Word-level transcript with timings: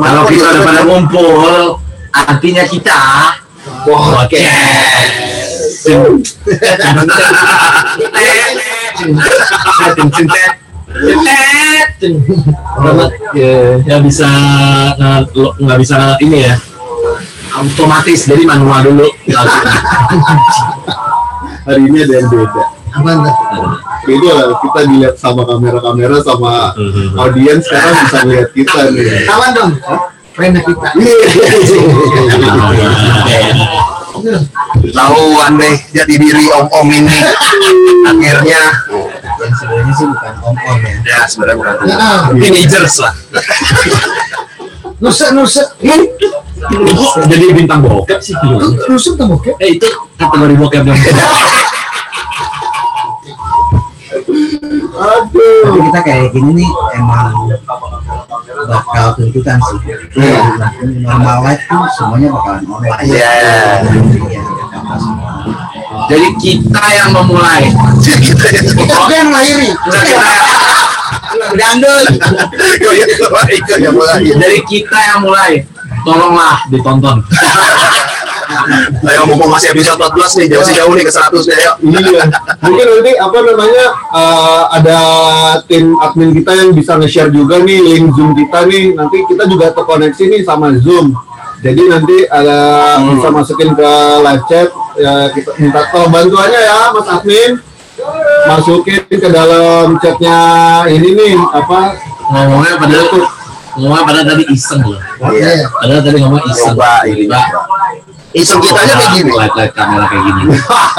Kalau 0.00 0.24
kita 0.24 0.46
udah 0.48 0.62
pada 0.64 0.80
ngumpul, 0.88 1.76
artinya 2.12 2.64
kita 2.64 3.00
podcast. 3.84 4.80
ya 13.36 13.96
bisa 14.00 14.28
nggak 14.96 15.20
nggak 15.60 15.78
bisa 15.80 15.96
ini 16.24 16.48
ya 16.48 16.56
Otomatis 17.50 18.30
jadi 18.30 18.46
manual 18.46 18.80
dulu. 18.88 19.08
hari 21.66 21.82
ini 21.92 21.98
ada 22.08 22.14
yang 22.16 22.28
beda 22.30 22.79
Apa 22.90 23.10
tuh? 23.14 23.34
beda 24.00 24.30
lah 24.32 24.46
kita 24.58 24.80
dilihat 24.86 25.14
sama 25.14 25.44
kamera-kamera 25.44 26.18
sama 26.20 26.72
audiens 27.16 27.62
sekarang 27.62 27.94
bisa 28.00 28.18
lihat 28.24 28.48
kita 28.50 28.80
nih 28.90 29.24
Kawan 29.24 29.50
dong. 29.52 29.70
Friend 30.32 30.54
kita. 30.56 30.88
Tahuan 34.90 35.52
deh 35.56 35.76
jadi 35.92 36.14
diri 36.14 36.44
om-om 36.50 36.88
ini. 36.88 37.08
Akhirnya 38.02 38.62
Yang 39.40 39.52
sebenarnya 39.56 39.92
sih 39.94 40.06
bukan 40.06 40.34
om-om 40.42 40.78
ya. 40.78 40.96
ya 41.02 41.20
sebenarnya 41.24 41.56
bukan 41.56 41.74
Nah, 41.88 42.18
teenagers 42.34 42.96
lah. 43.00 43.12
nusuk 45.00 45.28
nusuk. 45.32 45.66
jadi 47.24 47.44
bintang 47.54 47.80
bokep 47.80 48.20
sih 48.20 48.36
Nusuk 48.84 49.16
tuh 49.16 49.24
bokep. 49.26 49.56
eh 49.58 49.80
itu 49.80 49.88
kategori 50.14 50.54
bokep 50.56 50.82
dong 50.84 50.98
aduh 54.90 55.62
Tapi 55.70 55.78
kita 55.86 56.00
kayak 56.02 56.26
gini 56.34 56.50
nih 56.64 56.70
emang 56.98 57.50
bakal 58.66 59.06
tuntutan 59.18 59.58
sih. 59.62 59.78
Normal 61.02 61.38
life 61.46 61.62
tuh 61.66 61.86
semuanya 61.98 62.28
bakalan 62.34 62.64
online. 62.66 62.98
Iya. 63.06 63.32
Semua. 64.98 65.30
Jadi 66.10 66.28
kita 66.42 66.84
yang 66.98 67.10
memulai. 67.14 67.70
kita 68.02 68.46
yang 68.50 68.66
Itu 68.74 69.12
yang 69.14 69.30
lahiri. 69.30 69.70
Dangdut. 71.54 72.06
Dari 74.38 74.60
kita 74.66 74.98
yang 74.98 75.18
mulai. 75.22 75.62
Tolonglah 76.02 76.66
ditonton. 76.72 77.22
Ayo 79.06 79.20
mumpung 79.26 79.50
masih 79.50 79.72
episode 79.72 79.98
14 79.98 80.38
nih, 80.40 80.46
jauh 80.52 80.64
jauh 80.68 80.92
nih 80.96 81.04
ke 81.04 81.12
100 81.12 81.48
nih, 81.48 81.56
ayo. 81.60 81.72
iya. 81.80 82.24
Mungkin 82.60 82.86
nanti 82.86 83.12
apa 83.16 83.38
namanya 83.42 83.84
eh, 84.12 84.62
ada 84.76 84.98
tim 85.64 85.96
admin 86.00 86.30
kita 86.36 86.52
yang 86.54 86.70
bisa 86.76 86.92
nge-share 87.00 87.32
juga 87.32 87.58
nih 87.60 87.78
link 87.80 88.12
zoom 88.14 88.36
kita 88.36 88.68
nih. 88.68 88.94
Nanti 88.94 89.16
kita 89.28 89.44
juga 89.48 89.72
terkoneksi 89.72 90.22
nih 90.36 90.40
sama 90.44 90.74
zoom. 90.80 91.16
Jadi 91.60 91.82
nanti 91.92 92.16
ada 92.24 92.58
bisa 93.04 93.28
masukin 93.28 93.76
ke 93.76 93.90
live 94.24 94.44
chat 94.48 94.68
ya 94.96 95.28
kita 95.28 95.50
minta 95.60 95.84
tolong 95.92 96.08
bantuannya 96.08 96.60
ya 96.60 96.78
mas 96.96 97.08
admin. 97.08 97.60
Masukin 98.48 99.04
ke 99.12 99.28
dalam 99.28 100.00
chatnya 100.00 100.36
ini 100.88 101.12
nih 101.12 101.34
apa? 101.36 102.00
Ngomongnya 102.32 102.80
padahal 102.80 103.06
ngomongnya 103.76 104.04
padahal 104.08 104.26
tadi 104.32 104.44
iseng 104.48 104.80
loh. 104.88 105.00
Iya. 105.36 105.68
padahal 105.68 106.00
tadi 106.00 106.18
ngomong 106.24 106.42
iseng. 106.48 106.72
Coba 106.72 107.04
ini. 107.04 107.28
Iseng 108.30 108.62
kita 108.62 108.78
aja 108.78 108.94
kayak 108.94 109.10
gini. 109.18 109.32
live 109.34 109.74
kamera 109.74 110.06
kayak 110.06 110.22
gini 110.22 110.42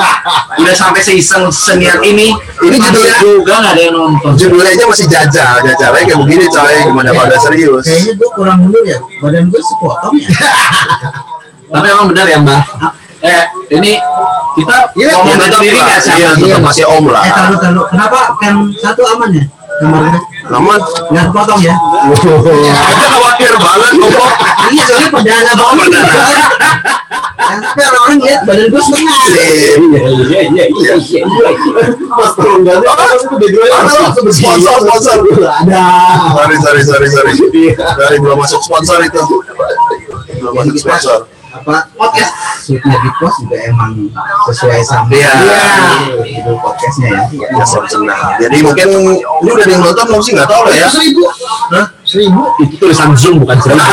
Udah 0.62 0.76
sampai 0.76 1.00
seiseng 1.00 1.48
seniat 1.48 2.04
ini. 2.04 2.36
Ini 2.60 2.76
judulnya 2.76 3.16
juga 3.24 3.54
nggak 3.64 3.72
ada 3.72 3.82
yang 3.82 3.96
nonton 3.96 4.32
judulnya 4.36 4.72
aja 4.76 4.84
masih 4.84 5.08
jajal, 5.08 5.54
jajalnya 5.64 6.04
kayak 6.04 6.20
begini 6.20 6.46
coy, 6.48 6.76
gimana 6.86 7.10
kalau 7.10 7.28
udah 7.32 7.40
serius. 7.40 7.84
Kayaknya 7.88 8.14
gue 8.20 8.30
kurang 8.36 8.58
mundur 8.62 8.84
ya. 8.84 9.00
Badan 9.24 9.48
gue 9.48 9.62
sepotong 9.64 10.14
ya. 10.20 10.28
tapi 11.72 11.88
emang 11.88 12.08
benar 12.12 12.28
ya 12.28 12.38
mbak 12.44 12.62
eh 13.24 13.44
ini 13.72 13.96
kita 14.52 14.76
Iya, 14.92 15.16
ngomong 15.16 15.32
Ya, 15.32 15.36
tetap 15.40 15.60
sendiri 15.64 15.78
lah. 15.80 15.86
nggak 15.88 16.00
Iya, 16.04 16.04
siapa 16.04 16.36
tetap 16.36 16.62
masih 16.68 16.86
om 16.92 17.06
lah. 17.08 17.24
Eh 17.24 17.32
taruh 17.32 17.58
taruh. 17.64 17.86
Kenapa 17.88 18.20
kan 18.36 18.54
satu 18.76 19.02
aman 19.08 19.30
ya? 19.32 19.44
Kamarnya 19.82 20.20
Namun, 20.52 20.80
nggak 21.10 21.26
kepotong 21.34 21.62
ya? 21.66 21.76
kita 22.12 23.08
khawatir 23.10 23.54
banget 23.58 23.94
ngomong. 23.98 24.34
Iya 24.72 24.84
soalnya 24.86 25.10
perdana 25.10 25.52
banget. 25.58 25.90
Tapi 27.52 27.82
orang-orang 27.84 28.20
lihat 28.24 28.42
badan 28.48 28.68
gue 28.72 28.80
setengah. 28.80 29.18
iya 29.34 29.74
iya 29.76 30.42
iya 30.48 30.66
iya 30.72 30.94
iya 30.96 31.22
mas 32.16 32.32
tolong 32.38 32.64
ganti 32.64 32.88
sponsor, 34.32 34.76
sponsor. 34.86 35.18
ada 35.42 35.84
Sorry, 36.32 36.56
sorry, 36.62 36.82
sorry, 36.86 37.08
sorry. 37.10 37.34
Dari 37.76 38.18
belum 38.22 38.38
masuk 38.40 38.62
sponsor 38.64 39.04
itu. 39.04 39.20
Belum 40.40 40.54
masuk 40.56 40.78
sponsor. 40.80 41.28
Apa 41.52 41.84
podcast 41.92 42.32
shootnya 42.62 42.96
di 42.96 43.10
pos 43.16 43.34
juga 43.38 43.58
emang 43.62 43.92
sesuai 44.48 44.80
sama 44.82 45.12
Iya. 45.12 45.32
judul 46.24 46.56
podcastnya 46.58 47.08
ya. 47.10 47.22
Ya, 47.52 47.66
senang. 47.66 48.40
Jadi 48.40 48.58
mungkin 48.62 48.88
ini 48.88 49.14
udah 49.44 49.60
ada 49.60 49.68
yang 49.70 49.84
nonton 49.84 50.06
belum 50.08 50.22
sih 50.22 50.32
nggak 50.32 50.48
tahu 50.48 50.62
lah 50.64 50.74
ya. 50.74 50.88
Seribu. 50.88 51.24
Hah? 51.72 51.86
Seribu. 52.02 52.42
itu 52.60 52.76
tulisan 52.78 53.12
zoom 53.14 53.36
bukan 53.40 53.58
seribu 53.58 53.84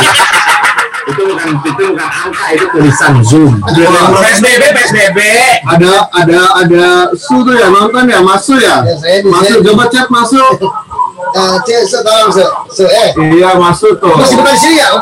itu 1.09 1.21
bukan 1.25 1.53
itu 1.57 1.83
bukan 1.89 2.05
angka 2.05 2.45
itu 2.53 2.65
tulisan 2.69 3.13
zoom 3.25 3.51
PSBB, 3.65 4.61
PSBB. 4.69 5.19
ada 5.65 5.91
ada 6.13 6.39
ada 6.55 6.85
su 7.17 7.41
tuh 7.41 7.55
ya 7.55 7.65
nonton 7.67 8.05
ya 8.05 8.21
masuk 8.21 8.61
ya 8.61 8.85
Ya, 8.85 9.23
masuk 9.25 9.57
coba 9.63 9.89
chat 9.89 10.05
masuk 10.07 10.53
Eh, 11.19 11.55
cek 11.61 11.83
sekarang 11.85 12.33
se 12.33 12.41
se 12.73 12.85
eh. 12.89 13.13
iya 13.37 13.53
masuk 13.53 14.01
tuh. 14.01 14.15
Masih 14.17 14.35
bukan 14.39 14.53
di 14.55 14.59
sini 14.59 14.81
ya? 14.81 14.89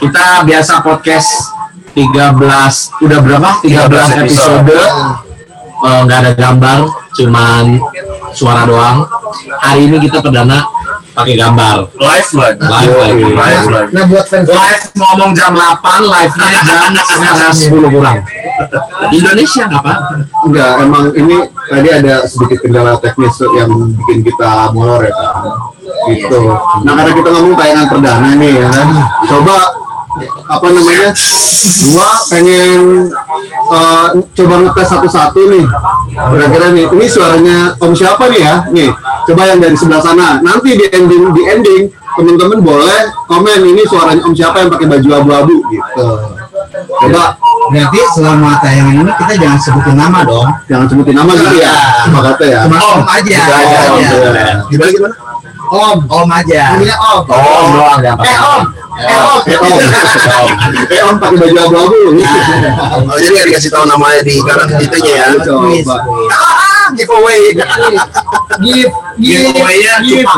kita 0.00 0.46
biasa 0.46 0.80
podcast 0.80 1.52
13 1.92 3.04
udah 3.04 3.18
berapa? 3.20 3.50
13 3.60 3.92
13 3.92 4.22
episode. 4.24 4.72
Eh, 4.72 6.00
nggak 6.06 6.18
ada 6.24 6.32
gambar 6.32 6.78
cuman 7.18 7.76
suara 8.32 8.64
doang. 8.64 9.04
Hari 9.60 9.90
ini 9.90 10.00
kita 10.00 10.24
perdana 10.24 10.64
pakai 11.12 11.34
gambar. 11.36 11.76
Live 11.96 12.30
live. 12.32 12.58
Live, 12.58 12.92
live. 12.92 13.16
live, 13.36 13.66
live. 13.68 13.90
Nah 13.92 14.04
buat 14.08 14.26
fans. 14.26 14.48
Live 14.48 14.84
ngomong 14.96 15.30
jam 15.36 15.52
8, 15.52 16.08
live-nya 16.08 16.48
jam 16.68 16.92
setengah 16.96 17.52
10 17.52 17.94
kurang. 17.94 18.18
Indonesia 19.12 19.64
apa 19.66 19.94
enggak 20.46 20.70
emang 20.84 21.04
ini 21.18 21.36
tadi 21.66 21.88
ada 21.90 22.14
sedikit 22.24 22.58
kendala 22.62 22.96
teknis 23.00 23.34
yang 23.56 23.70
bikin 23.96 24.22
kita 24.22 24.70
molor 24.72 25.02
ya 25.02 25.12
kan 25.12 25.34
gitu. 26.12 26.40
Nah 26.86 26.92
karena 26.96 27.12
kita 27.14 27.28
ngomong 27.30 27.54
tayangan 27.58 27.86
perdana 27.90 28.30
nih 28.38 28.52
ya 28.62 28.66
kan? 28.70 28.88
Coba 29.26 29.56
apa 30.48 30.66
namanya? 30.68 31.10
Gua 31.92 32.08
pengen 32.28 33.08
eh, 33.72 34.06
coba 34.36 34.54
ngetes 34.66 34.88
satu-satu 34.92 35.40
nih. 35.48 35.66
Kira-kira 36.12 36.66
nih 36.76 36.84
ini 36.92 37.06
suaranya 37.08 37.56
om 37.80 37.92
siapa 37.96 38.28
nih 38.28 38.40
ya? 38.40 38.54
Nih 38.68 38.90
coba 39.28 39.42
yang 39.48 39.60
dari 39.62 39.76
sebelah 39.78 40.02
sana. 40.04 40.28
Nanti 40.44 40.76
di 40.76 40.86
ending 40.92 41.32
di 41.32 41.42
ending 41.48 41.82
teman-teman 42.12 42.60
boleh 42.60 43.00
komen 43.24 43.60
ini 43.64 43.82
suaranya 43.88 44.22
om 44.28 44.34
siapa 44.36 44.60
yang 44.60 44.70
pakai 44.70 44.86
baju 44.90 45.08
abu-abu 45.16 45.56
gitu. 45.72 46.08
Coba. 46.72 47.36
Berarti 47.62 48.00
selama 48.18 48.58
tayangan 48.58 49.06
ini 49.06 49.12
kita 49.22 49.34
jangan 49.38 49.58
sebutin 49.62 49.96
nama 49.96 50.26
dong. 50.26 50.50
jangan 50.66 50.86
sebutin 50.90 51.14
nama 51.14 51.30
gitu 51.30 51.56
ya. 51.62 51.72
Apa 52.10 52.18
kata 52.32 52.44
ya. 52.44 52.60
Cuma 52.66 52.78
om 52.82 53.02
aja. 53.06 53.38
Gitu 53.38 53.52
aja, 53.54 53.76
Om. 53.86 53.98
Aja. 54.02 54.44
Gimana 54.68 54.90
gimana? 54.92 55.14
Om, 55.72 55.98
om 56.04 56.28
aja. 56.28 56.76
Namanya 56.76 56.96
om. 57.00 57.20
om 57.24 57.68
doang 57.72 58.00
ya 58.04 58.12
Eh 58.12 58.38
om. 58.44 58.62
Eh 58.92 59.16
om. 59.24 59.40
eh 59.48 59.56
om 59.56 59.72
eh 60.92 61.00
om 61.02 61.14
pakai 61.16 61.36
baju 61.40 61.58
abu-abu 61.64 62.00
gitu 62.12 62.38
Oh, 63.02 63.16
jadi 63.16 63.32
nggak 63.32 63.46
dikasih 63.48 63.70
tahu 63.72 63.84
namanya 63.88 64.20
di 64.20 64.36
kanan 64.38 64.68
itunya 64.76 65.12
ya. 65.16 65.26
coba 65.40 65.96
Ah, 66.28 66.92
giveaway. 66.92 67.56
Give, 68.60 68.92
Giveaway-nya 69.16 69.94
give, 70.04 70.28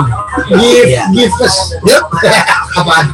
give, 0.55 0.87
Iya. 0.87 1.03
give 1.11 1.35
us. 1.43 1.75
Apaan? 2.75 3.07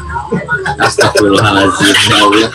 Astagfirullahaladzim 0.77 1.97
ya 2.05 2.17
Allah 2.21 2.49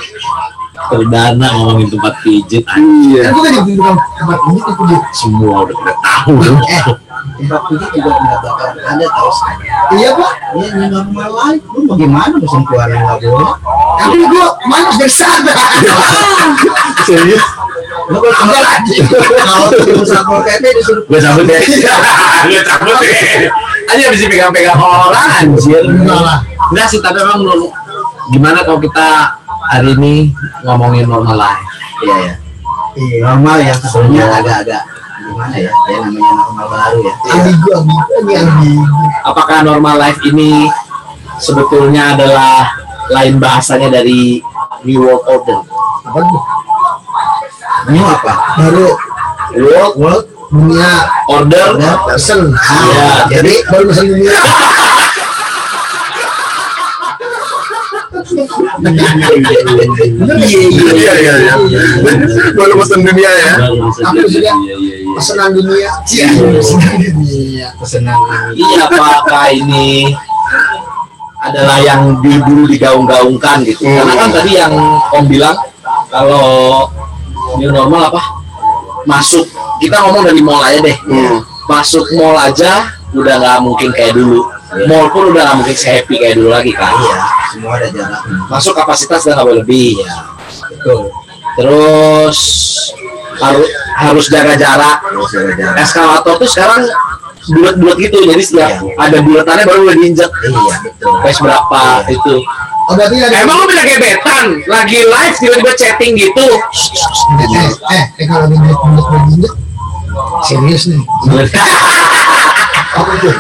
perdana 0.86 1.48
ngomongin 1.56 1.88
tempat 1.90 2.14
pijit 2.22 2.62
iya 2.78 3.34
Aku 3.34 3.40
kan 3.42 3.54
tempat 3.66 4.40
di 4.46 4.96
semua 5.12 5.66
udah 5.66 5.78
tahu 5.98 6.36
eh 6.70 6.84
tempat 7.36 7.62
ini 7.68 7.86
juga 7.94 8.12
nggak 8.16 8.40
bakal 8.42 8.68
ada 8.74 9.06
tahu 9.08 9.30
Iya 9.92 10.10
pak. 10.12 10.34
Iya 10.56 10.68
ini 10.72 10.86
normal 10.88 11.30
life. 11.32 11.64
Lu 11.68 11.80
bagaimana 11.86 12.34
pesan 12.36 12.62
keluaran 12.64 12.98
nggak 12.98 13.18
boleh? 13.22 13.54
Tapi 13.96 14.24
gua 14.26 14.48
malas 14.66 14.96
dari 14.96 15.14
sana. 15.14 15.54
serius 17.06 17.44
Lu 18.06 18.18
kalau 18.18 18.36
tinggal 18.36 18.62
lagi. 18.62 18.96
Kalau 19.02 19.68
di 19.72 20.04
satpol 20.04 20.40
pp 20.42 20.64
disuruh 20.74 21.04
gue 21.06 21.20
cabut 21.20 21.46
ya 21.46 21.60
gue 22.46 22.62
cabut 22.62 22.98
ya 23.02 23.50
aja 23.86 24.10
bisa 24.10 24.26
pegang-pegang 24.26 24.78
orang 24.78 25.30
anjir 25.36 25.82
Enggak 25.84 26.18
lah. 26.20 26.40
enggak 26.70 26.88
sih 26.88 26.98
tapi 27.00 27.22
emang 27.22 27.38
menurut- 27.40 27.74
gimana 28.28 28.62
kalau 28.62 28.78
kita 28.78 29.38
hari 29.68 29.94
ini 29.94 30.14
ngomongin 30.62 31.06
normal 31.06 31.38
life 31.40 31.62
Iya 32.02 32.16
ya. 32.20 32.34
Iya 32.96 33.18
normal 33.24 33.56
yang 33.60 33.78
sebenarnya 33.80 34.24
agak-agak 34.36 34.82
gimana 35.26 35.56
ya 35.58 35.72
ya 35.90 35.98
namanya 36.06 36.32
normal 36.38 36.66
baru 36.70 36.98
ya? 37.02 37.14
Ambigu 37.34 37.70
ambigu 37.74 38.12
ini 38.22 38.34
ambigu 38.38 39.04
apakah 39.26 39.58
normal 39.66 39.96
life 39.98 40.22
ini 40.22 40.70
sebetulnya 41.42 42.14
adalah 42.14 42.70
lain 43.10 43.42
bahasanya 43.42 43.90
dari 43.90 44.40
New 44.86 45.02
World 45.02 45.26
Order? 45.26 45.60
Apa 46.06 46.20
tuh 46.22 46.42
ini 47.90 48.00
apa? 48.02 48.34
Baru 48.58 48.88
world 49.56 49.96
world 49.98 50.26
dunia 50.54 50.92
Order? 51.30 51.68
Ada 51.78 51.92
person. 52.06 52.54
Iya. 52.54 53.10
jadi 53.30 53.54
baru 53.70 53.84
pesan 53.90 54.06
dunia 54.14 54.34
iya 60.46 61.14
Iya 61.16 61.34
iya. 61.36 61.54
Baru 62.56 62.74
pesan 62.80 63.02
dunia 63.06 63.32
ya. 63.32 63.52
Tapi 64.04 64.26
sudah 64.30 64.56
pesanan 65.16 65.50
dunia 65.56 65.92
iya 66.12 66.28
pesanan 66.60 67.00
dunia 67.00 67.68
pesanan 67.80 68.16
dunia 68.20 68.40
Iya, 68.52 68.84
apakah 68.92 69.48
ini 69.56 70.12
adalah 71.40 71.78
yang 71.80 72.20
dulu 72.20 72.66
digaung-gaungkan 72.68 73.64
gitu? 73.64 73.86
Hmm. 73.86 74.02
Karena 74.02 74.14
kan 74.18 74.30
tadi 74.34 74.52
yang 74.58 74.74
Om 75.14 75.26
bilang 75.30 75.56
kalau 76.10 76.90
new 77.62 77.70
normal 77.72 78.12
apa? 78.12 78.22
Masuk 79.06 79.46
kita 79.78 80.02
ngomong 80.04 80.26
dari 80.26 80.42
mall 80.42 80.60
aja 80.66 80.82
deh. 80.84 80.98
Hmm. 81.06 81.40
Masuk 81.70 82.06
mall 82.18 82.36
aja 82.36 82.92
udah 83.16 83.36
nggak 83.40 83.58
mungkin 83.64 83.90
kayak 83.96 84.18
dulu. 84.18 84.44
Mall 84.84 85.08
pun 85.08 85.32
udah 85.32 85.42
nggak 85.42 85.58
mungkin 85.58 85.76
happy 85.78 86.16
kayak 86.18 86.36
dulu 86.36 86.50
lagi 86.50 86.72
kan. 86.72 86.92
iya 86.94 87.18
semua 87.50 87.72
ada 87.76 87.88
jaraknya 87.88 88.36
Masuk 88.48 88.74
kapasitas 88.74 89.24
udah 89.24 89.34
nggak 89.34 89.46
boleh 89.46 89.60
lebih. 89.62 89.92
iya 89.96 90.14
betul 90.70 91.02
Terus 91.56 92.40
harus 93.36 93.68
harus 93.96 94.26
jaga 94.28 94.54
jarak. 94.56 94.98
terus 95.02 95.32
ada 95.34 95.54
jarak 95.54 95.76
Eskalator 95.80 96.34
tuh 96.36 96.50
sekarang 96.50 96.82
bulat-bulat 97.46 97.98
gitu. 98.02 98.18
Jadi 98.26 98.42
setiap 98.42 98.72
ada 98.96 99.18
bulatannya 99.20 99.64
baru 99.64 99.82
boleh 99.86 99.98
diinjak. 99.98 100.32
iya 100.44 100.76
betul 100.82 101.14
Pes 101.22 101.40
berapa 101.40 101.82
itu. 102.08 102.36
oh 102.86 102.94
berarti 102.94 103.16
ada 103.18 103.36
Emang 103.40 103.58
lu 103.58 103.66
bisa 103.66 103.82
gebetan? 103.82 104.46
Lagi 104.66 105.00
live 105.02 105.36
tiba-tiba 105.38 105.72
chatting 105.74 106.14
gitu. 106.16 106.48
eh 107.40 107.48
eh 107.48 107.70
eh, 107.94 108.04
eh 108.20 108.26
kalau 108.26 108.46
duit 108.46 108.78
duit 109.40 109.54
serius 110.44 110.84
nih 110.88 111.02
apa 112.96 113.12
tuh 113.20 113.34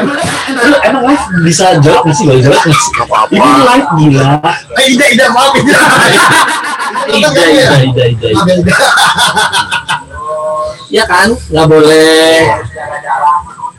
emang, 0.00 0.80
emang 0.88 1.02
live 1.04 1.24
bisa 1.44 1.76
jawab 1.84 2.08
nggak 2.08 2.16
sih? 2.16 2.24
Boleh 2.24 2.42
jawab 2.42 2.60
nggak 2.64 2.80
sih? 2.80 2.92
Apa-apa. 3.04 3.32
Ini 3.36 3.50
live 3.60 3.88
gila. 4.00 4.30
eh 4.80 4.86
ida 4.88 5.06
ida 5.12 5.26
maaf 5.30 5.52
ida 5.56 5.78
Ida, 7.06 7.28
ida, 7.30 8.04
ida, 8.10 8.54
ida. 8.56 8.74
Ya 10.90 11.04
kan? 11.06 11.34
Nggak 11.52 11.66
boleh. 11.70 12.50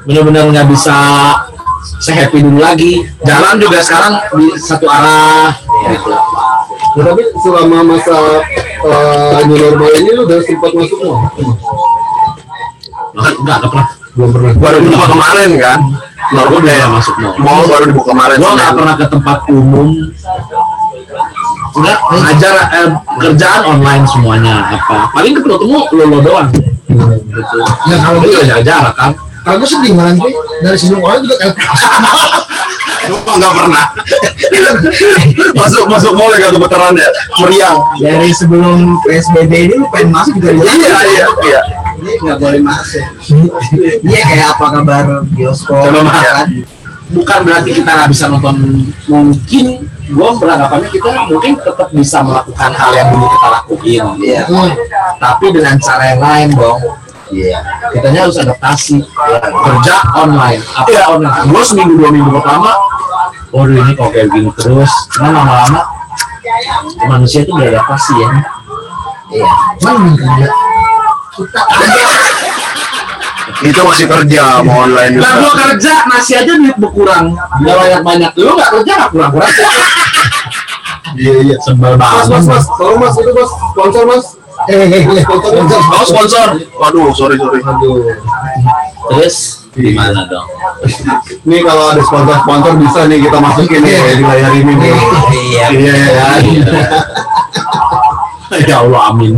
Benar-benar 0.07 0.43
nggak 0.47 0.67
bisa 0.71 0.95
sehappy 1.99 2.39
dulu 2.39 2.61
lagi. 2.63 3.03
Jalan 3.25 3.59
juga 3.59 3.79
sekarang 3.83 4.13
di 4.37 4.47
satu 4.55 4.85
arah. 4.87 5.51
Gitu. 5.91 6.11
Nah, 6.97 7.03
tapi 7.13 7.23
selama 7.43 7.77
masa 7.83 8.17
eh, 8.81 9.39
new 9.45 9.57
normal 9.59 9.91
ini 10.01 10.09
lu 10.17 10.21
udah 10.25 10.39
sempat 10.41 10.71
masuk 10.73 10.97
mall? 11.03 11.19
Enggak, 13.17 13.33
enggak 13.37 13.57
pernah. 13.69 13.87
Belum 14.17 14.29
pernah. 14.33 14.51
Baru 14.57 14.77
dibuka 14.81 15.07
kemarin 15.07 15.49
kan. 15.61 15.79
Baru 16.27 16.49
udah 16.57 16.73
nggak 16.73 16.91
masuk 16.91 17.15
mall. 17.21 17.35
Mall 17.37 17.63
baru 17.69 17.83
dibuka 17.87 18.07
kemarin. 18.11 18.35
Gua 18.41 18.51
nggak 18.57 18.71
pernah 18.73 18.93
ke 18.97 19.05
tempat 19.07 19.37
umum. 19.47 19.87
Enggak, 21.77 21.97
ngajar 22.09 22.53
eh, 22.73 22.87
kerjaan 23.21 23.61
online 23.69 24.03
semuanya 24.09 24.65
apa. 24.65 25.13
Paling 25.13 25.37
ketemu 25.37 25.55
lo 25.93 26.03
lo 26.03 26.17
doang. 26.19 26.49
Gitu. 26.49 27.57
ya 27.85 27.97
kalau 28.01 28.17
gitu 28.25 28.33
nggak 28.33 28.49
jaga 28.49 28.63
jarak 28.65 28.95
kan. 28.97 29.11
kalau 29.45 29.61
gue 29.61 29.69
sedih 29.69 29.93
malah 29.93 30.11
sih 30.11 30.33
dari 30.59 30.75
sebelum 30.75 31.01
orang 31.05 31.19
juga 31.21 31.35
kan 31.37 31.51
Gua 33.07 33.33
nggak 33.37 33.53
pernah. 33.53 33.85
masuk 35.53 35.85
masuk 35.85 36.11
mall 36.17 36.33
ya 36.33 36.49
gemeteran 36.49 36.97
ya. 36.97 37.07
Meriang. 37.39 37.77
dari 38.01 38.33
sebelum 38.33 38.97
psbb 39.05 39.51
ini 39.53 39.73
lu 39.77 39.85
pengen 39.93 40.09
masuk 40.09 40.33
juga 40.35 40.49
dia 40.57 40.65
Iya 40.73 40.97
iya 41.05 41.25
iya. 41.45 41.61
Ini 41.97 42.11
nggak 42.21 42.37
boleh 42.37 42.61
masuk. 42.61 43.05
Iya 44.05 44.21
kayak 44.29 44.47
apa 44.57 44.65
kabar 44.69 45.05
bioskop? 45.33 45.81
Coba, 45.81 45.99
Mas. 46.05 46.21
ya 46.21 46.31
kan? 46.37 46.47
Bukan 47.07 47.39
berarti 47.47 47.69
kita 47.73 47.89
nggak 47.89 48.09
bisa 48.13 48.25
nonton. 48.29 48.55
Mungkin 49.09 49.65
gua 50.13 50.29
beranggapannya 50.37 50.89
kita 50.93 51.09
mungkin 51.27 51.53
tetap 51.57 51.89
bisa 51.91 52.17
melakukan 52.21 52.71
hal 52.71 52.91
yang 52.93 53.07
dulu 53.15 53.25
kita 53.33 53.47
lakuin. 53.49 54.03
Iya. 54.21 54.41
Tapi 55.17 55.45
dengan 55.49 55.75
cara 55.81 56.03
yang 56.13 56.21
lain 56.21 56.49
dong. 56.53 56.79
Iya. 57.33 57.57
Kitanya 57.91 58.19
harus 58.29 58.37
adaptasi. 58.37 59.01
Kerja 59.41 59.95
online. 60.13 60.61
Apa 60.77 61.17
online? 61.17 61.45
Gua 61.49 61.63
seminggu 61.65 61.93
dua 61.97 62.09
minggu 62.13 62.29
pertama. 62.29 62.71
Waduh 63.55 63.79
ini 63.79 63.91
kok 63.95 64.09
kayak 64.13 64.27
gini 64.35 64.51
terus. 64.59 64.91
Cuma 65.15 65.31
lama-lama 65.33 65.81
manusia 67.07 67.43
itu 67.43 67.51
beradaptasi 67.55 68.13
ya. 68.19 68.29
Iya. 69.31 69.51
Cuman 69.81 70.15
Itu 73.59 73.81
masih 73.81 74.05
kerja 74.05 74.61
mau 74.61 74.85
online 74.85 75.17
Lah 75.17 75.33
juga. 75.33 75.41
gua 75.41 75.53
kerja 75.65 75.93
masih 76.05 76.33
aja 76.37 76.53
duit 76.53 76.77
berkurang. 76.77 77.33
Gak 77.63 77.75
banyak 77.75 78.01
banyak. 78.03 78.31
Lu 78.37 78.53
nggak 78.53 78.69
kerja 78.71 78.91
nggak 78.97 79.11
kurang 79.11 79.31
kurang. 79.33 79.51
Iya 81.15 81.33
iya. 81.41 81.55
Sebel 81.59 81.97
Mas 81.97 82.27
mas 82.27 82.45
mas, 82.45 82.65
tolong 82.77 82.99
mas 82.99 83.15
itu 83.15 83.31
mas 83.31 83.49
sponsor 83.71 84.03
mas. 84.05 84.25
eh 84.67 84.73
eh 84.75 85.01
eh 85.01 85.21
Sponsor 85.23 85.53
sponsor. 85.53 85.79
Oh 85.95 86.05
sponsor. 86.05 86.47
Waduh 86.75 87.09
sorry 87.13 87.35
sorry. 87.35 87.59
Aduh. 87.61 88.13
Terus 89.09 89.35
gimana 89.71 90.25
dong? 90.27 90.45
Nih 91.43 91.61
kalau 91.63 91.95
ada 91.95 92.01
sponsor 92.03 92.35
sponsor 92.37 92.73
bisa 92.75 92.99
nih 93.05 93.23
kita 93.23 93.37
masukin 93.39 93.79
nih 93.81 93.93
kayak 93.95 94.15
di 94.15 94.23
layar 94.23 94.51
ini 94.53 94.73
nih. 94.75 94.91
Iya. 95.31 95.65
Iya 95.71 95.93
ya. 95.95 96.25
ya 98.69 98.75
Allah 98.81 99.01
amin. 99.09 99.33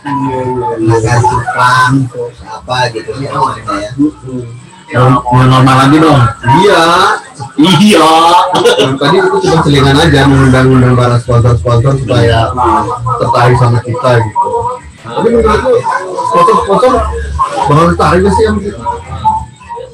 Makan 0.00 1.18
cupang 1.20 1.92
terus 2.08 2.38
apa 2.48 2.76
gitu 2.96 3.10
ya 3.20 3.30
maksudnya 3.36 3.78
ya. 3.84 3.90
Mau 4.90 5.22
mau 5.22 5.44
normal 5.46 5.76
lagi 5.86 5.96
dong. 6.02 6.20
Iya. 6.64 6.84
Iya. 7.60 8.10
Nah, 8.10 8.96
Tadi 8.98 9.16
itu 9.22 9.38
cuma 9.46 9.58
selingan 9.62 9.96
aja 9.96 10.26
mengundang-undang 10.26 10.94
para 10.98 11.16
sponsor-sponsor 11.20 11.94
supaya 12.00 12.50
tertarik 13.22 13.56
sama 13.60 13.78
kita 13.84 14.10
gitu. 14.18 14.50
Tapi 15.00 15.28
menurut 15.30 15.60
lu 15.62 15.74
sponsor-sponsor 16.32 16.92
bakal 17.70 17.84
tertarik 17.94 18.22
sih 18.34 18.44
kita? 18.66 18.82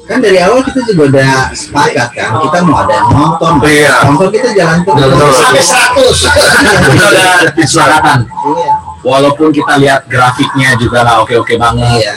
Kan 0.07 0.23
dari 0.23 0.39
awal 0.39 0.63
kita 0.63 0.79
juga 0.87 1.03
udah 1.11 1.51
sepakat 1.51 2.15
kan, 2.15 2.31
kita 2.47 2.57
mau 2.63 2.79
ada 2.79 2.93
yang 2.95 3.07
nonton. 3.11 3.53
Iya. 3.67 3.95
Nonton 4.07 4.27
kita 4.31 4.49
jalan 4.55 4.79
terus. 4.87 5.35
Sampai 5.35 5.61
seratus. 5.61 6.17
Kita 6.95 7.05
udah 7.11 7.31
kesepakatan. 7.59 8.19
Iya. 8.23 8.86
Walaupun 9.07 9.55
kita 9.55 9.79
lihat 9.79 10.03
grafiknya 10.11 10.75
juga 10.75 11.07
lah 11.07 11.23
oke-oke 11.23 11.55
banget. 11.55 12.03
Iya. 12.03 12.13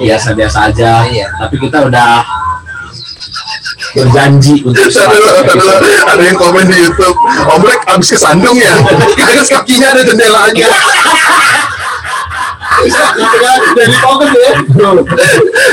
Biasa-biasa 0.00 0.72
aja. 0.72 1.04
Iya. 1.04 1.28
Tapi 1.36 1.60
kita 1.60 1.84
udah 1.84 2.24
berjanji 3.94 4.64
untuk 4.64 4.88
Ada, 6.08 6.22
yang 6.24 6.38
komen 6.40 6.64
di 6.64 6.76
YouTube. 6.80 7.12
Om 7.44 7.62
abis 7.92 8.16
kesandung 8.16 8.56
ya. 8.56 8.72
Terus 9.20 9.52
kakinya 9.52 9.92
ada 9.92 10.02
jendelanya. 10.02 10.68
Jadi 13.76 13.96
komen 14.00 14.28
ya. 14.32 14.52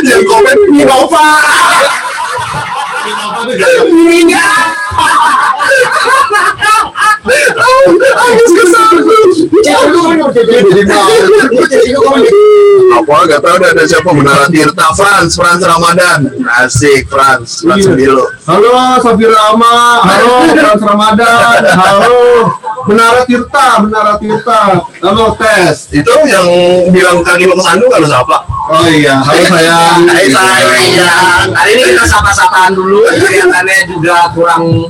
Yang 0.03 0.23
komen 0.27 0.57
Innova. 0.75 1.29
Ininya. 3.87 4.45
Abis 8.19 8.51
kesandung. 8.51 8.60
Apa? 12.91 13.15
Gak 13.29 13.39
tau 13.45 13.55
udah 13.55 13.69
ada 13.71 13.83
siapa 13.85 14.09
Menara 14.11 14.45
Tirta. 14.49 14.85
Frans 14.97 15.31
Frans 15.37 15.61
Ramadan. 15.63 16.19
Asik 16.61 17.07
Frans. 17.11 17.61
Frans 17.61 17.81
Iya. 17.81 17.95
Bilo 17.97 18.25
Halo 18.45 18.69
Safira 19.01 19.31
Rama, 19.31 20.01
halo 20.05 20.49
Frans 20.53 20.83
Ramadan, 20.83 21.61
halo. 21.71 22.19
Menara 22.89 23.21
Tirta, 23.23 23.85
Menara 23.85 24.17
Tirta, 24.17 24.81
halo 25.01 25.37
tes. 25.37 25.87
Itu 25.93 26.09
yang 26.25 26.45
bilang 26.89 27.21
kaki 27.21 27.45
lo 27.45 27.53
kesandung 27.55 27.89
kalau 27.93 28.07
siapa? 28.09 28.37
Oh 28.71 28.85
iya, 28.89 29.21
halo 29.21 29.41
sayang. 29.45 29.99
Hai 30.09 30.25
sayang. 30.29 31.47
Hari 31.53 31.71
ini 31.77 31.83
kita 31.93 32.03
sapa-sapaan 32.09 32.73
dulu. 32.73 33.05
Kelihatannya 33.07 33.77
juga 33.93 34.29
kurang 34.33 34.89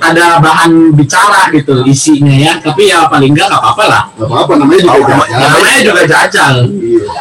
ada 0.00 0.40
bahan 0.40 0.96
bicara 0.96 1.52
gitu 1.52 1.84
isinya 1.84 2.32
ya. 2.32 2.52
Tapi 2.60 2.88
ya 2.88 3.06
paling 3.06 3.36
enggak 3.36 3.52
nggak 3.52 3.60
apa-apa 3.60 3.84
lah. 3.86 4.02
Gak 4.16 4.28
apa-apa, 4.28 4.52
namanya 4.56 4.80
juga 4.80 4.98
jajan. 5.04 5.38
Namanya 5.40 5.80
juga 5.84 6.02
jajal. 6.08 6.54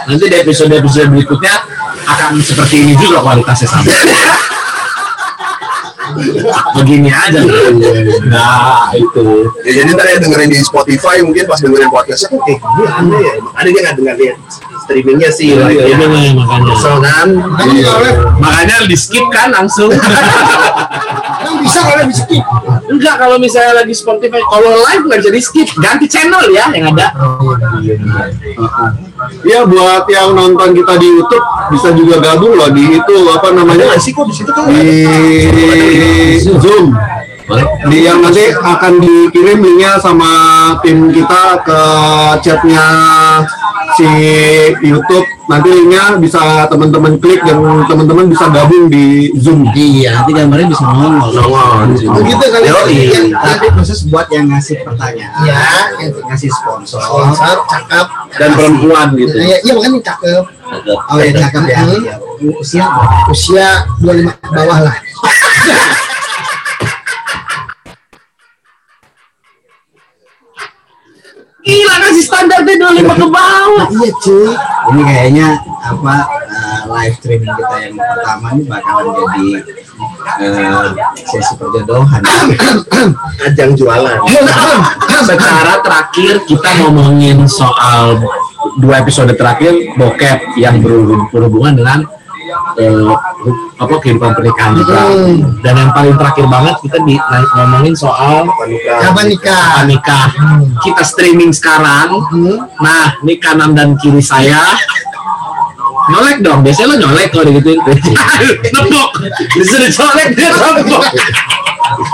Nanti 0.07 0.25
di 0.25 0.36
episode-episode 0.39 1.07
berikutnya 1.12 1.55
akan 2.07 2.31
seperti 2.41 2.75
ini 2.88 2.93
juga 2.98 3.21
kualitasnya 3.21 3.67
sama. 3.67 3.86
begini 6.74 7.13
aja 7.13 7.38
nah 8.27 8.89
itu 8.98 9.45
Ya, 9.62 9.71
jadi 9.83 9.89
ntar 9.93 10.09
ya 10.09 10.17
dengerin 10.17 10.50
di 10.50 10.57
Spotify 10.57 11.21
mungkin 11.21 11.45
pas 11.45 11.62
dengerin 11.62 11.89
podcastnya 11.93 12.33
kok 12.33 12.41
kayak 12.48 12.57
gini 12.57 12.88
aneh 12.89 13.19
ya. 13.21 13.33
Makanya 13.45 13.69
dia 13.69 13.81
nggak 13.86 13.95
dengerin 14.01 14.36
streamingnya 14.81 15.29
sih. 15.29 15.53
Iya, 15.53 15.62
like, 15.62 15.86
iya, 15.86 15.93
ya. 15.93 16.07
iya, 16.09 16.31
makanya. 16.33 16.74
Kesel 16.74 16.95
kan? 16.98 17.27
Iya. 17.69 17.93
makanya 18.41 18.75
di 18.89 18.98
skip 18.98 19.25
kan 19.29 19.53
langsung 19.53 19.93
Kan 21.79 21.88
bisa 21.88 21.95
kalau 21.95 22.03
di 22.03 22.15
skip. 22.15 22.43
enggak 22.89 23.15
kalau 23.15 23.36
misalnya 23.39 23.74
lagi 23.79 23.93
Spotify 23.95 24.41
kalau 24.43 24.69
live 24.83 25.03
nggak 25.07 25.19
bisa 25.24 25.31
di 25.31 25.41
skip 25.41 25.67
ganti 25.79 26.05
channel 26.05 26.43
ya 26.51 26.67
yang 26.75 26.91
ada 26.91 27.07
Ya 29.43 29.62
buat 29.63 30.07
yang 30.07 30.31
nonton 30.31 30.71
kita 30.74 30.95
di 30.95 31.07
YouTube 31.07 31.43
bisa 31.69 31.91
juga 31.91 32.19
gabung 32.19 32.55
loh 32.55 32.71
di 32.71 32.98
itu 32.98 33.15
apa 33.29 33.51
namanya 33.51 33.86
Ada 33.86 33.91
nggak 33.95 34.01
sih 34.01 34.12
kok 34.12 34.25
di 34.25 34.33
situ 34.33 34.51
kan? 34.51 34.63
di 34.71 36.39
Zoom. 36.39 36.95
Di 37.89 37.98
yang 38.05 38.21
nanti 38.21 38.53
akan 38.53 38.93
dikirim 39.01 39.59
linknya 39.59 39.98
sama 39.98 40.29
tim 40.79 41.09
kita 41.09 41.59
ke 41.65 41.81
chatnya 42.39 42.88
si 43.98 44.08
YouTube. 44.84 45.25
Nanti 45.50 45.67
linknya 45.74 46.13
bisa 46.22 46.69
teman-teman 46.69 47.17
klik 47.17 47.41
dan 47.41 47.58
teman-teman 47.89 48.29
bisa 48.29 48.46
gabung 48.53 48.86
di 48.86 49.34
Zoom. 49.34 49.65
iya 49.74 50.22
nanti 50.22 50.38
gambarnya 50.38 50.69
bisa 50.69 50.86
nongol 50.86 51.34
Nongol 51.34 51.89
di 51.89 51.96
situ. 52.05 52.10
Begitu 52.13 52.46
kali 52.53 52.65
Yoi. 52.69 52.98
yang 53.10 53.27
tadi 53.34 53.67
khusus 53.74 54.00
buat 54.13 54.29
yang 54.29 54.46
ngasih 54.46 54.86
pertanyaan, 54.86 55.89
yang 55.98 56.13
ngasih 56.29 56.53
sponsor, 56.53 57.01
sponsor 57.01 57.65
cakep 57.65 58.08
dan 58.38 58.50
perempuan 58.53 59.08
gitu 59.17 59.34
Iya, 59.41 59.58
iya 59.65 59.72
makanya 59.74 60.00
cakep. 60.05 60.43
Oh 61.10 61.17
ya 61.17 61.31
cakep 61.34 61.63
ya. 61.65 61.79
Iya. 61.89 62.13
Usia 62.62 62.86
usia 63.34 63.69
25 64.05 64.29
ke 64.29 64.50
bawah 64.53 64.79
lah. 64.86 64.96
gila 71.69 71.96
standar 72.39 72.60
deh 72.63 72.75
25 72.79 73.03
ke 73.03 73.27
bawah 73.27 73.86
iya 73.91 74.10
cuy. 74.17 74.51
Ini 74.89 75.01
kayaknya 75.03 75.48
apa 75.81 76.15
eh, 76.48 76.79
live 76.88 77.13
streaming 77.15 77.51
kita 77.51 77.75
yang 77.81 77.96
pertama 77.96 78.48
ini 78.53 78.63
bakalan 78.63 79.05
jadi 79.12 79.48
eh, 80.39 80.88
sesi 81.19 81.53
perjodohan. 81.55 82.22
Ajang 83.43 83.72
jualan. 83.75 84.17
secara 85.19 85.84
terakhir 85.84 86.48
kita 86.48 86.69
ngomongin 86.79 87.43
soal 87.43 88.24
dua 88.79 89.03
episode 89.03 89.36
terakhir 89.36 89.75
bokep 89.96 90.55
yang 90.55 90.79
berhubung- 90.79 91.27
berhubungan 91.29 91.75
dengan 91.75 92.00
eh, 92.75 92.89
hu- 92.89 93.22
apa 93.75 93.96
kehidupan 93.98 94.32
pernikahan 94.32 94.74
juga 94.74 95.00
Hmm. 95.01 95.60
dan 95.60 95.74
yang 95.75 95.91
paling 95.91 96.13
terakhir 96.13 96.46
banget 96.46 96.75
kita 96.82 96.98
di 97.01 97.15
na- 97.15 97.50
ngomongin 97.56 97.94
soal 97.94 98.46
Kapan 99.00 99.25
nikah? 99.27 99.60
kapan 99.72 99.86
nikah 99.88 100.25
kita 100.79 101.03
streaming 101.03 101.51
sekarang 101.51 102.10
Hmm. 102.25 102.58
nah 102.77 103.15
ini 103.20 103.36
kanan 103.36 103.72
dan 103.72 103.96
kiri 103.96 104.20
saya 104.20 104.60
nyolek 106.10 106.39
dong 106.39 106.60
biasanya 106.60 106.88
lo 106.88 106.96
nyolek 107.00 107.29
kalau 107.29 107.46
digituin 107.46 107.79
nepok 108.74 109.10
disuruh 109.53 109.86
nyolek 109.88 110.27
dia 110.34 110.50
nepok 110.50 111.03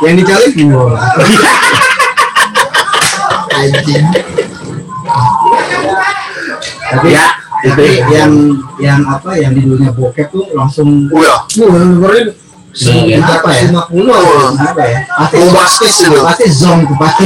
Yang 0.02 0.16
dicari 0.18 0.48
gua. 0.66 0.96
Anjing. 3.52 4.08
Tapi 6.86 7.08
ya 7.12 7.26
tapi 7.66 7.88
yang 8.14 8.32
yang 8.78 9.02
apa 9.10 9.32
yang 9.42 9.52
di 9.58 9.66
dunia 9.66 9.90
bokep 9.90 10.30
tuh 10.30 10.46
langsung 10.54 11.10
Oh 11.10 11.22
ya, 11.24 11.42
Wah, 11.66 11.82
dengerin 11.82 12.28
Nah, 12.76 13.40
apa 13.40 13.56
ya? 13.56 13.72
50 13.72 14.60
apa 14.60 14.84
ya? 14.84 15.00
Pasti 15.08 15.36
Bombastis 15.40 15.96
itu. 15.96 16.20
Pasti 16.20 16.46
zong 16.52 16.84
tuh 16.84 16.98
pasti. 17.00 17.24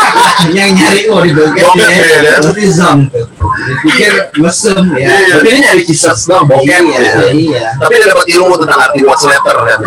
yang 0.56 0.70
nyari 0.78 1.10
oh 1.10 1.18
di 1.26 1.34
bokep 1.34 1.58
Bokep, 1.58 1.90
ya. 1.90 2.18
ya. 2.22 2.32
Pasti 2.38 2.64
zong 2.70 3.10
tuh. 3.10 3.26
Dipikir 3.66 4.30
mesem 4.38 4.78
ya. 4.94 5.10
Iya. 5.10 5.34
tapi 5.42 5.46
ini 5.50 5.58
nyari 5.66 5.82
kisah 5.82 6.14
doang 6.22 6.46
bokep 6.46 6.70
Iya, 6.70 6.78
gitu. 6.86 7.26
iya. 7.50 7.66
tapi 7.82 7.92
dia 7.98 8.06
dapat 8.14 8.26
ilmu 8.30 8.54
tentang 8.62 8.78
arti 8.78 9.00
what's 9.02 9.26
letter 9.26 9.56
kan. 9.58 9.80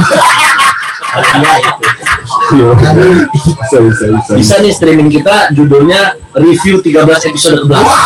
Iya 1.16 1.54
itu. 1.64 3.08
Bisa 3.32 3.78
bisa 3.88 4.06
bisa. 4.20 4.32
bisa 4.36 4.54
nih 4.60 4.72
streaming 4.76 5.08
kita 5.08 5.48
judulnya 5.56 6.20
review 6.36 6.84
13 6.84 7.32
episode 7.32 7.64
ke 7.64 7.66
belakang 7.72 8.04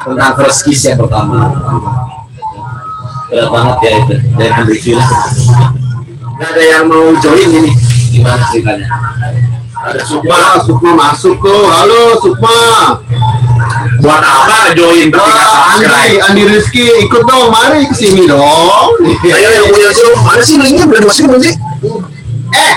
tentang 0.00 0.32
first 0.36 0.60
kiss 0.64 0.82
yang 0.88 0.98
pertama. 0.98 1.52
Berat 3.30 3.48
banget 3.52 3.76
ya 3.84 3.90
itu. 4.02 4.14
Dari 4.34 4.62
review 4.66 4.98
nggak 6.40 6.56
ada 6.56 6.62
yang 6.64 6.84
mau 6.88 7.12
join 7.20 7.48
ini. 7.52 7.72
Gimana 8.08 8.40
ceritanya? 8.48 8.88
Ada 9.80 10.00
Sukma, 10.08 10.56
Sukma 10.64 10.90
masuk 10.96 11.36
tuh. 11.36 11.68
Halo 11.68 12.16
Sukma. 12.16 12.56
buat 14.00 14.24
apa 14.24 14.72
join? 14.72 15.12
Nggak 15.12 15.20
Wah, 15.20 15.76
Andi, 15.76 16.16
Andi 16.24 16.42
Rizky 16.48 16.88
ikut 17.04 17.28
dong, 17.28 17.52
mari 17.52 17.84
ke 17.84 17.92
sini 17.92 18.24
dong. 18.24 18.96
Ayo 19.04 19.48
yang 19.52 19.68
punya 19.68 19.92
Zoom, 19.92 20.16
mana 20.24 20.40
sih 20.40 20.56
linknya? 20.56 20.88
Belum 20.88 21.04
dimasukin 21.04 21.28
belum 21.28 21.42
sih? 21.44 21.54
Eh, 22.56 22.74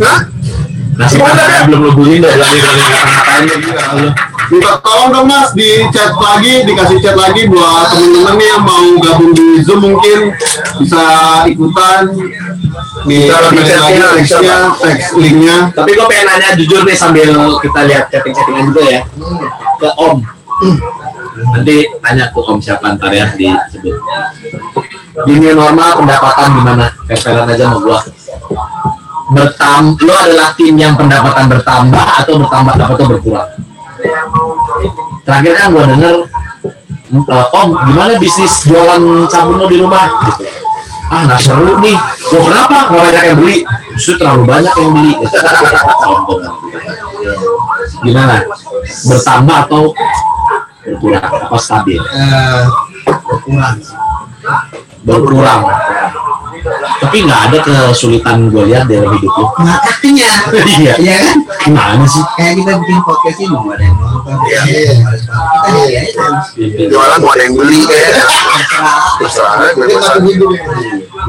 Hah? 0.00 0.18
Nasi 1.00 1.16
padang 1.16 1.64
belum 1.72 1.80
lo 1.80 1.90
bullying 1.96 2.20
dong 2.20 2.36
lagi 2.36 2.60
lagi 2.60 2.82
ngata-ngatain 2.84 3.42
juga 3.64 3.84
lu. 3.96 4.08
Minta 4.50 4.82
tolong 4.82 5.08
dong 5.14 5.26
Mas 5.30 5.54
di 5.54 5.86
chat 5.94 6.10
lagi, 6.12 6.66
dikasih 6.66 6.98
chat 7.00 7.14
lagi 7.14 7.46
buat 7.46 7.94
teman-teman 7.94 8.34
nih 8.34 8.48
yang 8.50 8.62
mau 8.66 8.84
gabung 8.98 9.32
di 9.32 9.62
Zoom 9.62 9.78
mungkin. 9.80 10.34
Bisa 10.82 11.04
ikutan. 11.46 12.02
Di 13.06 13.30
kasih 13.30 13.78
lagi 13.78 13.98
teksnya, 14.26 14.74
teks 14.76 15.14
linknya. 15.16 15.56
tapi 15.70 15.94
gue 15.94 16.06
pengen 16.10 16.26
nanya 16.28 16.48
jujur 16.58 16.82
nih 16.82 16.98
sambil 16.98 17.30
kita 17.62 17.80
lihat 17.86 18.04
chatting-chattingan 18.10 18.64
juga 18.74 18.82
ya. 18.90 19.00
Ke 19.78 19.88
Om. 19.94 20.18
Nanti 21.54 21.76
tanya 22.02 22.24
ke 22.34 22.40
Om 22.42 22.58
siapa 22.58 22.98
ntar 22.98 23.14
ya 23.14 23.30
disebut. 23.38 23.96
Di 25.30 25.32
new 25.38 25.54
normal 25.54 26.02
pendapatan 26.02 26.58
gimana? 26.58 26.86
Keperan 27.06 27.46
aja 27.46 27.64
sama 27.70 27.78
gua 27.86 27.98
bertam 29.30 29.94
lo 30.02 30.14
adalah 30.14 30.50
tim 30.58 30.74
yang 30.74 30.94
pendapatan 30.98 31.46
bertambah 31.46 32.06
atau 32.22 32.34
bertambah 32.42 32.72
atau 32.74 33.06
berkurang? 33.06 33.50
Terakhir 35.22 35.52
kan 35.58 35.66
gua 35.70 35.84
denger 35.86 36.16
Om 37.10 37.70
gimana 37.90 38.14
bisnis 38.22 38.62
jualan 38.62 39.26
sabun 39.26 39.58
lo 39.58 39.66
di 39.66 39.82
rumah? 39.82 40.06
Gitu. 40.30 40.46
Ah 41.10 41.26
nggak 41.26 41.42
seru 41.42 41.74
nih. 41.82 41.98
Loh 42.30 42.42
kenapa? 42.46 42.86
Nggak 42.86 43.02
banyak 43.02 43.24
yang 43.26 43.38
beli. 43.42 43.58
Justru 43.98 44.14
terlalu 44.22 44.42
banyak 44.46 44.74
yang 44.78 44.90
beli. 44.94 45.12
Gimana? 48.06 48.46
Bertambah 49.10 49.56
atau 49.66 49.90
berkurang? 50.86 51.26
Apa 51.50 51.58
stabil? 51.58 51.98
Eh, 51.98 52.62
berkurang. 53.26 53.76
berkurang 55.00 55.62
tapi 57.00 57.16
nggak 57.24 57.40
ada 57.48 57.58
kesulitan 57.64 58.52
gue 58.52 58.64
lihat 58.68 58.84
dalam 58.84 59.16
hidup 59.16 59.32
lo 59.32 59.46
Makanya, 59.56 60.30
iya 60.76 60.94
iya 61.00 61.16
kan? 61.24 61.38
gimana 61.64 62.04
sih 62.04 62.20
Kayak 62.36 62.54
kita 62.60 62.72
bikin 62.76 62.98
podcast 63.04 63.38
ini 63.40 63.56
nggak 63.56 63.74
ada 63.76 63.84
yang 63.84 63.96
nonton. 63.96 64.36
Iya. 64.44 64.60
Kita 65.00 65.68
jadi 65.72 65.92
aja. 65.96 66.26
Jualan 66.92 67.18
mau 67.24 67.30
ada 67.32 67.42
yang 67.44 67.54
beli 67.56 67.78
kayak. 67.88 68.12
Terserah, 69.20 69.72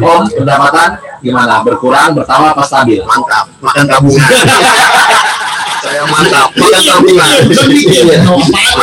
om 0.02 0.24
pendapatan 0.32 0.90
gimana 1.22 1.62
berkurang 1.62 2.16
bertambah 2.16 2.56
apa 2.56 2.64
stabil 2.64 3.04
Mantap, 3.04 3.46
makan 3.60 3.86
tabungan. 3.88 4.24
Saya 5.84 6.06
mantap, 6.08 6.50
makan 6.56 6.82
tabungan. 6.86 7.30
Iya. 7.74 8.18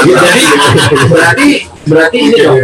jadi 0.04 0.44
berarti 1.08 1.48
berarti 1.88 2.16
ini 2.20 2.36
dong. 2.36 2.56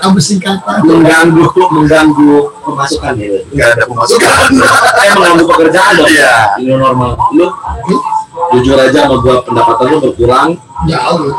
Kamu. 0.00 0.18
Singkatan. 0.28 0.78
mengganggu 0.84 1.44
mengganggu 1.72 2.34
pemasukan. 2.64 3.12
Ya 3.20 3.38
Nggak 3.52 3.68
ada 3.76 3.84
pemasukan. 3.84 4.48
eh 5.04 5.10
mengganggu 5.14 5.44
pekerjaan 5.44 5.92
dong. 6.00 6.08
Iya. 6.08 6.34
ini 6.60 6.72
normal. 6.76 7.16
Lu? 7.36 7.46
Jujur 8.56 8.76
aja 8.80 9.04
sama 9.04 9.16
gua 9.20 9.44
pendapatan 9.44 9.84
lu 9.92 9.98
berkurang. 10.10 10.48
Jauh. 10.88 11.32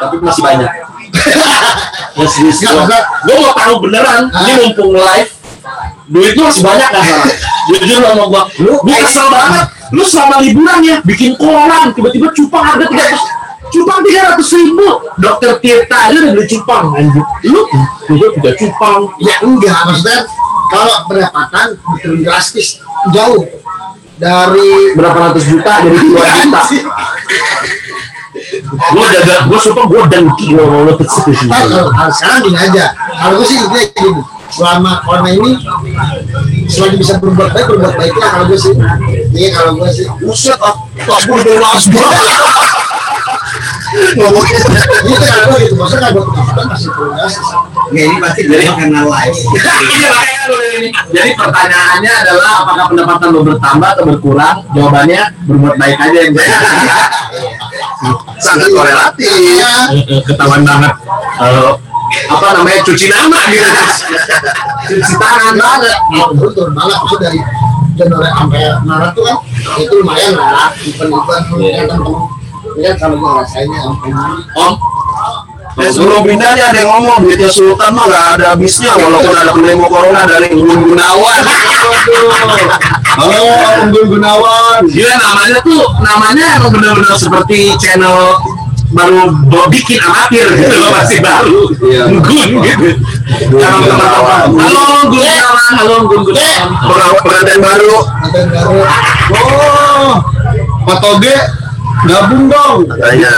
tapi 0.00 0.16
masih 0.24 0.42
banyak. 0.42 0.70
Ya 2.14 2.30
serius 2.30 2.62
Nggak, 2.62 3.26
gua 3.26 3.34
mau 3.42 3.52
tahu 3.58 3.74
beneran. 3.90 4.30
Ini 4.30 4.52
mumpung 4.62 4.94
live. 4.94 5.30
Duit 6.06 6.32
lu 6.38 6.46
masih 6.46 6.62
banyak 6.62 6.88
kan 6.94 7.02
jujur 7.68 8.00
sama 8.04 8.24
gua. 8.30 8.42
Lu 8.62 8.72
kesel 8.86 9.26
banget. 9.28 9.66
Lu 9.94 10.02
selama 10.06 10.36
liburan 10.42 10.78
ya 10.82 10.96
bikin 11.02 11.34
koran 11.38 11.90
tiba-tiba 11.94 12.30
cupang 12.34 12.64
harga 12.66 12.86
tiga 12.90 13.04
ratus 13.04 13.43
cupang 13.74 14.00
tiga 14.06 14.20
ratus 14.30 14.48
ribu 14.54 14.88
dokter 15.18 15.58
Tirta 15.58 15.98
aja 16.10 16.16
udah 16.22 16.32
beli 16.38 16.46
cupang 16.46 16.86
anjir 16.94 17.24
lu 17.50 17.60
juga 18.06 18.26
tiga 18.38 18.50
cupang 18.54 19.00
Ya 19.18 19.36
enggak, 19.42 19.78
maksudnya 19.90 20.18
kalau 20.70 20.96
pendapatan 21.10 21.66
turun 22.02 22.20
drastis 22.22 22.78
jauh 23.10 23.42
dari 24.16 24.94
berapa 24.94 25.18
ratus 25.30 25.44
juta 25.50 25.72
dari 25.82 25.98
dua 25.98 26.24
juta 26.46 26.60
Gue 28.64 29.04
udah 29.06 29.40
gue 29.46 29.58
sumpah 29.62 29.84
gue 29.86 30.02
dengki 30.10 30.46
mau 30.58 30.86
lo 30.86 30.94
kalau 30.98 31.90
kalau 31.94 32.12
sekarang 32.12 32.40
gini 32.50 32.58
aja. 32.58 32.84
Kalau 32.94 33.38
gue 33.40 33.46
sih 33.46 33.56
intinya 33.58 33.86
gini. 33.94 34.22
Selama 34.54 35.02
corona 35.02 35.30
ini 35.34 35.50
selagi 36.70 36.96
bisa 36.98 37.18
berbuat 37.18 37.50
baik 37.54 37.66
berbuat 37.74 37.94
baiklah 37.94 38.28
kalau 38.34 38.44
gue 38.50 38.58
sih. 38.58 38.74
Iya 39.34 39.48
kalau 39.54 39.72
gue 39.78 39.90
sih. 39.90 40.06
Buset, 40.22 40.58
ah, 40.58 40.74
tak 40.98 41.20
boleh 41.30 41.58
banget. 43.94 44.18
Ngomongnya 44.18 44.58
Gitu 45.04 45.24
gue 45.24 45.58
gitu. 45.64 45.74
Maksudnya 45.78 46.10
masih 46.66 46.90
progres. 46.90 47.34
Nggak, 47.92 48.04
ini 48.04 48.16
pasti 48.18 48.40
dari 48.48 48.66
karena 48.66 49.00
live. 49.06 49.38
Iya. 49.54 50.12
Jadi 51.14 51.30
pertanyaannya 51.38 52.12
adalah 52.24 52.50
apakah 52.64 52.84
pendapatan 52.92 53.28
lo 53.32 53.40
bertambah 53.46 53.88
atau 53.96 54.04
berkurang? 54.08 54.56
Jawabannya 54.74 55.22
berbuat 55.46 55.74
baik 55.78 55.98
aja 56.00 56.18
yang 56.28 56.34
sangat 58.40 58.68
korelatif. 58.72 59.64
ketahuan 60.28 60.62
banget. 60.66 60.92
Eh, 61.40 61.72
apa 62.30 62.46
namanya 62.54 62.80
cuci 62.84 63.06
nama 63.10 63.38
gitu. 63.48 63.70
cuci 64.92 65.14
tangan 65.16 65.54
banget. 65.56 65.98
Betul 66.36 66.68
malah 66.76 66.96
maksud 67.00 67.18
dari 67.22 67.40
Januari 67.94 68.26
sampai 68.34 68.62
Maret 68.82 69.10
tuh 69.14 69.22
kan 69.22 69.36
itu 69.78 69.94
lumayan 70.02 70.34
lah 70.34 70.74
event-event 70.82 71.44
Iya. 71.62 71.86
yang 71.86 72.02
ya 72.78 72.90
kalau 72.98 73.16
gue 73.18 73.32
sampai 73.46 74.10
Maret. 74.10 74.44
Om, 74.58 74.74
Eh, 75.74 75.90
sebelum 75.90 76.22
pindah 76.22 76.54
nih 76.54 76.62
ada 76.70 76.78
yang 76.86 76.90
ngomong 77.02 77.26
duitnya 77.26 77.50
Sultan 77.50 77.98
mah 77.98 78.06
gak 78.06 78.38
ada 78.38 78.54
habisnya 78.54 78.94
walaupun 78.94 79.34
ada 79.34 79.50
pendemo 79.50 79.90
corona 79.90 80.22
dari 80.22 80.54
Gun 80.54 80.86
Gunawan. 80.86 81.42
Halo, 83.18 83.42
Unggul 83.82 84.06
Gunawan. 84.06 84.86
Gila 84.86 85.14
namanya 85.18 85.58
tuh 85.66 85.82
namanya 85.98 86.46
emang 86.62 86.78
benar-benar 86.78 87.18
seperti 87.18 87.74
channel 87.82 88.38
baru 88.94 89.34
bikin 89.66 89.98
amatir 89.98 90.46
gitu 90.54 90.78
loh 90.78 90.94
masih 90.94 91.18
baru. 91.18 91.58
Iya. 91.82 92.02
gun 92.22 92.50
gitu. 92.62 92.88
Kalau 93.58 93.78
teman-teman, 93.82 94.46
halo 94.54 94.82
gun 95.10 95.10
Gunawan. 95.10 95.58
Halo 95.74 95.94
gun 96.06 96.22
Gunawan. 96.22 96.66
Pengantin 97.18 97.58
baru. 97.58 97.92
Konten 97.98 98.46
baru. 98.54 98.78
Oh, 99.34 100.10
Pak 100.86 100.96
Toge 101.02 101.34
gabung 102.02 102.44
dong. 102.50 102.78
katanya. 102.90 103.32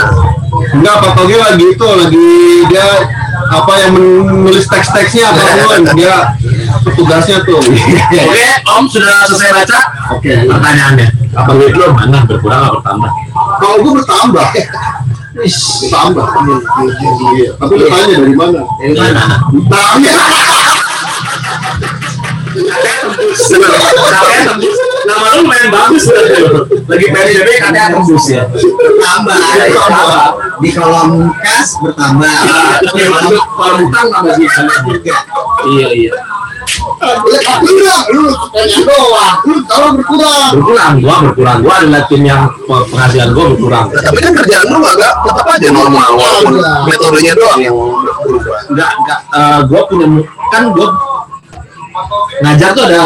Enggak, 0.73 0.95
Pak 1.03 1.11
Toge 1.13 1.37
lagi 1.37 1.65
itu 1.69 1.85
lagi 1.85 2.29
dia 2.71 2.87
apa 3.47 3.73
yang 3.79 3.91
menulis 3.95 4.65
teks-teksnya 4.67 5.29
apa 5.29 5.75
dia 5.99 6.33
tugasnya 6.97 7.37
tuh. 7.45 7.61
Oke, 7.61 8.45
Om 8.65 8.85
sudah 8.89 9.27
selesai 9.29 9.51
baca? 9.53 9.79
Oke. 10.17 10.33
Pertanyaannya, 10.49 11.07
apa 11.37 11.51
duit 11.53 11.75
lo 11.77 11.93
mana 11.93 12.25
berkurang 12.25 12.61
atau 12.65 12.81
bertambah? 12.81 13.11
Kalau 13.61 13.75
gue 13.85 13.93
bertambah, 14.01 14.47
bertambah. 15.37 16.25
Iya. 17.37 17.49
Tapi 17.61 17.73
lu 17.77 17.85
tanya 17.87 18.15
dari 18.17 18.35
mana? 18.35 18.59
Dari 18.81 18.93
mana? 18.97 19.35
Tanya. 19.69 20.15
Namanya 22.57 23.89
tembus. 24.57 24.86
Nama 25.07 25.25
lu 25.31 25.47
lumayan 25.47 25.67
bagus. 25.71 26.03
Lagi 26.87 27.05
PSBB 27.07 27.49
katanya 27.63 27.95
tembus 27.95 28.25
ya. 28.27 28.43
Bertambah. 28.51 29.35
Bertambah. 29.55 30.29
Di 30.59 30.69
kolom 30.75 31.31
kas 31.39 31.69
bertambah. 31.79 32.35
Kalau 32.91 33.31
kalau 33.55 33.75
utang 33.87 34.07
tambah. 34.11 34.35
Iya 35.71 35.87
iya. 35.95 36.13
Enggak, 36.97 38.03
lu 38.11 38.27
doang, 38.83 39.35
lu 39.47 39.55
kalau 39.71 39.95
berkurang. 39.95 40.51
Berkurang 40.59 40.91
gua 40.99 41.15
berkurang 41.23 41.57
gua 41.63 41.73
adalah 41.79 42.03
tim 42.11 42.27
yang 42.27 42.51
pe- 42.67 42.85
penghasilan 42.91 43.29
gua 43.31 43.45
berkurang. 43.55 43.85
Tapi 43.93 44.19
kan 44.19 44.33
kerjaan 44.43 44.67
lu 44.67 44.79
agak 44.83 45.13
tetap 45.23 45.45
aja 45.47 45.67
normal 45.71 46.09
walaupun 46.19 46.53
metodenya 46.89 47.33
doang 47.39 47.59
yang 47.63 47.75
berubah. 48.25 48.59
Enggak 48.67 48.91
enggak 48.99 49.19
eh, 49.31 49.59
gua 49.71 49.81
punya 49.87 50.07
kan 50.51 50.63
gua 50.75 50.87
ngajar 52.39 52.69
tuh 52.71 52.83
ada 52.85 53.01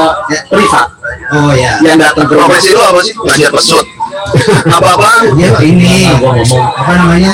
privat 0.47 0.87
Oh 1.31 1.51
ya. 1.55 1.79
yang 1.79 1.95
datang 1.95 2.27
ke 2.27 2.33
rumah. 2.35 2.51
Profesi 2.51 2.75
lu 2.75 2.81
apa 2.81 2.99
sih? 2.99 3.13
Ngajar 3.15 3.49
pesut. 3.51 3.85
Apa-apaan? 4.75 5.31
Dia 5.35 5.49
ini 5.63 6.05
Nah, 6.05 6.19
gua 6.19 6.31
ngomong 6.35 6.65
apa 6.75 6.91
namanya? 6.97 7.31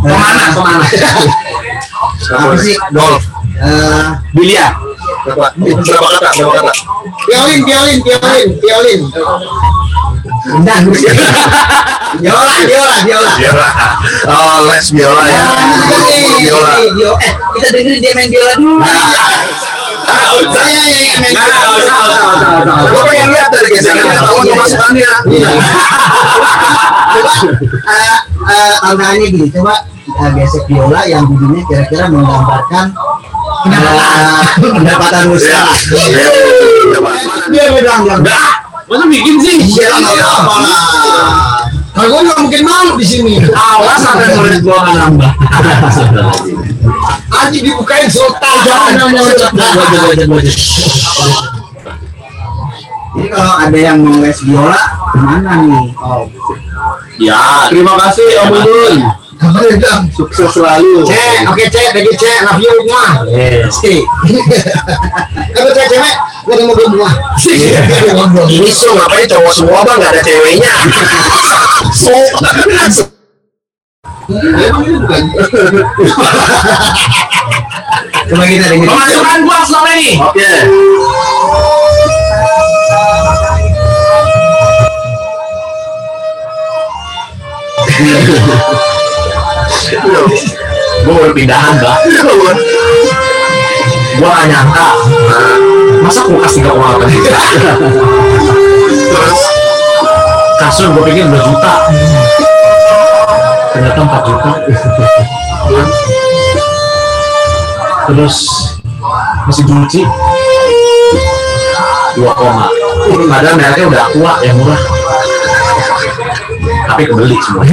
ke 0.00 0.08
mana 0.08 0.44
ke 0.48 0.60
mana 0.60 0.84
Apa 2.40 2.54
sih? 2.56 2.76
Golf. 2.90 3.22
Eh, 3.60 4.06
biliar 4.32 4.72
Berapa 5.20 5.52
berapa 5.52 6.08
kata? 6.16 6.28
Berapa 6.32 6.52
kata? 6.64 6.72
Violin, 7.28 7.60
violin, 7.60 7.98
violin. 8.56 9.00
Undang. 10.50 10.82
Biola, 12.10 12.54
biola, 12.58 12.96
biola. 13.04 13.30
Biola. 13.36 13.68
Oh, 14.26 14.66
les 14.66 14.86
biola 14.90 15.22
ya. 15.22 15.42
Guru 15.86 16.36
biola. 16.40 16.72
Bio- 16.90 17.18
Eh, 17.20 17.32
kita 17.54 17.68
dengerin 17.70 18.00
dia 18.00 18.12
main 18.16 18.28
biola 18.28 18.52
dulu. 18.56 18.74
Saya 20.50 20.82
yang 20.88 21.18
main 21.20 21.32
Nggak, 21.32 21.46
nggak 21.46 21.72
usah, 21.76 21.94
nggak 21.94 22.16
usah, 22.16 22.36
nggak 22.36 22.36
usah, 22.36 22.48
nggak 22.50 22.76
usah. 22.80 22.90
Gue 22.90 23.02
pengen 23.06 23.28
lihat 23.30 23.48
dari 23.50 23.68
gesekan 23.70 24.06
ketahuan 24.08 24.44
pemasukannya. 24.46 25.10
Coba 27.10 27.32
eh, 27.90 28.18
eh, 28.50 28.72
tantangannya 28.80 29.26
gini, 29.28 29.46
coba 29.50 29.74
kita 30.00 30.26
gesek 30.34 30.64
biola 30.66 31.00
yang 31.06 31.24
bunyinya 31.26 31.62
kira-kira 31.66 32.04
menggambarkan 32.08 32.86
eh, 33.68 34.42
pendapatan 34.58 35.22
Ya. 35.26 35.34
usaha. 35.34 35.64
Ya. 35.92 36.26
Coba. 36.96 37.10
Dia 37.50 37.64
bilang 37.74 38.00
Enggak, 38.06 38.46
masa 38.86 39.04
bikin 39.06 39.34
sih? 39.42 39.56
Iya, 39.76 39.88
apa-apa 39.92 41.59
Kalau 42.00 42.16
gue 42.16 42.20
nggak 42.24 42.40
mungkin 42.40 42.62
malu 42.64 42.92
di 42.96 43.04
sini. 43.04 43.34
Awas 43.52 44.00
sampai 44.00 44.32
murid 44.32 44.64
gua 44.64 44.88
nggak 44.88 44.96
nambah. 45.04 45.32
Aji 47.28 47.58
dibukain 47.60 48.08
sultan. 48.08 48.56
Jangan, 48.64 49.20
aja. 49.20 49.52
Jadi 53.10 53.26
kalau 53.28 53.52
ada 53.60 53.76
yang 53.78 54.00
mau 54.00 54.16
les 54.24 54.38
biola, 54.40 54.80
ke 55.12 55.18
mana 55.20 55.52
nih? 55.60 55.92
Oh, 56.00 56.24
Ya, 57.20 57.68
Terima 57.68 58.00
kasih 58.00 58.32
Om 58.48 58.48
bilang? 58.64 60.08
Sukses 60.16 60.48
selalu. 60.56 61.04
Cek, 61.04 61.48
oke 61.52 61.64
cek, 61.68 61.92
lagi 61.92 62.12
cek, 62.16 62.38
love 62.48 62.60
you 62.64 62.72
mah. 62.88 63.28
yes. 63.28 63.76
Kalau 65.52 65.70
cek 65.76 65.86
cewek, 65.92 66.16
gue 66.48 66.54
mau 66.64 66.72
gue. 66.72 67.10
Ini 68.48 68.70
so 68.72 68.96
ngapain 68.96 69.28
cowok 69.28 69.52
semua 69.52 69.84
bang 69.84 69.96
nggak 70.00 70.12
ada 70.16 70.22
ceweknya. 70.24 70.72
So. 72.00 72.08
Coba 78.24 78.44
kita. 78.48 78.66
Pemasukan 78.72 79.38
gua 79.44 79.58
selama 79.68 79.90
ini. 80.00 80.16
Oke. 80.16 80.48
Gua 91.04 91.14
baru 91.20 91.36
pindahan, 91.36 91.76
nyangka. 94.48 94.88
Masa 96.00 96.24
kulkas 96.24 96.56
tiga 96.56 96.72
koma 96.72 96.96
delapan 96.96 97.12
juta? 97.12 97.40
Terus 98.88 99.49
Kasur 100.60 100.92
gua 100.92 101.08
pikir 101.08 101.24
2 101.24 101.40
juta. 101.40 101.74
Ternyata 103.72 104.00
4 104.04 104.28
juta. 104.28 104.52
Terus 108.12 108.36
mesin 109.48 109.64
cuci 109.64 110.02
2 112.20 112.28
koma. 112.36 112.68
Padahal 113.08 113.56
mereknya 113.56 113.86
udah 113.88 114.04
tua 114.12 114.32
yang 114.44 114.60
murah. 114.60 114.82
Tapi 116.92 117.02
kebeli 117.08 117.36
semua. 117.40 117.64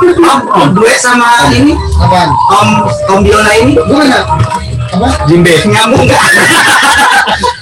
Om, 0.00 0.40
om 0.48 0.68
gue 0.72 0.92
sama 0.96 1.52
ini, 1.52 1.76
Apaan? 2.00 2.32
om, 2.32 2.68
om 3.12 3.18
biola 3.20 3.52
ini, 3.60 3.76
Gue 3.76 4.00
nggak. 4.08 4.24
Apa? 4.96 5.08
Jimbe. 5.28 5.52
nyambung 5.68 6.08
nggak? 6.08 6.24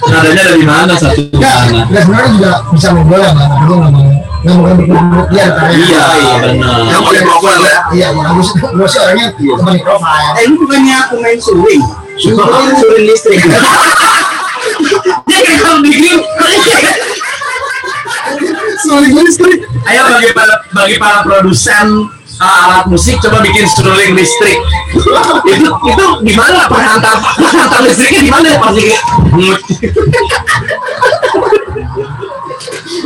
Nadanya 0.07 0.43
dari 0.55 0.63
mana 0.63 0.95
satu 0.95 1.27
mana? 1.35 1.83
enggak 1.91 2.07
sebenarnya 2.07 2.29
juga 2.39 2.51
bisa 2.71 2.87
ngobrol 2.95 3.19
ya. 3.19 3.31
Tapi 3.35 3.63
gue 3.67 3.75
nggak 3.83 3.91
mau 3.91 4.07
nggak 4.39 4.55
mau 4.55 4.63
ngambil 4.63 4.85
dulu 4.87 5.19
dia 5.27 5.43
ntar 5.51 5.67
ya. 5.67 5.75
Iya, 5.75 6.03
iya 6.15 6.35
benar. 6.39 6.79
Yang 6.87 7.01
paling 7.03 7.23
profil 7.27 7.59
ya. 7.59 7.79
Iya, 7.91 8.07
iya. 8.15 8.27
Sih 8.39 8.55
gue 8.63 8.87
sih 8.87 8.99
orangnya 9.03 9.27
teman 9.35 9.73
di 9.75 9.81
profile. 9.83 10.31
Eh, 10.39 10.43
ini 10.47 10.55
bukannya 10.55 10.95
aku 11.03 11.15
main 11.19 11.39
suling? 11.43 11.83
Suling, 12.15 12.71
suling 12.79 13.03
listrik. 13.11 13.43
Dia 15.27 15.39
kayak 15.43 15.59
kalau 15.59 15.79
bikin 15.83 16.19
Gue 18.89 19.21
listrik. 19.21 19.59
Ayo 19.85 20.01
bagi 20.09 20.31
para 20.33 20.55
bagi 20.73 20.97
para 20.97 21.21
produsen 21.21 22.09
alat 22.39 22.87
musik 22.87 23.19
coba 23.19 23.43
bikin 23.43 23.67
seruling 23.67 24.15
listrik 24.15 24.55
itu 25.51 25.69
itu 25.91 26.05
gimana 26.23 26.71
penghantar 26.71 27.19
penghantar 27.35 27.79
listriknya 27.83 28.21
gimana 28.31 28.47
ya 28.47 28.59
pasti 28.63 28.83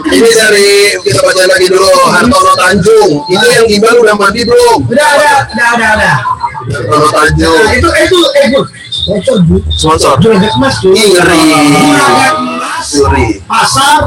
Ini 0.03 0.29
dari 0.33 0.93
kita 1.01 1.19
baca 1.25 1.43
lagi 1.45 1.67
dulu 1.69 1.89
Hartono 2.09 2.53
Tanjung. 2.57 3.11
Itu 3.29 3.45
yang 3.49 3.65
gimana 3.69 3.97
udah 4.01 4.15
mandi 4.17 4.41
belum? 4.45 4.79
Udah, 4.89 5.09
udah, 5.17 5.37
udah, 5.53 5.69
udah, 5.77 5.89
udah. 5.93 6.15
Hartono 6.69 7.09
Tanjung. 7.13 7.61
Nah, 7.61 7.73
itu, 7.77 7.89
itu, 8.01 8.19
eh, 8.33 8.45
Gus. 8.53 8.67
Sponsor, 8.93 9.37
Bu. 9.45 9.57
Sponsor. 9.73 10.13
Juragan 10.21 10.53
Mas, 10.57 10.77
tuh. 10.81 10.93
Suri. 12.83 13.39
Pasar. 13.47 14.03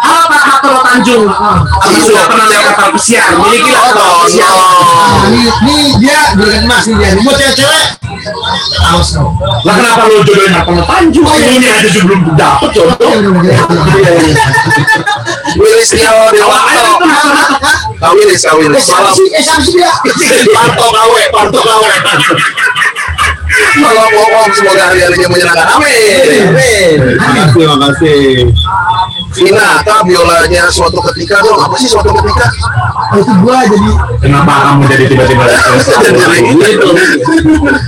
halo 0.00 0.22
Pak 0.26 0.42
Hatolo 0.42 0.80
Tanjung 0.82 1.22
apa 1.24 1.62
sudah 2.02 2.24
pernah 2.26 2.46
lewat 2.46 2.64
kapal 2.68 2.88
pesiar 2.92 3.30
miliki 3.36 3.70
lah 3.70 3.82
kapal 3.86 4.06
Oh, 4.10 4.18
pesiar 4.26 4.50
Nah, 4.50 5.28
ini, 5.28 5.42
ini 5.46 5.76
dia 6.02 6.20
Juragan 6.34 6.64
Mas, 6.66 6.84
ini 6.84 6.98
dia. 6.98 7.10
Buat 7.20 7.36
cewek-cewek. 7.38 7.86
Awas 8.82 9.08
lah 9.62 9.74
kenapa 9.76 10.02
lo 10.04 10.18
jodohin 10.20 10.52
Hatolo 10.52 10.82
Tanjung 10.82 11.26
ini 11.30 11.66
aja 11.68 12.00
belum 12.02 12.20
dapet 12.34 12.68
jodoh 12.74 13.10
Willy 15.50 15.84
Setiawan 15.84 16.30
Dewanto. 16.30 16.92
Kak 18.00 18.10
Willis, 18.16 18.42
Kak 18.42 18.56
Eh, 18.56 18.80
sih? 19.12 19.28
Dia? 19.76 19.92
Parto 20.50 20.86
kawe, 20.88 21.22
Parto 21.30 21.60
kawe. 21.60 21.90
Kalau 23.70 24.06
ngomong 24.12 24.48
semoga 24.52 24.82
hari-harinya 24.90 25.28
menyenangkan. 25.30 25.68
Amin. 25.78 26.96
Terima 27.54 27.76
kasih. 27.88 28.50
Vina, 29.30 29.78
kak 29.86 30.02
biolanya 30.10 30.66
suatu 30.74 30.98
ketika 31.12 31.38
dong. 31.46 31.58
Apa 31.58 31.78
sih 31.78 31.86
suatu 31.86 32.10
ketika? 32.10 32.46
Oh, 33.10 33.18
itu 33.18 33.32
gua 33.42 33.66
jadi 33.66 33.90
kenapa 34.22 34.52
kamu 34.70 34.82
jadi 34.86 35.04
tiba-tiba 35.10 35.42
gitu 36.62 36.88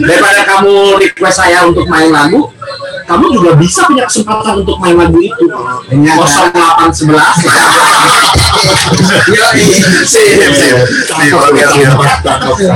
daripada 0.03 0.41
kamu 0.43 0.99
request 0.99 1.39
saya 1.39 1.63
untuk 1.63 1.87
main 1.87 2.11
lagu 2.11 2.51
kamu 3.07 3.25
juga 3.35 3.51
bisa 3.59 3.83
punya 3.89 4.05
kesempatan 4.07 4.63
untuk 4.63 4.77
main 4.79 4.97
lagu 4.97 5.19
itu 5.19 5.45
0811 5.93 7.19
Iya, 9.33 9.47
sip, 10.07 10.07
sip. 10.07 10.77
Sip, 11.05 11.35
oke, 11.35 11.53
oke. 11.53 11.85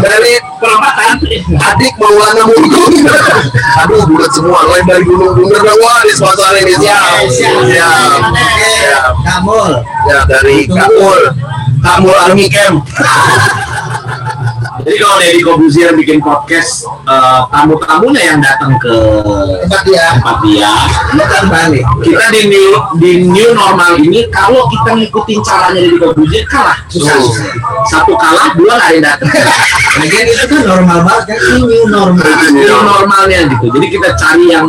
Dari 0.05 0.33
perempatan 0.61 1.17
adik 1.57 1.93
Maulana 1.97 2.43
Mungkung. 2.45 2.93
Aduh, 3.85 4.05
bulat 4.05 4.31
semua. 4.35 4.61
Lain 4.69 4.85
dari 4.85 5.05
Gunung 5.07 5.33
Bundar 5.33 5.63
dong. 5.65 5.79
Wah, 5.81 6.03
disponsorin 6.05 6.67
ini. 6.67 6.75
Siap. 6.77 7.25
Siap. 7.31 7.61
Siap. 7.71 9.13
Kamul. 9.25 9.73
Ya, 10.11 10.19
dari 10.29 10.67
Kamul. 10.69 11.21
Kamul 11.81 12.17
Army 12.19 12.47
Camp. 12.51 12.83
Jadi 14.83 14.97
kalau 14.99 15.17
Deddy 15.19 15.41
Kobuzier 15.41 15.91
bikin 15.95 16.19
podcast 16.21 16.85
eh, 17.07 17.41
tamu-tamunya 17.49 18.23
yang 18.35 18.41
datang 18.41 18.77
ke 18.77 18.93
Tempat 19.67 19.83
dia. 19.85 20.05
tempat 20.19 20.37
dia 20.43 20.73
kan 21.27 21.45
balik. 21.49 21.85
kita 22.05 22.25
di 22.31 22.43
new 22.49 22.71
di 22.99 23.11
new 23.25 23.51
normal 23.53 23.97
ini 23.99 24.29
kalau 24.29 24.69
kita 24.69 24.91
ngikutin 24.97 25.39
caranya 25.41 25.81
Deddy 25.81 25.99
Kobuzier 25.99 26.45
kalah 26.47 26.79
Susah, 26.87 27.19
satu 27.89 28.13
kalah 28.15 28.55
dua 28.55 28.73
nggak 28.77 28.89
ada 28.89 28.95
yang 28.95 29.05
datang 29.05 29.29
Lagian 29.97 30.27
itu 30.29 30.45
kan 30.45 30.61
normal 30.67 30.99
banget 31.03 31.25
kan 31.25 31.39
ini 31.41 31.61
new 31.65 31.83
normal. 31.89 32.25
new 32.53 32.79
normalnya 32.85 33.39
gitu 33.49 33.67
jadi 33.73 33.87
kita 33.89 34.09
cari 34.17 34.45
yang 34.53 34.67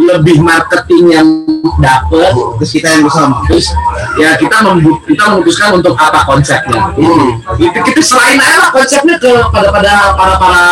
lebih 0.00 0.38
marketing 0.38 1.04
yang 1.10 1.28
dapet 1.76 2.32
Terus 2.58 2.70
kita 2.70 2.88
yang 2.88 3.02
bersama. 3.04 3.42
terus 3.44 3.66
ya 4.14 4.34
kita 4.34 4.62
membu- 4.62 5.02
kita 5.02 5.22
memutuskan 5.28 5.74
untuk 5.74 5.94
apa 5.94 6.22
konsepnya 6.24 6.94
Hmm. 6.94 7.38
itu 7.56 7.78
kita 7.84 8.00
selain 8.00 8.36
aja 8.36 8.56
lah 8.58 8.70
konsepnya 8.70 9.14
ke 9.16 9.30
pada 9.48 9.68
pada 9.68 9.92
para 10.14 10.34
para 10.36 10.64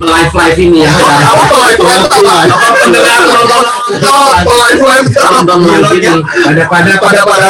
live 0.00 0.32
live 0.32 0.58
ini 0.58 0.78
ya 0.82 0.90
Apa 0.90 1.42
tuh? 1.46 1.62
Itu 1.68 1.84
apa? 1.84 2.34
apa 2.42 2.66
pendengar 2.80 3.18
nonton 3.22 3.64
Oh, 4.00 4.30
live, 4.64 4.80
live. 4.80 5.08
nonton 5.12 5.58
live 5.62 5.90
ini 5.92 6.08
Pada 6.40 6.62
pada 6.66 6.92
Pada 6.96 7.20
pada. 7.22 7.48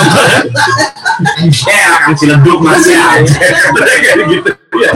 ya 1.46 1.84
akan 1.96 2.12
ciledug 2.14 2.58
masih 2.60 2.96
aja 2.96 3.40
gitu 4.18 4.50
ya 4.76 4.92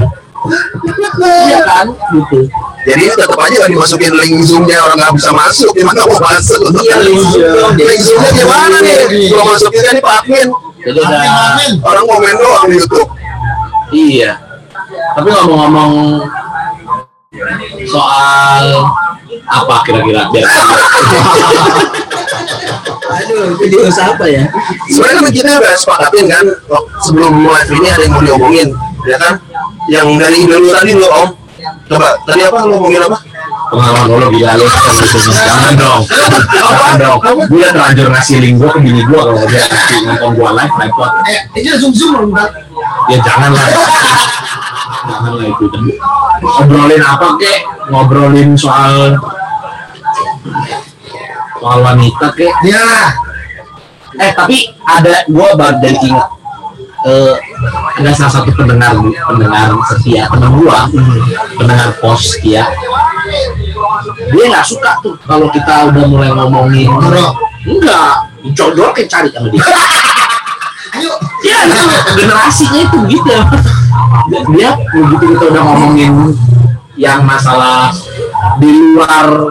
iya 1.25 1.61
kan 1.65 1.87
gitu 2.13 2.49
Jadi 2.85 3.03
tetap 3.17 3.41
aja 3.41 3.65
dimasukin 3.65 4.13
link 4.13 4.45
zoomnya 4.45 4.77
orang 4.85 5.01
nggak 5.01 5.17
bisa 5.17 5.33
masuk. 5.33 5.73
Gimana 5.73 6.05
mau 6.05 6.21
masuk? 6.21 6.61
Iya, 6.85 7.01
link 7.01 7.17
Zoom. 7.33 7.81
Link 7.81 8.01
zoomnya 8.05 8.31
gimana 8.37 8.77
nih? 8.85 9.01
Kalau 9.33 9.45
masukinnya 9.49 9.91
nih 9.97 10.03
Pak 10.05 10.15
Admin. 10.21 10.49
jadi 10.85 10.99
udah 11.01 11.81
Orang 11.81 12.05
komen 12.05 12.37
doang 12.37 12.69
di 12.69 12.77
YouTube. 12.77 13.09
Iya. 13.89 14.37
Tapi 15.17 15.29
ngomong-ngomong 15.33 15.93
soal 17.89 18.65
apa 19.49 19.75
kira-kira 19.89 20.29
biar 20.29 20.45
Aduh, 23.05 23.55
usaha 23.87 24.17
apa 24.17 24.27
ya? 24.27 24.45
Sebenarnya 24.91 25.21
kan 25.21 25.33
kita 25.33 25.51
udah 25.61 25.75
sepakatin 25.77 26.27
kan 26.29 26.47
sebelum 27.05 27.33
live 27.47 27.71
ini 27.79 27.89
ada 27.89 28.03
yang 28.03 28.13
mau 28.17 28.23
diomongin, 28.25 28.69
ya 29.07 29.17
kan? 29.21 29.35
Yang 29.89 30.09
dari 30.17 30.39
dulu 30.49 30.69
tadi 30.73 30.93
lo 30.97 31.09
Om. 31.09 31.29
Coba 31.89 32.09
tadi 32.25 32.41
apa 32.45 32.59
lo 32.65 32.81
ngomongin 32.81 33.03
apa? 33.09 33.19
pengalaman 33.75 34.07
lo 34.23 34.29
gila 34.31 34.53
lo 34.55 34.67
jangan 34.69 35.73
dong. 35.75 36.01
Jangan 36.53 36.95
dong. 37.01 37.19
Gue 37.51 37.67
terlanjur 37.67 38.09
ngasih 38.13 38.37
link 38.39 38.55
gue 38.61 38.71
ke 38.71 38.79
bini 38.81 39.03
gue 39.03 39.19
kalau 39.19 39.43
dia 39.49 39.63
kasih 39.67 39.99
nonton 40.07 40.31
gue 40.39 40.51
live 40.55 40.75
live 40.79 40.95
buat 40.95 41.13
Eh, 41.27 41.41
ini 41.59 41.69
zoom 41.81 41.93
zoom 41.97 42.31
Mbak. 42.31 42.51
ya 43.11 43.19
jangan 43.21 43.51
lah 43.53 43.67
jangan 45.05 45.33
lah 45.37 45.47
itu. 45.49 45.65
Kan 45.69 45.85
ngobrolin 46.41 47.03
apa 47.03 47.29
kek? 47.41 47.61
Ngobrolin 47.91 48.51
soal 48.57 49.17
soal 51.61 51.79
wanita 51.81 52.27
kek. 52.37 52.53
Ya, 52.65 52.85
eh 54.21 54.33
tapi 54.37 54.73
ada 54.85 55.25
gue 55.29 55.49
baru 55.57 55.77
dari 55.81 55.97
ingat 56.05 56.29
eh 57.05 57.37
ada 58.01 58.11
salah 58.17 58.33
satu 58.41 58.51
pendengar 58.57 58.97
pendengar 59.29 59.77
setia 59.93 60.25
temen 60.33 60.57
gua 60.57 60.89
pendengar 61.61 61.93
pos 62.01 62.33
setia 62.33 62.65
dia 64.33 64.45
nggak 64.51 64.67
suka 64.67 64.91
tuh 65.01 65.15
kalau 65.25 65.49
kita 65.49 65.89
udah 65.93 66.05
mulai 66.09 66.31
ngomongin. 66.33 66.89
Enggak. 67.65 68.29
Jodoh 68.53 68.93
kayak 68.93 69.09
cari 69.09 69.29
sama 69.33 69.49
dia. 69.49 69.65
Ayo. 70.95 71.11
ya 71.43 71.59
itu 71.67 71.83
generasinya 72.15 72.81
itu 72.87 72.99
gitu. 73.11 73.35
Dia 74.55 74.79
begitu 74.95 75.25
kita 75.35 75.45
udah 75.51 75.63
ngomongin 75.67 76.13
yang 76.95 77.27
masalah 77.27 77.91
di 78.63 78.95
luar 78.95 79.51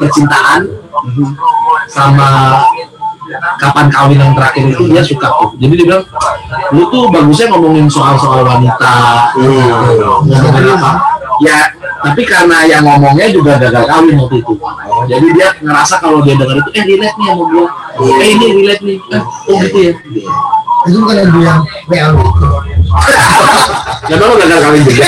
percintaan 0.00 0.72
sama 1.92 2.56
kapan 3.60 3.86
kawin 3.88 4.18
yang 4.18 4.32
terakhir 4.36 4.64
itu 4.68 4.82
dia 4.88 5.02
suka 5.04 5.28
tuh. 5.40 5.50
Jadi 5.58 5.72
dia 5.78 5.86
bilang 5.88 6.04
lu 6.72 6.82
tuh 6.90 7.08
bagusnya 7.08 7.46
ngomongin 7.52 7.86
soal-soal 7.88 8.44
wanita. 8.44 8.94
Ngomongin 9.36 10.76
apa? 10.76 10.92
Ya 11.40 11.72
tapi 12.02 12.22
karena 12.26 12.66
yang 12.66 12.82
ngomongnya 12.82 13.30
juga 13.30 13.56
gagal 13.62 13.86
kawin 13.86 14.18
waktu 14.18 14.42
itu. 14.42 14.54
Jadi 15.06 15.26
dia 15.38 15.48
ngerasa 15.62 16.02
kalau 16.02 16.18
dia 16.26 16.34
dengar 16.34 16.58
itu 16.58 16.70
eh 16.74 16.84
relate 16.84 17.16
nih 17.16 17.28
sama 17.30 17.44
gua. 17.46 17.66
Eh 18.18 18.28
ini 18.34 18.46
relate 18.58 18.82
nih. 18.82 18.98
Eh, 18.98 19.22
oh 19.22 19.56
gitu 19.62 19.78
ya. 19.78 19.92
Itu 20.90 20.96
bukan 20.98 21.16
yang 21.22 21.30
bilang 21.30 21.60
PL 21.86 22.10
itu. 22.18 22.46
Ya 24.10 24.14
lo 24.18 24.34
gagal 24.34 24.58
kawin 24.66 24.82
juga. 24.82 25.06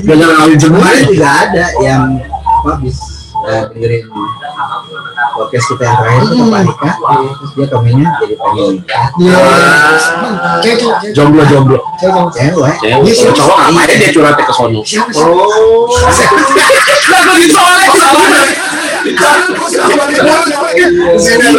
Gagal 0.00 0.30
kawin 0.32 0.56
semua. 0.56 0.80
Kemarin 0.80 1.04
juga 1.12 1.28
ada 1.28 1.66
yang 1.84 2.02
habis 2.64 2.96
eh, 3.52 3.62
dengerin 3.68 4.04
podcast 5.36 5.66
kita 5.70 5.82
yang 5.84 5.96
terakhir 6.00 6.22
itu 6.26 6.44
Pak 6.48 6.60
nikah, 6.64 6.94
terus 7.36 7.50
dia 7.52 7.66
komennya 7.68 8.08
jadi 8.18 8.34
pengen 8.40 8.66
nikah. 8.80 9.06
Iya. 9.20 9.38
Cewek. 10.64 11.12
Jomblo 11.12 11.42
jomblo. 11.46 11.78
Cewek, 12.00 12.24
cewek. 12.32 12.74
Kalau 12.80 13.32
cowok 13.36 13.56
ngapain 13.68 13.96
dia 14.00 14.10
ke 14.16 14.54
sono? 14.56 14.80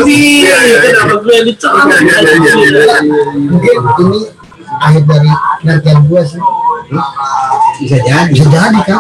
Iya, 0.08 0.58
iya. 0.66 0.78
kenapa 0.82 1.16
gue 1.22 1.38
dicolek? 1.48 1.88
Iya, 2.02 2.18
iya, 2.26 2.34
iya, 2.36 2.82
iya. 2.82 3.78
Mungkin 3.78 4.06
ini 4.12 4.22
akhir 4.78 5.04
dari 5.10 5.30
pengertian 5.64 6.00
gua 6.08 6.22
sih. 6.26 6.42
Bisa 7.82 7.98
jadi. 8.02 8.32
Bisa 8.34 8.48
jadi 8.50 8.80
kan? 8.86 9.00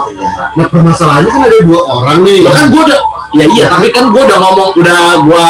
Nah 0.58 0.66
permasalahannya 0.70 1.32
kan 1.32 1.42
ada 1.50 1.58
dua 1.66 1.82
orang 1.86 2.18
nih. 2.24 2.46
Lo 2.46 2.50
kan 2.54 2.66
gue 2.70 2.82
udah, 2.86 3.02
ya 3.34 3.46
iya, 3.52 3.66
tapi 3.70 3.88
kan 3.90 4.06
gue 4.13 4.22
udah 4.22 4.38
ngomong, 4.38 4.70
udah 4.78 5.00
gue 5.26 5.46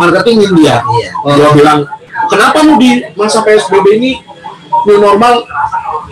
marketingin 0.00 0.50
dia. 0.56 0.76
Iya. 0.84 1.10
Gue 1.24 1.50
bilang, 1.60 1.78
kenapa 2.28 2.56
lu 2.64 2.76
di 2.76 3.00
masa 3.16 3.40
PSBB 3.42 3.86
ini 3.96 4.12
new 4.86 4.98
normal 5.00 5.44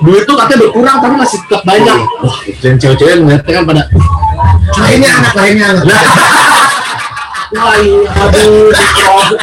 duit 0.03 0.23
tuh 0.29 0.37
katanya 0.39 0.69
berkurang 0.69 0.97
tapi 1.03 1.15
masih 1.19 1.39
tetap 1.47 1.63
banyak. 1.67 1.99
Wah, 2.23 2.39
dan 2.63 2.75
cewek-cewek 2.79 3.15
ngeliatnya 3.23 3.53
kan 3.53 3.65
pada, 3.67 3.83
Lainnya 4.79 5.11
anak 5.11 5.33
lainnya 5.35 5.67
anak. 5.75 5.85
wah 5.91 6.47
iya, 7.55 8.11
aduh, 8.13 8.69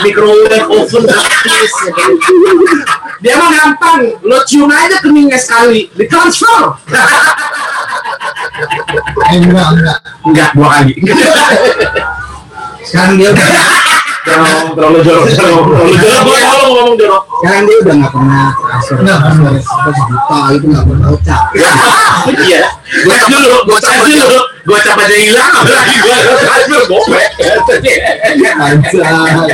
micro, 0.03 0.29
microwave 0.37 0.67
oven 0.69 1.03
gratis. 1.09 1.73
dia 3.23 3.33
mah 3.41 3.49
gampang. 3.49 4.01
Lo 4.21 4.37
cium 4.45 4.69
aja 4.69 5.01
keningnya 5.01 5.39
sekali 5.41 5.89
ditransfer. 5.97 6.77
Eh, 9.33 9.41
enggak 9.41 9.67
enggak. 9.73 9.99
Enggak 10.21 10.49
dua 10.53 10.67
kali. 10.79 10.93
Sekarang 12.85 13.17
dia 13.17 13.33
udah 13.33 13.49
jangan 14.25 14.73
terlalu 14.73 14.99
jorok 15.05 15.25
jangan 15.29 15.51
ngomong 15.53 15.69
terlalu 15.69 15.93
jorok 16.01 16.21
gue 16.25 16.39
kalau 16.41 16.67
ngomong 16.73 16.95
jorok 16.97 17.23
sekarang 17.35 17.63
dia 17.65 17.77
udah 17.77 17.93
nggak 17.95 18.11
pernah 18.11 18.45
transfer 18.57 18.95
Nggak 19.05 19.19
pernah. 19.21 19.51
seratus 19.61 19.99
juta 20.09 20.39
itu 20.49 20.65
nggak 20.65 20.85
pernah 20.89 21.07
ucap. 21.13 21.43
Iya. 22.25 22.63
Gue 23.05 23.15
dulu 23.29 23.53
gue 23.69 23.79
cap 23.79 23.95
dulu. 24.01 24.39
gue 24.65 24.79
cap 24.81 24.97
aja 24.97 25.13
hilang 25.21 25.51
lagi? 25.53 25.95
Gue 26.01 26.15
transfer 26.41 26.81
gopek 26.89 27.27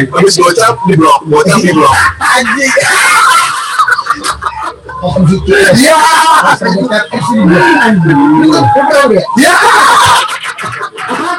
habis 0.08 0.36
gocap 0.40 0.74
di 0.88 0.96
blok 0.96 1.20
gocap 1.28 1.60
di 1.60 1.72
blok. 1.76 1.92
Anjing 2.24 2.72
oh 5.02 5.14
gitu 5.26 5.50
ya 5.50 5.98
ya 9.36 9.54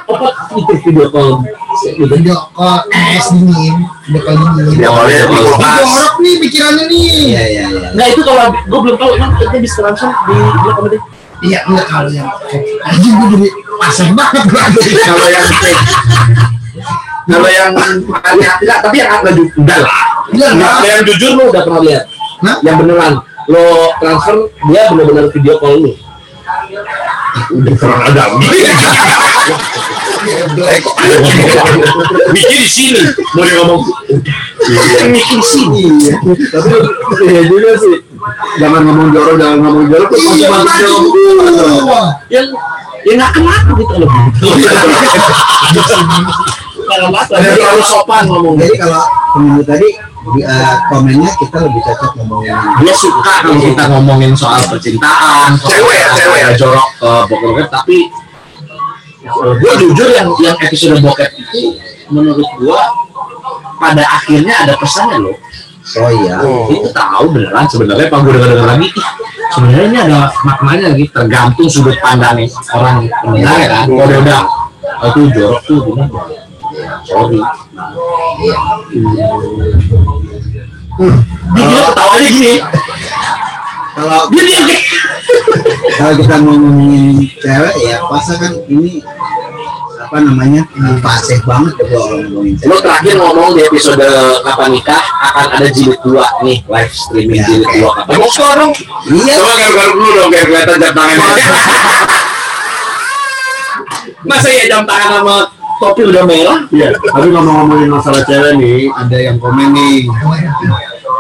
apa 0.02 0.26
itu 0.58 0.72
video 0.84 1.06
call 1.08 1.30
video 1.96 2.36
call 2.52 2.82
es 2.90 3.26
dingin 3.32 3.86
video 4.06 4.20
call 4.26 4.36
dingin 4.58 4.76
Ya, 4.76 4.88
awalnya 4.90 5.24
di 5.24 5.32
Ini 5.32 5.40
kulkas. 5.46 5.88
jorok 5.88 6.14
nih 6.20 6.34
pikirannya 6.42 6.84
nih 6.90 7.00
iya 7.00 7.42
iya 7.48 7.64
iya 7.70 7.88
Nggak 7.94 8.06
itu 8.12 8.20
kalau 8.26 8.44
gue 8.52 8.78
belum 8.82 8.96
tahu 8.98 9.10
emang 9.16 9.30
itu 9.38 9.56
bisa 9.62 9.78
langsung 9.86 10.10
di 10.26 10.34
blok 10.62 10.76
apa 10.76 10.88
deh? 10.92 11.02
iya 11.42 11.58
enggak 11.66 11.86
kalau 11.90 12.10
yang 12.10 12.28
anjing 12.86 13.14
gue 13.14 13.28
jadi 13.34 13.48
pasar 13.80 14.08
banget 14.14 14.44
berarti 14.46 14.90
Kalau 15.02 15.26
yang 15.30 15.46
fake. 15.58 15.82
Kalau 17.22 17.50
yang 17.50 17.70
enggak, 17.70 18.54
enggak, 18.58 18.78
tapi 18.82 18.96
yang 18.98 19.10
jujur 19.30 19.78
lah. 19.78 19.96
Yang 20.34 21.32
lo 21.38 21.42
udah 21.50 21.62
pernah 21.62 21.82
lihat. 21.82 22.04
Hah? 22.42 22.56
Yang 22.66 22.76
beneran 22.82 23.12
lo 23.50 23.90
transfer 23.98 24.36
dia 24.70 24.82
benar-benar 24.92 25.26
video 25.32 25.54
call 25.58 25.76
lu. 25.82 25.92
Udah 27.52 27.74
kurang 27.80 28.02
ada. 28.06 28.24
Mikir 32.30 32.58
di 32.62 32.70
sini, 32.70 33.02
mau 33.34 33.42
dia 33.42 33.58
ngomong. 33.58 33.82
Mikir 35.10 35.38
di 35.42 35.46
sini. 35.46 35.82
tapi 36.52 36.70
ya 37.26 37.42
juga 37.50 37.74
sih 37.82 37.96
jangan 38.62 38.80
ngomong 38.86 39.08
jorok 39.10 39.34
jangan 39.40 39.58
ngomong 39.66 39.86
jorok 39.90 40.10
Wah, 41.88 42.22
Yang 42.30 42.54
yang 43.02 43.16
nggak 43.18 43.32
kenal 43.34 43.58
gitu 43.74 43.94
loh. 43.98 44.10
Kalau 46.82 47.06
nggak 47.10 47.24
terlalu 47.30 47.82
sopan 47.82 48.22
ngomong. 48.30 48.54
jadi 48.58 48.76
kalau 48.78 49.02
pemilu 49.32 49.62
tadi 49.64 49.88
eh, 50.42 50.74
komennya 50.88 51.30
kita 51.38 51.58
lebih 51.66 51.82
cocok 51.82 52.10
ngomongin 52.22 52.54
Dia 52.82 52.94
suka 52.94 53.32
kalau 53.42 53.58
kita 53.58 53.84
ngomongin 53.90 54.32
soal 54.38 54.62
percintaan, 54.70 55.58
soal 55.58 55.70
Cewek 55.74 55.98
ya, 55.98 56.08
cewek 56.14 56.40
ya. 56.40 56.50
jorok 56.56 56.88
ke 56.98 57.10
bokep 57.30 57.68
tapi 57.70 57.98
gue 59.22 59.72
jujur 59.86 60.08
yang 60.10 60.28
yang 60.42 60.56
episode 60.58 60.98
bokep 60.98 61.30
itu 61.38 61.78
menurut 62.10 62.48
gua 62.58 62.82
pada 63.78 64.02
akhirnya 64.04 64.54
ada 64.66 64.74
pesannya 64.78 65.18
loh. 65.18 65.36
oh 65.98 66.10
iya 66.22 66.38
Itu 66.70 66.88
tahu 66.94 67.24
beneran 67.34 67.66
sebenarnya 67.66 68.06
pas 68.06 68.18
gue 68.22 68.34
denger 68.34 68.62
lagi, 68.62 68.88
sebenarnya 69.50 69.84
ini 69.90 69.98
ada 69.98 70.18
maknanya 70.46 70.88
gitu, 70.94 71.10
tergantung 71.10 71.66
sudut 71.66 71.96
pandang 71.98 72.38
orang 72.74 73.10
pendengar 73.10 73.56
ya 73.58 73.68
kan. 73.70 73.84
Kalau 73.90 74.06
dia 74.06 74.18
udah 74.22 74.40
"Oh, 75.02 75.06
itu 75.10 75.20
jorok 75.34 75.60
tuh 75.66 75.78
gini, 75.82 76.04
sorry. 77.06 77.38
Iya 77.72 78.56
Dia, 80.92 81.64
dia 81.64 81.80
ketawanya 81.88 82.28
gini, 82.28 82.54
kalau 83.96 84.28
kayak 84.28 84.76
kalau 85.96 86.12
kita 86.20 86.36
ngomongin 86.44 87.16
cewek 87.40 87.74
ya 87.80 87.96
pasti 88.12 88.34
kan 88.36 88.52
ini 88.68 89.00
apa 90.02 90.16
namanya 90.20 90.62
pasif 91.00 91.40
banget 91.48 91.72
ya 91.80 91.84
kalau 91.96 92.20
ngomongin 92.20 92.54
Lo 92.68 92.76
cewek 92.76 92.80
terakhir 92.84 93.14
ngomong 93.16 93.56
di 93.56 93.60
episode 93.64 94.04
Kapan 94.44 94.70
Nikah 94.76 95.00
akan 95.32 95.46
ada 95.56 95.68
jilid 95.72 95.96
2 96.04 96.44
nih 96.44 96.58
live 96.68 96.92
streaming 96.92 97.40
Ya, 97.40 97.46
jilid. 97.48 97.68
2 97.80 97.88
Kapan 97.88 98.12
Ngomong 98.12 98.32
sekarang 98.36 98.70
iya 99.08 99.34
Coba 99.40 99.52
garuk-garuk 99.56 99.94
dulu 99.96 100.10
dong 100.12 100.28
biar 100.28 100.44
kelihatan 100.44 100.76
jam 100.76 100.92
tangannya 100.92 101.28
Masa 104.28 104.48
ya 104.52 104.64
jam 104.68 104.82
tangan 104.84 105.10
sama 105.24 105.36
topi 105.82 106.06
udah 106.06 106.22
merah? 106.22 106.58
Iya, 106.70 106.94
tapi 106.94 107.28
ngomong-ngomongin 107.34 107.90
masalah 107.90 108.22
cewek 108.22 108.54
nih, 108.62 108.86
ada 108.94 109.16
yang 109.18 109.36
komen 109.42 109.74
nih. 109.74 110.06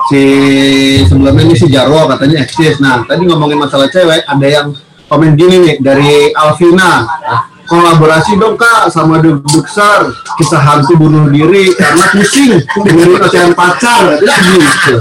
Si 0.06 0.22
sebelumnya 1.10 1.42
ini 1.42 1.54
si 1.58 1.66
Jarwo 1.66 2.06
katanya 2.06 2.46
eksis. 2.46 2.78
Nah, 2.78 3.02
tadi 3.02 3.26
ngomongin 3.26 3.58
masalah 3.58 3.90
cewek, 3.90 4.22
ada 4.22 4.46
yang 4.46 4.70
komen 5.10 5.34
gini 5.34 5.56
nih 5.58 5.74
dari 5.82 6.30
Alvina. 6.38 7.10
Kolaborasi 7.62 8.36
dong 8.36 8.60
kak 8.60 8.92
sama 8.92 9.22
The 9.22 9.38
Besar 9.38 10.12
kisah 10.36 10.60
hantu 10.60 10.92
bunuh 10.98 11.32
diri 11.32 11.72
karena 11.72 12.04
pusing 12.12 12.60
dengerin 12.84 13.16
ocehan 13.16 13.52
pacar 13.56 14.18
gitu. 14.20 14.98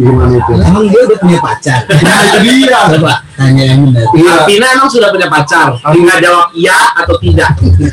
Gimana 0.00 0.32
itu? 0.32 0.52
emang 0.56 0.84
dia 0.88 1.00
udah 1.04 1.18
punya 1.20 1.38
pacar? 1.44 1.80
Nah, 1.84 2.18
itu 2.24 2.38
dia. 2.64 2.80
coba 2.96 3.14
tanya 3.36 3.64
yang 3.68 3.80
benar. 3.84 4.06
Iya. 4.16 4.34
Tina 4.48 4.66
emang 4.72 4.88
sudah 4.88 5.08
punya 5.12 5.28
pacar? 5.28 5.66
Tinggal 5.92 6.16
jawab 6.24 6.48
iya 6.56 6.78
atau 6.96 7.14
tidak? 7.20 7.50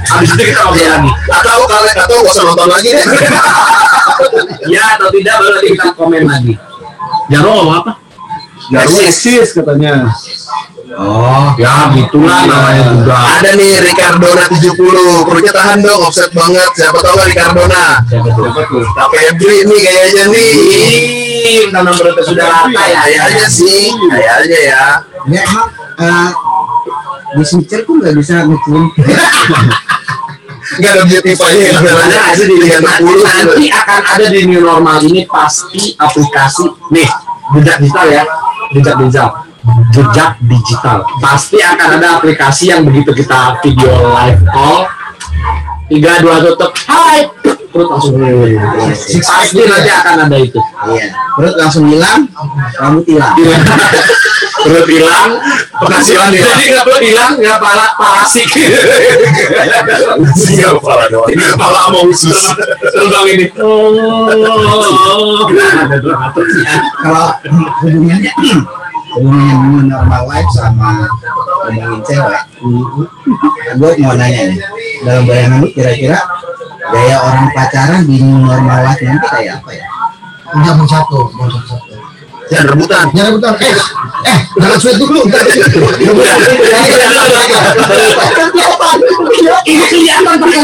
Habis 0.07 0.29
itu 0.31 0.43
kita 0.47 0.59
ngobrol 0.63 0.87
lagi. 0.87 1.11
Atau 1.27 1.59
kalian 1.67 1.97
atau 1.99 2.15
nggak 2.23 2.31
usah 2.31 2.43
nonton 2.47 2.67
lagi. 2.71 2.89
Deh 2.95 3.05
Iya 4.71 4.83
atau 4.95 5.07
tidak 5.11 5.35
baru 5.35 5.51
nanti 5.59 5.67
kita 5.75 5.89
komen 5.99 6.23
lagi. 6.23 6.53
Jaro 7.27 7.49
ngomong 7.51 7.75
apa? 7.83 7.91
Jarwo 8.71 8.97
eksis. 9.03 9.51
katanya. 9.51 10.07
oh 10.95 11.53
Ya 11.59 11.91
gitulah 11.91 12.39
namanya 12.47 12.83
juga. 12.95 13.15
Ada 13.35 13.51
nih 13.59 13.83
Ricardona 13.83 14.45
70 14.47 15.27
perutnya 15.27 15.51
tahan 15.51 15.83
dong 15.83 16.01
offset 16.07 16.31
banget. 16.31 16.71
Siapa 16.71 17.03
tahu 17.03 17.13
nggak 17.19 17.27
Ricardona 17.35 17.85
Siapa 18.07 18.29
tuh? 18.31 18.47
Siapa 18.47 18.61
tuh? 18.71 19.11
Febri 19.11 19.57
nih 19.67 19.79
kayaknya 19.83 20.23
nih 20.31 21.26
Ih, 21.37 21.69
Tentang 21.69 21.93
berita 21.93 22.21
sudah 22.25 22.45
rata 22.49 22.83
ya 22.89 22.99
kayaknya 23.05 23.47
sih 23.49 23.93
kayaknya 24.09 24.59
ya 24.65 24.83
ya 25.29 25.39
emang 25.45 25.67
eh, 26.01 26.29
di 27.37 27.43
switcher 27.45 27.85
tuh 27.85 28.01
nggak 28.01 28.13
bisa 28.17 28.47
ngecium 28.47 28.89
nggak 30.77 30.91
ada 30.91 31.03
beautify-nya 31.07 31.63
yang 31.71 31.79
ada 31.79 32.17
ada 32.35 32.43
di 32.43 32.55
nanti, 32.59 33.01
60 33.07 33.23
nanti 33.23 33.65
akan 33.71 34.01
ada 34.03 34.25
di 34.27 34.39
new 34.45 34.61
normal 34.61 34.99
ini 34.99 35.23
pasti 35.23 35.95
aplikasi. 35.95 36.67
Nih 36.91 37.07
jejak 37.55 37.77
digital 37.79 38.07
ya. 38.11 38.23
Jejak 38.75 38.95
digital. 38.99 39.29
Jejak 39.95 40.31
digital. 40.43 40.97
Pasti 41.23 41.57
akan 41.63 41.87
ada 41.97 42.07
aplikasi 42.19 42.75
yang 42.75 42.83
begitu 42.83 43.15
kita 43.15 43.57
video 43.63 43.95
live 44.11 44.43
call 44.51 44.91
tiga 45.87 46.11
dua 46.19 46.35
tutup. 46.43 46.71
Hai. 46.87 47.27
Terus 47.67 47.87
langsung 47.93 48.15
pasti 49.21 49.61
nanti 49.61 49.89
akan 49.91 50.15
ada 50.27 50.37
itu. 50.39 50.59
Iya. 50.87 51.07
Perut 51.37 51.55
langsung 51.59 51.85
hilang 51.91 52.25
rambut 52.79 53.05
hilang. 53.05 53.35
Perut 54.65 54.87
hilang 54.89 55.31
penghasilan 55.77 56.33
hilang. 56.33 56.57
jadi 56.57 56.73
nggak 56.73 56.85
perut 56.89 57.03
hilang 57.05 57.31
nggak 57.37 57.59
pala 57.61 57.85
parasik 57.93 58.49
siapa 60.33 60.79
pala 60.81 61.05
doang. 61.13 61.29
Pala 61.53 61.81
mau 61.93 62.09
usus. 62.09 62.57
Terbang 62.81 63.27
ini. 63.29 63.45
Oh. 63.61 65.45
Kalau 66.97 67.27
hubungannya 67.85 68.33
new 69.19 69.81
normal 69.89 70.23
life 70.29 70.51
sama 70.53 71.09
ngomongin 71.65 72.01
cewek. 72.05 72.43
Gue 73.77 73.91
mau 74.01 74.13
nanya 74.13 74.41
nih 74.53 74.59
dalam 75.03 75.23
bayangan 75.25 75.57
lu 75.65 75.67
kira-kira 75.73 76.19
gaya 76.87 77.17
orang 77.19 77.47
pacaran 77.51 78.01
di 78.05 78.21
normal 78.21 78.79
life 78.85 79.01
nanti 79.01 79.27
kayak 79.27 79.53
apa 79.61 79.71
ya? 79.73 79.87
Jam 80.63 80.79
satu 80.87 81.27
jam 81.35 81.63
satu 81.67 81.96
ya 82.51 82.59
rebutan. 82.63 83.05
Jangan 83.13 83.29
rebutan. 83.35 83.53
Eh 83.59 83.75
eh 84.27 84.39
jangan 84.59 84.77
sweat 84.79 84.97
dulu. 84.99 85.21
Ini 89.67 89.83
kelihatan 89.91 90.35
pakai 90.39 90.59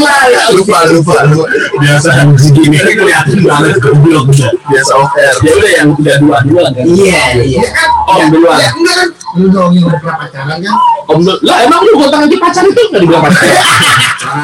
lupa 0.56 0.80
lupa 0.89 1.17
lupa. 1.28 1.46
Biasa 1.80 2.10
segini. 2.39 2.78
Kelihatan 2.80 3.43
banget 3.43 3.76
goblok. 3.84 4.32
Biasa 4.67 4.91
off 4.96 5.12
air. 5.19 5.36
Ya 5.43 5.52
udah 5.56 5.72
yang 5.72 5.89
udah 5.96 6.15
dua 6.19 6.38
dua 6.48 6.63
kan 6.72 6.86
iya. 6.88 7.24
Iya. 7.39 7.63
Om 8.08 8.28
duluan. 8.32 8.60
Ya 8.60 8.69
enggak 8.74 8.96
kan 8.96 9.10
lu 9.34 9.50
dong 9.50 9.74
yang 9.74 9.89
udah 9.89 9.98
pernah 9.98 10.17
pacaran 10.22 10.58
kan 10.62 10.76
om 11.10 11.19
lah 11.26 11.58
emang 11.65 11.82
lu 11.82 11.91
gonta 11.98 12.22
ganti 12.22 12.38
pacar 12.38 12.63
itu 12.69 12.82
nggak 12.93 13.02
dibilang 13.02 13.24
pacar 13.26 13.50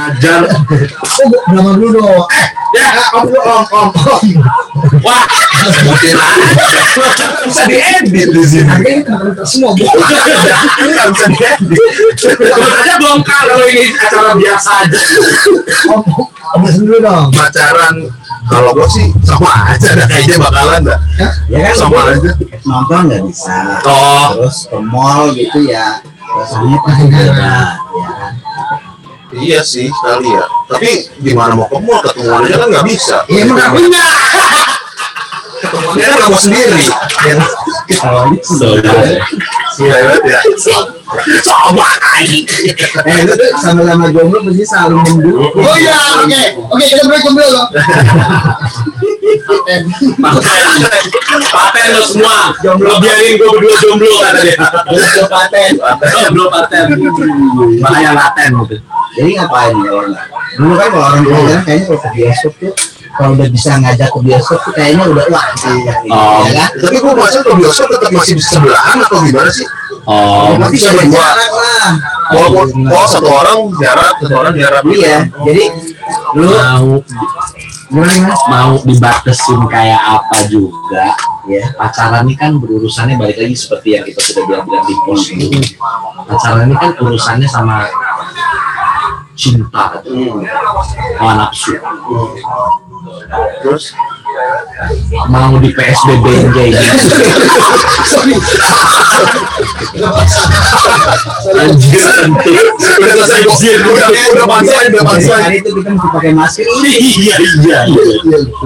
ajar 0.10 0.42
oh 1.22 1.30
nama 1.54 1.72
dulu 1.78 2.02
dong 2.02 2.26
eh 2.34 2.48
ya 2.74 2.90
om 3.14 3.24
dulu 3.30 3.42
om 3.46 3.66
om 3.70 3.90
wah 5.06 5.24
mungkin 5.86 6.16
bisa 7.46 7.64
diedit 7.70 8.30
di 8.34 8.44
sini 8.50 8.94
semua 9.46 9.78
bu 9.78 9.86
nggak 9.86 11.08
bisa 11.14 11.26
diedit 11.38 11.82
aja 12.50 12.94
bongkar 12.98 13.44
kalau 13.46 13.66
ini 13.70 13.94
acara 13.94 14.34
biasa 14.34 14.70
aja 14.90 15.00
om 15.94 16.02
om 16.58 16.62
dulu 16.66 16.98
dong 16.98 17.30
pacaran 17.38 18.10
kalau 18.50 18.74
gua 18.74 18.90
sih 18.90 19.14
sama 19.22 19.50
aja 19.72 19.94
dah 19.94 20.08
kayaknya 20.10 20.36
bakalan 20.42 20.82
dah. 20.90 21.00
Ya 21.48 21.70
kan 21.70 21.76
sama 21.78 22.00
aja 22.10 22.32
nonton 22.66 23.00
nggak 23.10 23.24
bisa. 23.30 23.58
Oh. 23.86 24.28
terus 24.36 24.58
ke 24.66 24.78
mall 24.82 25.30
gitu 25.38 25.60
ya. 25.70 26.02
Rasanya 26.30 26.78
pasti 26.86 27.06
ya. 27.14 27.34
Kan 27.34 28.34
iya 29.38 29.62
sih 29.62 29.88
sekali 29.90 30.30
ya. 30.34 30.46
Tapi 30.70 30.90
gimana 31.22 31.54
mau 31.54 31.70
ke 31.70 31.78
mall 31.78 32.02
ketemuan 32.02 32.46
aja 32.50 32.58
kan 32.58 32.68
nggak 32.74 32.86
bisa. 32.90 33.18
Iya 33.30 33.46
emang 33.46 33.58
nggak 33.58 33.72
punya. 33.78 34.06
Ketemuannya 35.60 36.06
kan 36.08 36.16
nggak 36.18 36.32
mau 36.32 36.42
sendiri. 36.42 36.86
Ya 37.28 37.36
Saudara. 38.42 39.22
Iya 39.80 39.98
ya 40.28 40.40
sama 41.44 41.88
aja 42.20 42.40
eh 43.08 43.24
sama-sama 43.60 44.12
jomblo 44.12 44.40
pasti 44.46 44.66
saling 44.68 45.00
mendukung 45.04 45.52
Oh 45.60 45.76
iya, 45.76 45.98
oke. 46.24 46.44
Oke, 46.72 46.84
kita 46.88 47.04
break 47.10 47.24
dulu 47.26 47.42
loh. 47.42 47.68
Paten. 49.50 49.82
Paten 51.50 51.88
lo 51.94 52.02
semua. 52.06 52.54
Jomblo 52.64 52.98
biarin 53.02 53.38
gue 53.38 53.50
berdua 53.50 53.76
jomblo 53.82 54.14
kata 54.22 54.40
dia. 54.46 54.58
jomblo 54.58 55.26
paten 55.30 55.72
Jomblo 56.26 56.46
paten. 56.50 56.86
Bahaya 57.82 58.12
laten 58.14 58.50
gitu. 58.66 58.78
jadi 59.18 59.30
ngapain 59.42 59.74
ya 59.84 59.92
orang 59.92 60.14
dulu 60.58 60.74
kan 60.78 60.88
kalau 60.94 61.06
orang 61.10 61.22
bilang 61.26 61.64
kayaknya 61.66 61.86
kalau 61.88 62.00
ke 62.00 62.10
bioskop 62.14 62.54
tuh 62.62 62.74
kalau 63.18 63.36
udah 63.36 63.48
bisa 63.50 63.72
ngajak 63.80 64.10
ke 64.14 64.20
bioskop 64.22 64.60
tuh 64.64 64.74
kayaknya 64.78 65.06
udah 65.10 65.26
wah 65.34 65.46
Oh. 66.10 66.44
ya. 66.46 66.66
Kan 66.70 66.86
tapi 66.86 66.98
gua 67.02 67.14
masa 67.18 67.42
ke 67.42 67.52
bioskop 67.58 67.88
tetap 67.90 68.12
masih 68.14 68.34
di 68.38 68.44
sebelahan 68.44 68.98
atau 69.02 69.18
gimana 69.26 69.52
sih? 69.52 69.68
Oh. 70.06 70.56
Nanti 70.58 70.78
bisa 70.78 70.90
berjarak 70.94 71.52
lah. 71.52 71.88
Walaupun 72.30 72.68
oh 72.90 73.08
satu 73.10 73.30
orang 73.30 73.60
jarak, 73.82 74.14
satu 74.22 74.36
orang 74.38 74.54
jarak. 74.56 74.82
Iya 74.86 75.28
jadi 75.46 75.64
lu 76.38 76.48
Mau. 76.50 77.02
Gimana 77.90 78.38
mau 78.54 78.78
dibatasin 78.86 79.66
kayak 79.66 79.98
apa 79.98 80.46
juga. 80.46 81.18
Ya 81.50 81.74
pacaran 81.74 82.30
ini 82.30 82.38
kan 82.38 82.54
berurusannya 82.62 83.18
balik 83.18 83.42
lagi 83.42 83.58
seperti 83.58 83.98
yang 83.98 84.06
kita 84.06 84.22
sudah 84.22 84.44
bilang-bilang 84.46 84.86
di 84.86 84.96
post 85.10 85.34
dulu 85.34 85.58
pacaran 86.30 86.70
ini 86.70 86.78
kan 86.78 86.92
urusannya 87.02 87.50
sama 87.50 87.90
cinta. 89.34 90.04
Hmm. 90.06 90.44
hawa 91.18 91.34
nafsu 91.40 91.74
Terus 93.64 93.84
mau 95.32 95.56
di 95.60 95.70
PSBB 95.72 96.26
kayak 96.52 96.72
gitu. 96.80 97.08
Anjir 101.60 102.06
tentu 102.20 102.52
udah 102.52 103.26
selesai. 103.28 103.74
Udah 103.84 104.10
udah 104.12 104.46
pantai, 104.48 104.84
udah 104.92 105.04
pantai. 105.04 105.40
hari 105.40 105.58
itu 105.64 105.70
kita 105.76 105.90
mesti 105.96 106.08
pakai 106.12 106.32
masker. 106.36 106.66
Iya 106.68 106.98
iya. 107.00 107.36
Iya 107.40 107.80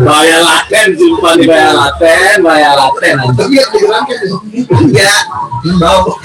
bahaya 0.03 0.37
laten 0.41 0.87
sumpah 0.97 1.31
nih 1.37 1.47
bahaya 1.47 1.71
laten 1.73 2.37
bahaya 2.43 2.71
laten 2.75 3.15
Tapi 3.33 3.55
ya 3.57 3.65
ya 4.91 5.15
bau 5.79 6.17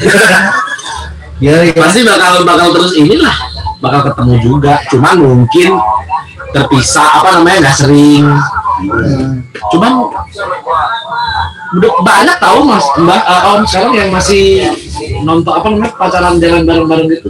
ya. 1.41 1.61
pasti 1.79 2.01
bakal 2.03 2.43
bakal 2.43 2.69
terus 2.75 2.93
inilah 2.99 3.37
bakal 3.79 4.01
ketemu 4.13 4.35
juga. 4.43 4.75
Cuman 4.91 5.17
mungkin 5.19 5.71
terpisah 6.55 7.23
apa 7.23 7.29
namanya 7.39 7.69
nggak 7.69 7.79
sering. 7.79 8.27
Cuman 9.75 9.93
udah 10.07 10.23
banyak 12.01 12.37
tahu 12.41 12.65
mas 12.65 12.87
mbak 12.97 13.21
eh, 13.21 13.43
om 13.53 13.61
sekarang 13.69 13.93
yang 13.93 14.09
masih 14.09 14.73
nonton 15.21 15.53
apa 15.53 15.67
namanya 15.69 15.93
pacaran 16.01 16.41
jalan 16.41 16.65
bareng-bareng 16.65 17.09
gitu 17.13 17.29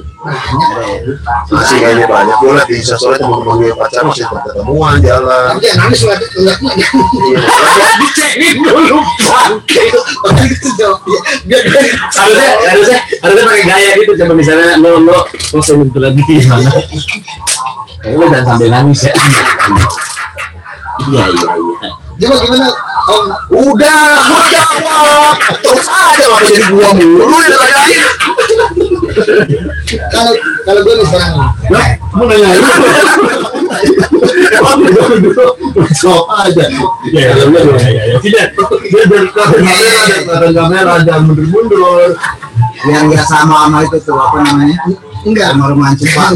masih 1.48 1.78
kayaknya 1.78 2.06
banyak. 2.10 2.36
Gue 2.42 2.52
liat 2.58 2.68
di 2.68 2.82
sosial 2.82 3.16
temen-temen 3.16 3.54
gue 3.54 3.66
yang 3.70 3.78
pacaran 3.78 4.10
masih 4.10 4.26
ketemuan 4.28 4.98
jalan. 5.00 5.46
Tapi 5.56 5.62
yang 5.64 5.78
nangis 5.78 6.00
lihatnya 6.04 6.68
Iya. 6.68 7.38
dicengin 8.02 8.56
dulu 8.66 8.98
bangke 8.98 9.84
Tapi 9.94 10.42
itu 10.52 10.68
jawab 10.76 11.00
ya. 11.06 11.20
Biar 11.48 11.62
dia 11.64 11.80
harusnya 12.12 12.50
harusnya 12.66 12.98
harusnya 13.24 13.44
pakai 13.46 13.64
gaya 13.64 13.90
gitu 14.02 14.12
coba 14.18 14.32
misalnya 14.36 14.74
lo 14.82 14.90
lo 15.00 15.18
lo 15.30 15.60
sebentar 15.62 16.00
lagi 16.02 16.22
gimana 16.26 16.70
kayak 18.02 18.16
lo 18.18 18.24
jangan 18.28 18.44
sambil 18.52 18.68
nangis 18.74 19.00
ya 19.06 19.12
iya 21.08 21.24
iya 21.30 21.50
iya 21.56 21.90
Coba 22.18 22.34
gimana 22.42 22.66
Om? 22.66 22.87
Udah, 23.48 24.04
gua 24.28 24.44
jawab. 24.52 25.36
Terus 25.64 25.88
aja 25.88 26.24
lah 26.28 26.40
jadi 26.44 26.64
gua 26.68 26.90
mulu 26.92 27.24
yang 27.40 27.56
tanyain. 27.56 28.06
Kalau 30.12 30.32
kalau 30.68 30.80
gue 30.84 30.94
nih 31.00 31.06
sekarang 31.08 31.32
mau 32.12 32.24
nanya 32.28 32.48
lu 32.52 32.68
Emang 34.48 34.80
udah 34.84 35.18
dulu 35.20 35.46
jawab 35.96 36.28
aja. 36.44 36.64
ya 37.08 37.32
ya 37.32 37.44
ya 37.48 37.88
ya 37.88 38.02
ya 38.12 38.16
tidak 38.20 38.52
dia 38.84 39.02
dari 39.08 39.28
kamera 39.32 40.04
dari 40.28 40.52
kamera 40.54 40.92
jangan 41.04 41.22
mundur-mundur 41.32 42.16
yang 42.88 43.08
nggak 43.08 43.24
sama 43.26 43.66
sama 43.66 43.78
itu 43.88 43.98
tuh 44.04 44.16
apa 44.16 44.36
namanya 44.44 44.76
enggak. 45.26 45.46
Sama 45.54 45.64
romantis 45.70 46.08
pak. 46.12 46.28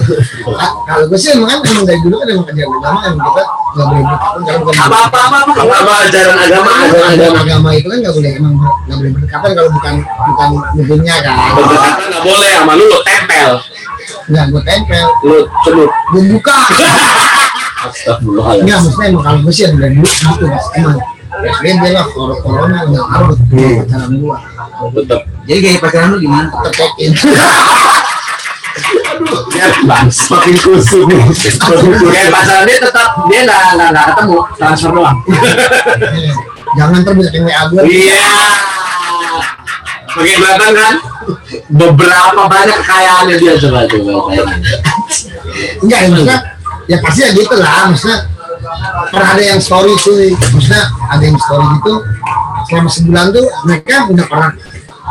Ah, 0.59 0.71
kalau 0.89 1.05
gue 1.11 1.19
sih 1.19 1.31
emang 1.35 1.49
kan 1.51 1.59
emang 1.63 1.85
dari 1.87 2.01
dulu 2.03 2.15
kan 2.19 2.29
emang 2.31 2.47
ajaran 2.49 2.73
agama 2.79 3.01
emang 3.07 3.27
kita 3.29 3.43
nggak 3.73 3.87
boleh 3.89 4.03
berdekatan 4.05 4.41
kalau 4.43 4.61
bukan 4.61 4.77
apa 4.83 4.97
apa 5.09 5.19
apa 5.19 5.37
apa? 5.43 5.53
Apa 5.63 5.93
ajaran 6.09 6.37
agama. 6.39 6.71
Ajaran 6.73 7.13
agama 7.13 7.39
agama 7.43 7.69
itu 7.77 7.87
kan 7.89 7.99
nggak 8.03 8.15
boleh 8.15 8.31
emang 8.37 8.53
nggak 8.59 8.97
boleh 8.99 9.11
berdekatan 9.15 9.51
kalau 9.55 9.71
bukan 9.71 9.95
bukan 10.03 10.49
nubuhnya 10.75 11.15
kan. 11.23 11.35
Berdekatan 11.55 12.05
nggak 12.11 12.23
boleh 12.25 12.51
sama 12.57 12.73
lu 12.75 12.85
lo 12.89 12.99
tempel. 13.05 13.51
Nggak 14.31 14.45
gue 14.51 14.63
tempel. 14.67 15.07
Lu 15.27 15.37
cemut 15.67 15.91
gue 15.91 16.23
buka. 16.37 16.59
Astagfirullahaladzim. 17.83 18.65
Nggak 18.67 18.79
maksudnya 18.83 19.07
emang 19.11 19.25
kalau 19.27 19.39
gue 19.43 19.53
sih 19.53 19.63
yang 19.67 19.75
dari 19.79 19.95
dulu 19.99 20.11
gitu 20.11 20.45
mas. 20.47 20.67
Emang 20.79 20.99
PSBB 21.33 21.83
lah 21.97 22.07
kalau 22.13 22.37
corona 22.45 22.79
nggak 22.87 23.05
ngaruh 23.09 23.37
pacaran 23.51 24.11
gua. 24.21 24.39
Tetap 24.95 25.21
jadi 25.49 25.59
gaya 25.65 25.79
pacaran 25.81 26.09
lu 26.13 26.19
gimana? 26.21 26.49
Tercekin 26.69 27.11
bangsa 29.87 30.23
makin 30.33 30.57
kusut 30.59 31.05
nih 31.09 31.23
kayak 32.13 32.29
pacaran 32.33 32.65
dia 32.69 32.79
tetap 32.81 33.09
dia 33.29 33.41
nggak 33.45 33.61
nggak 33.77 33.89
nggak 33.93 34.05
ketemu 34.13 34.37
transfer 34.59 34.91
doang. 34.91 35.19
Jangan 36.73 37.01
terbiasa 37.05 37.37
yang 37.37 37.45
WA 37.45 37.63
gue 37.69 37.83
iya. 37.85 38.25
Pakai 40.13 40.37
belakang 40.41 40.75
kan? 40.77 40.95
Beberapa 41.73 42.43
banyak 42.49 42.79
kekayaannya 42.81 43.37
dia 43.37 43.53
coba 43.61 43.81
coba 43.89 44.13
enggak 45.83 45.99
ya 46.01 46.09
maksudnya 46.09 46.39
ya 46.89 46.97
pasti 47.05 47.21
ya 47.23 47.31
gitu 47.37 47.55
lah 47.61 47.93
maksudnya 47.93 48.19
pernah 49.13 49.29
ada 49.37 49.43
yang 49.43 49.61
story 49.61 49.93
tuh 50.01 50.17
maksudnya 50.33 50.83
ada 51.13 51.23
yang 51.23 51.39
story 51.39 51.65
gitu 51.77 51.95
selama 52.69 52.89
sebulan 52.89 53.27
tuh 53.37 53.47
mereka 53.69 53.95
nggak 54.09 54.29
pernah 54.29 54.51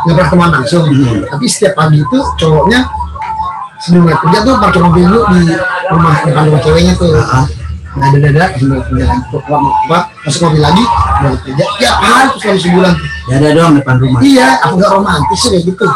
nggak 0.02 0.14
pernah 0.18 0.30
teman 0.34 0.50
langsung. 0.50 0.84
Tapi 1.30 1.44
setiap 1.46 1.78
pagi 1.78 2.02
itu 2.02 2.18
cowoknya 2.40 2.80
sebelum 3.82 4.06
dia 4.06 4.16
kerja 4.18 4.38
tuh 4.46 4.54
parkir 4.62 4.82
mobil 4.82 5.04
dulu 5.06 5.20
di 5.34 5.40
rumah 5.90 6.14
depan 6.22 6.42
rumah 6.48 6.60
ceweknya 6.62 6.92
tuh. 6.96 7.10
Nah 7.92 8.08
ada 8.08 8.18
dada 8.24 8.44
sebelum 8.56 8.80
jalan 8.96 9.20
apa 9.28 9.98
masuk 10.24 10.40
mobil 10.48 10.62
lagi 10.64 10.84
berangkat 11.20 11.40
kerja. 11.44 11.64
Ya 11.76 11.90
apaan? 11.92 12.24
Tuh 12.32 12.38
selama 12.40 12.60
sebulan. 12.62 12.94
Ya 13.28 13.34
ada 13.36 13.48
dong 13.52 13.72
depan 13.76 13.94
rumah. 14.00 14.20
Iya 14.24 14.48
apa 14.62 14.72
nggak 14.78 14.90
romantis 14.96 15.38
sih 15.42 15.48
kayak 15.52 15.62
gitu. 15.68 15.86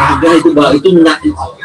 Kagak 0.00 0.32
itu 0.38 0.48
bah 0.54 0.70
itu 0.72 0.88
menyak 0.94 1.18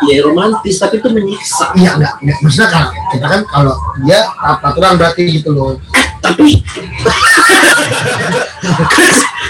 ya 0.09 0.17
romantis 0.25 0.75
tapi 0.81 0.95
itu 0.97 1.07
menyiksa. 1.11 1.65
Iya 1.77 1.89
enggak, 2.01 2.13
enggak. 2.23 2.37
maksudnya 2.41 2.69
kalau 2.73 2.89
kita 3.13 3.25
kan 3.29 3.41
kalau 3.51 3.75
dia 4.01 4.19
aturan 4.41 4.93
berarti 4.97 5.21
gitu 5.29 5.49
loh. 5.53 5.77
Tapi 6.25 6.57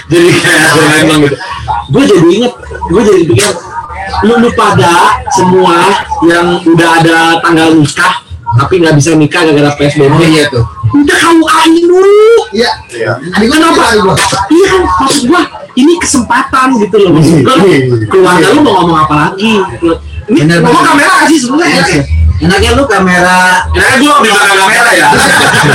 jadi 0.06 0.28
kayak 0.38 0.66
gue 0.70 0.84
ngomong 0.86 1.18
gitu 1.26 1.36
gue 1.86 2.02
jadi 2.06 2.28
inget 2.30 2.52
gue 2.90 3.02
jadi 3.02 3.22
pikir 3.26 3.54
lu 4.24 4.34
lu 4.40 4.50
pada 4.54 5.20
semua 5.34 6.06
yang 6.24 6.62
udah 6.64 6.88
ada 7.02 7.18
tanggal 7.42 7.74
nikah 7.74 8.22
tapi 8.56 8.80
nggak 8.80 8.94
bisa 8.96 9.12
nikah 9.18 9.42
gara-gara 9.44 9.74
PSBB 9.76 10.18
iya 10.30 10.44
tuh 10.48 10.64
udah 10.94 11.16
kau 11.18 11.66
dulu 11.66 12.30
iya 12.54 12.70
Iya. 12.94 13.12
adik 13.36 13.46
gue 13.50 13.58
kenapa 13.58 13.82
iya 14.48 14.66
kan 14.70 14.82
maksud 15.04 15.22
gua 15.28 15.42
ini 15.76 15.92
kesempatan 16.00 16.66
gitu 16.80 16.96
loh 17.02 17.10
maksud 17.12 17.42
gua 17.44 17.56
keluarga 18.08 18.46
lu 18.54 18.60
mau 18.64 18.72
ngomong 18.80 18.98
apa 19.04 19.14
lagi 19.28 19.60
gitu. 19.76 19.90
ini 20.32 20.40
Bener, 20.42 20.58
kamera 20.62 21.16
sih 21.28 21.38
sebenarnya 21.42 21.84
enaknya 22.38 22.70
lu 22.74 22.84
kamera 22.84 23.64
Nah, 23.66 23.92
gua 23.96 24.14
di 24.18 24.28
belakang 24.28 24.58
kamera 24.58 24.90
ya. 24.92 25.08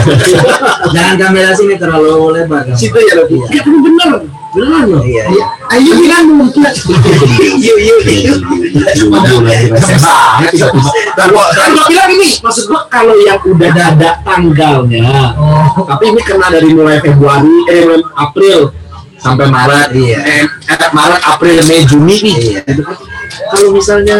jangan 0.93 1.15
kamera 1.17 1.51
sini 1.53 1.75
terlalu 1.75 2.13
lebar 2.33 2.61
kan? 2.63 2.75
Situ 2.75 2.97
ya, 2.97 3.13
Iya, 3.17 3.59
tapi 3.59 3.77
bener. 3.79 4.11
Beneran 4.51 4.83
loh. 4.85 4.99
iya 4.99 5.23
iya 5.31 5.45
ayo 5.71 5.91
bilang 5.95 6.27
dulu 6.27 6.51
yuk 6.51 6.67
Dan 11.15 11.27
gua 11.31 11.45
Kan 11.51 11.69
gua 11.71 11.85
bilang 11.87 12.09
ini, 12.11 12.27
maksud 12.37 12.67
gua 12.67 12.83
kalau 12.87 13.15
yang 13.17 13.39
udah 13.41 13.71
ada 13.71 14.19
tanggalnya, 14.21 15.31
tapi 15.87 16.03
ini 16.05 16.21
kena 16.21 16.47
dari 16.49 16.69
mulai 16.71 16.99
Februari, 16.99 17.55
eh 17.67 17.95
April 18.13 18.75
sampai 19.15 19.47
Maret, 19.47 19.89
Iya. 19.93 20.19
eh, 20.19 20.43
eh, 20.67 20.89
Maret, 20.91 21.21
April, 21.23 21.61
Mei, 21.63 21.85
Juni 21.85 22.15
nih. 22.19 22.35
Iya. 22.51 22.61
Kan. 22.65 22.97
Kalau 23.47 23.69
misalnya 23.71 24.17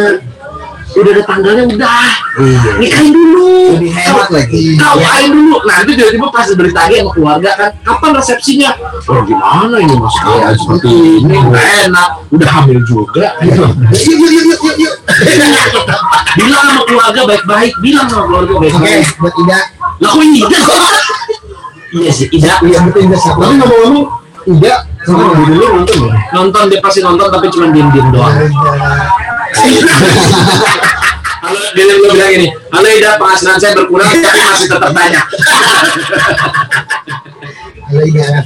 udah 0.91 1.11
ada 1.15 1.23
tanggalnya 1.23 1.63
udah. 1.71 2.09
Iya. 2.41 2.71
nikahin 2.79 3.11
dulu. 3.15 3.51
Lebih 3.79 3.91
hemat 3.95 4.27
lagi. 4.31 4.63
kawain 4.75 5.29
dulu? 5.31 5.55
Nanti 5.63 5.91
tiba-tiba 5.95 6.27
pas 6.31 6.47
bertanya 6.51 6.95
sama 6.99 7.11
keluarga 7.15 7.49
kan 7.55 7.69
kapan 7.83 8.11
resepsinya? 8.15 8.69
Oh 9.07 9.21
gimana 9.23 9.75
ini 9.79 9.95
mas? 9.95 10.15
Iya, 10.19 10.47
seperti 10.59 10.89
ini 11.23 11.37
enak. 11.87 12.09
Udah 12.31 12.49
hamil 12.59 12.79
juga. 12.83 13.35
Yuk, 13.41 14.17
yuk, 14.17 14.31
yuk, 14.31 14.43
yuk, 14.47 14.59
yuk, 14.63 14.75
yuk. 14.87 14.95
bilang 16.39 16.63
sama 16.63 16.81
keluarga 16.87 17.21
baik-baik 17.27 17.71
bilang 17.83 18.07
sama 18.07 18.23
keluarga 18.27 18.51
Oke, 18.55 18.61
baik-baik 18.67 19.07
buat 19.19 19.33
Ida. 19.35 19.59
lah 19.99 20.09
kok 20.11 20.23
Ida? 20.23 20.59
Iya 21.91 22.07
sih 22.15 22.27
Ida. 22.31 22.55
Iya, 22.63 22.79
betul 22.87 23.03
Ida. 23.11 23.17
Siapa? 23.19 23.39
Tapi 23.43 23.55
ngomong-ngomong, 23.59 24.05
Ida 24.47 24.75
sama 25.01 25.33
Ibu 25.33 25.43
dulu 25.49 25.65
nonton 25.81 25.97
ya? 26.05 26.13
nonton 26.33 26.63
dia 26.69 26.79
pasti 26.81 26.99
nonton 27.01 27.27
tapi 27.29 27.49
cuma 27.49 27.73
diem-diem 27.73 28.07
doang 28.13 28.37
Halo, 31.41 31.59
dia 31.75 31.83
dia 31.83 31.97
bilang 31.99 32.31
gini, 32.31 32.47
halo 32.71 32.87
Ida, 32.87 33.17
penghasilan 33.19 33.57
saya 33.59 33.73
berkurang 33.75 34.07
tapi 34.07 34.39
masih 34.39 34.67
tetap 34.69 34.91
banyak. 34.93 35.25
Halo 37.89 38.01
Ida. 38.07 38.45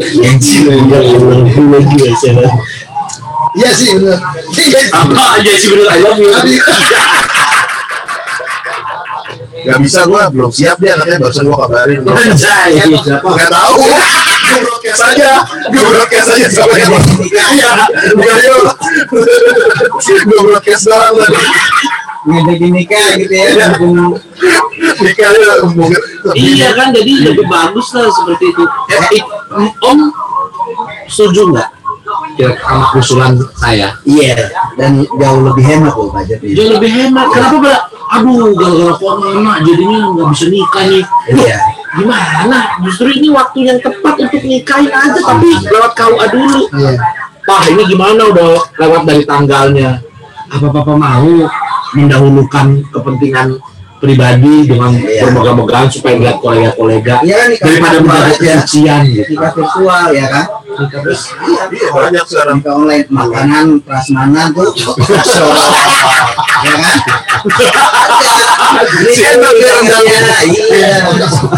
Iya 0.00 0.30
sih, 0.40 0.60
benar. 0.64 1.02
Iya 3.58 3.70
sih. 3.74 3.90
Apa 4.94 5.22
aja 5.40 5.52
sih 5.58 5.68
bener, 5.74 5.86
I 5.90 5.98
love 6.04 6.20
you. 6.20 6.30
Gak 9.60 9.76
bisa 9.84 10.08
gua 10.08 10.32
belum 10.32 10.48
siap 10.48 10.80
dia 10.80 10.96
katanya 10.96 11.20
barusan 11.26 11.44
gua 11.50 11.68
kabarin. 11.68 12.00
Anjay. 12.06 12.80
Gak 12.80 13.50
tahu. 13.50 13.76
Gue 14.50 14.60
broadcast 14.60 15.02
aja, 15.06 15.30
gue 15.46 15.82
broadcast 15.84 16.28
aja 16.34 16.48
sama 16.50 16.74
yang 16.74 16.92
Iya, 17.22 17.70
bukan 18.12 18.36
yuk. 18.42 18.62
Gue 20.26 20.40
broadcast 20.44 20.84
doang 20.86 21.14
di 22.20 22.68
nikah 22.68 23.16
gitu 23.16 23.32
ya. 23.32 23.72
mumpung 23.80 24.20
Nikahnya 25.00 25.64
mungkin. 25.72 25.96
Iya 26.36 26.68
kan, 26.76 26.92
jadi 26.92 27.32
lebih 27.32 27.48
bagus 27.48 27.96
lah 27.96 28.12
seperti 28.12 28.52
itu. 28.52 28.64
Eh, 28.92 29.04
i- 29.16 29.28
Om 29.80 29.98
setuju 31.06 31.48
nggak? 31.48 31.68
Kira 32.36 32.52
sama 32.60 32.84
usulan 32.92 33.32
saya. 33.56 33.96
Iya, 34.04 34.50
dan 34.76 35.00
jauh 35.08 35.40
lebih 35.42 35.64
hemat 35.64 35.94
loh 35.94 36.10
budgetnya. 36.12 36.52
Jauh 36.52 36.70
lebih 36.76 36.90
hemat. 36.90 37.26
Kenapa 37.32 37.56
Mbak? 37.56 37.80
Aduh, 38.10 38.50
gara-gara 38.52 38.94
corona 38.98 39.52
jadinya 39.62 39.98
nggak 40.12 40.26
bisa 40.34 40.46
nikah 40.50 40.84
nih. 40.86 41.04
Iya. 41.30 41.58
Gimana? 41.90 42.58
Justru 42.86 43.10
ini 43.10 43.28
waktu 43.34 43.58
yang 43.66 43.78
tepat 43.82 44.14
untuk 44.22 44.42
nikahin 44.46 44.92
aja, 44.94 45.18
tapi 45.18 45.48
lewat 45.58 45.92
KUA 45.98 46.24
dulu. 46.30 46.62
Iya. 46.78 46.92
Pak 47.40 47.60
ini 47.72 47.82
gimana 47.88 48.22
udah 48.30 48.62
lewat 48.78 49.02
dari 49.10 49.22
tanggalnya? 49.26 49.98
Apa 50.50 50.66
papa 50.70 50.94
mau 50.94 51.30
mendahulukan 51.94 52.66
kepentingan 52.94 53.58
pribadi 53.98 54.70
dengan 54.70 54.94
Iya. 54.96 55.26
bermegah-megahan 55.28 55.88
supaya 55.90 56.14
lihat 56.16 56.36
kolega-kolega 56.38 57.20
kan 57.20 57.46
nikah 57.50 57.66
daripada 57.68 57.96
menjaga 58.00 58.32
kesucian 58.38 59.00
gitu. 59.10 59.30
Nikah 59.34 59.50
virtual 59.52 60.04
ya 60.14 60.26
kan? 60.30 60.44
Terus, 60.88 61.22
iya 61.44 61.90
banyak 61.92 62.24
sekarang. 62.24 62.58
Online 62.64 63.06
makanan 63.12 63.66
prasmanan 63.84 64.48
tuh. 64.56 64.70
ya 66.64 66.74
kan? 66.80 66.96
Ini 68.80 69.12
kan 69.12 69.34
enak 69.36 69.52
dia 69.58 69.70
rendangnya. 69.76 70.20
Iya. 70.46 70.94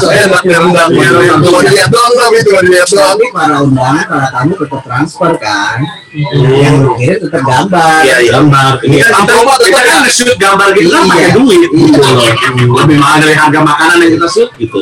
Saya 0.01 0.21
enak 0.27 0.43
nih 0.43 0.57
rendangnya. 0.59 1.09
Cuma 1.39 1.61
dilihat 1.63 1.91
doang 1.93 2.13
tapi 2.19 2.37
cuma 2.43 2.61
dilihat 2.67 2.89
doang. 2.91 3.15
Tapi 3.15 3.27
para 3.31 3.57
undangan, 3.63 4.05
para 4.09 4.27
tamu 4.33 4.53
tetap 4.59 4.81
transfer 4.83 5.31
kan. 5.39 5.79
Yang 6.13 6.77
kirim 6.99 7.19
tetap 7.29 7.43
gambar. 7.45 8.01
Iya, 8.05 8.17
iya. 8.27 8.33
gambar 8.37 8.73
Ini 8.85 8.97
kan 9.01 9.25
kita, 9.25 9.81
kan 9.81 10.03
shoot 10.13 10.37
gambar 10.37 10.69
gitu 10.77 10.89
kan 10.93 11.03
Iya. 11.03 11.11
pakai 11.13 11.31
duit 11.37 11.71
gitu 11.73 11.99
loh 11.99 12.81
lebih 12.83 12.97
mahal 13.01 13.19
dari 13.25 13.35
harga 13.37 13.61
makanan 13.65 13.97
yang 14.03 14.13
kita 14.21 14.29
shoot 14.29 14.51
gitu 14.61 14.79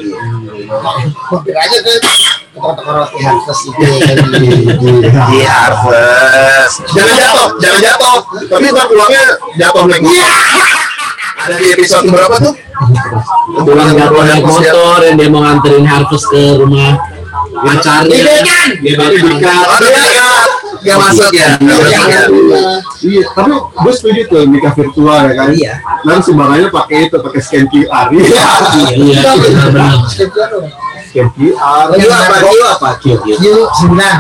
Mampir 0.71 1.55
aja 1.59 1.79
ke 1.83 1.93
toko-toko 2.55 2.91
roti 2.95 3.19
harvest 3.27 3.63
itu. 3.67 3.83
Di 5.11 5.41
harvest. 5.43 6.77
Jangan 6.95 7.15
jatuh, 7.19 7.49
jangan 7.59 7.81
jatuh. 7.83 8.19
Tapi 8.47 8.65
ntar 8.71 8.87
pulangnya 8.87 9.25
jatuh 9.59 9.85
motor. 9.91 10.31
Ada 11.41 11.55
di 11.57 11.69
episode 11.75 12.07
berapa 12.13 12.37
tuh? 12.39 12.55
pulang 13.61 13.93
jatuh 13.93 14.23
naik 14.25 14.45
motor 14.47 14.99
yang 15.05 15.17
dia 15.21 15.29
mau 15.29 15.43
nganterin 15.45 15.85
harvest 15.85 16.27
ke 16.33 16.57
rumah 16.57 16.97
pacarnya 17.51 18.19
dia 18.81 18.95
nggak- 18.97 20.49
nggak 20.81 20.97
masuk 20.97 21.33
ya. 21.37 21.49
Ya. 21.61 22.23
Iya, 23.01 23.25
tapi 23.33 23.53
gue 23.53 23.93
setuju 23.93 24.21
tuh 24.29 24.43
nikah 24.49 24.73
virtual 24.73 25.21
ya 25.29 25.33
kan. 25.37 25.49
Iya. 25.53 25.75
Nanti 26.05 26.33
sumbangannya 26.33 26.69
pakai 26.73 27.09
itu, 27.09 27.17
pakai 27.21 27.41
scan 27.41 27.65
QR. 27.69 28.07
Iya, 28.13 28.45
iya 28.97 29.31
benar-benar 29.37 29.95
scan 30.09 30.29
QR. 30.33 30.63
Kio 31.11 31.27
apa? 32.07 32.37
Apa? 32.79 32.91
Kio. 33.03 33.19
Yuk, 33.27 33.67
sembilan. 33.75 34.17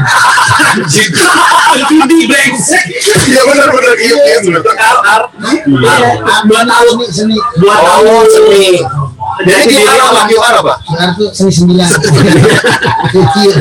itu 1.70 2.02
di 2.02 2.26
brengsek 2.26 2.84
Iya 3.30 3.42
benar-benar 3.46 3.94
iya 3.98 4.16
iya 4.26 4.38
benar. 4.42 5.20
Bulan 6.46 6.66
seni. 7.10 7.38
seni 8.26 8.82
Jadi 9.40 9.64
QR 9.72 10.00
apa 10.00 10.20
QR 10.28 10.54
apa? 10.60 10.74
Sekarang 10.84 11.10
tuh 11.16 11.28
seni 11.32 11.52
sembilan. 11.52 11.88
Kecil. 13.10 13.52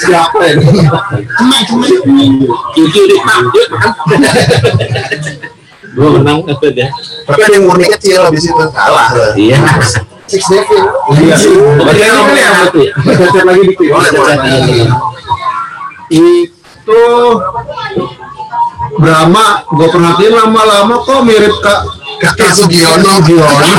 Siapa 0.00 0.40
ya? 0.48 0.54
Cemai, 1.36 1.60
cemai. 1.68 1.88
cucu 2.74 3.00
di 3.04 3.16
makan 3.20 3.44
gue 5.90 6.06
menang 6.06 6.46
kata 6.46 6.70
dia 6.70 6.86
Tapi 7.26 7.40
ada 7.42 7.54
yang 7.58 7.66
murni 7.66 7.86
kecil 7.90 8.22
habis 8.22 8.46
itu 8.46 8.64
kalah. 8.70 9.10
iya 9.34 9.58
Six 10.30 10.46
Devil. 10.46 10.86
Iya. 11.18 11.34
Berarti 11.82 12.06
ngomongnya 12.06 12.46
apa 12.62 12.78
ya? 12.78 12.92
Cacat 12.94 13.44
lagi 13.50 13.62
dikit. 13.66 13.90
Cacat. 13.90 14.38
Itu 16.06 17.02
Brahma, 18.94 19.46
gue 19.66 19.88
perhatiin 19.90 20.34
lama-lama 20.38 21.02
kok 21.02 21.26
mirip 21.26 21.58
kak 21.58 21.82
Kakak 22.20 22.52
Sugiono 22.52 23.24
Giono. 23.24 23.72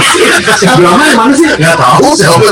si 0.58 0.66
Brahma 0.66 1.04
yang 1.06 1.18
mana 1.22 1.34
sih? 1.38 1.46
Gak 1.62 1.78
tahu 1.78 2.10
siapa 2.18 2.50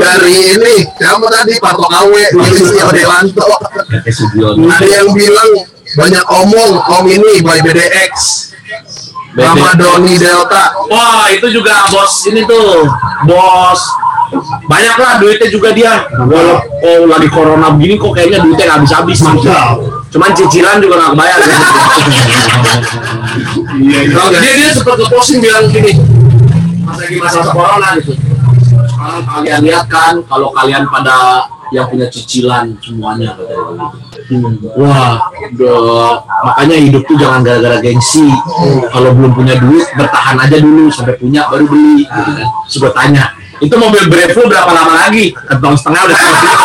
dari 0.00 0.56
ini 0.56 0.76
siapa 0.96 1.26
tadi 1.28 1.52
Parto 1.60 1.84
Kawe 1.84 2.22
dari 2.32 2.56
si 2.56 2.80
Odelanto. 2.80 3.44
kakek 3.92 4.12
Sugiono 4.16 4.64
Ada 4.72 4.88
yang 4.88 5.12
bilang 5.12 5.50
banyak 6.00 6.24
omong 6.24 6.72
om 6.80 7.04
ini 7.04 7.44
by 7.44 7.60
BDX. 7.60 8.12
Nama 9.36 9.76
Doni 9.76 10.16
Delta. 10.16 10.72
Wah 10.88 11.28
itu 11.28 11.46
juga 11.52 11.86
bos 11.92 12.24
ini 12.26 12.48
tuh 12.48 12.88
bos 13.28 13.80
banyak 14.68 14.96
lah 15.00 15.16
duitnya 15.16 15.48
juga 15.48 15.72
dia 15.72 16.04
walau 16.12 16.60
oh, 16.60 17.08
lagi 17.08 17.28
corona 17.32 17.72
begini 17.72 17.96
kok 17.96 18.12
kayaknya 18.12 18.44
duitnya 18.44 18.64
nggak 18.68 18.78
habis 18.84 18.92
habis 18.92 19.18
cuman 20.12 20.30
cicilan 20.36 20.76
juga 20.84 21.00
nggak 21.00 21.16
bayar 21.16 21.40
Iya, 23.68 24.00
dia 24.32 24.52
dia 24.56 24.70
sempat 24.72 24.96
ngeposting 24.96 25.44
bilang 25.44 25.68
gini 25.68 25.92
pas 26.88 26.96
lagi 26.96 27.20
masa 27.20 27.44
corona 27.52 27.88
gitu 28.00 28.16
sekarang 28.88 29.24
kalian 29.28 29.60
lihat 29.60 29.86
kan 29.92 30.14
kalau 30.24 30.48
kalian 30.56 30.88
pada 30.88 31.44
yang 31.68 31.84
punya 31.88 32.08
cicilan 32.08 32.72
semuanya 32.80 33.36
katanya. 33.36 33.92
Hmm, 34.28 34.56
Wah, 34.76 35.20
udah 35.52 36.20
makanya 36.44 36.76
hidup 36.80 37.02
tuh 37.04 37.16
jangan 37.20 37.44
gara-gara 37.44 37.76
gengsi. 37.80 38.28
Kalau 38.88 39.12
belum 39.12 39.36
punya 39.36 39.56
duit, 39.60 39.84
bertahan 39.96 40.36
aja 40.40 40.56
dulu 40.60 40.88
sampai 40.88 41.16
punya 41.20 41.44
baru 41.48 41.68
beli. 41.68 42.08
Gitu 42.08 42.30
kan. 42.40 42.48
Gua 42.80 42.92
tanya, 42.96 43.24
itu 43.60 43.74
mobil 43.76 44.04
Bravo 44.08 44.40
berapa 44.48 44.70
lama 44.72 44.94
lagi? 44.96 45.32
Kantong 45.32 45.76
setengah 45.76 46.00
udah 46.08 46.16
selesai. 46.16 46.56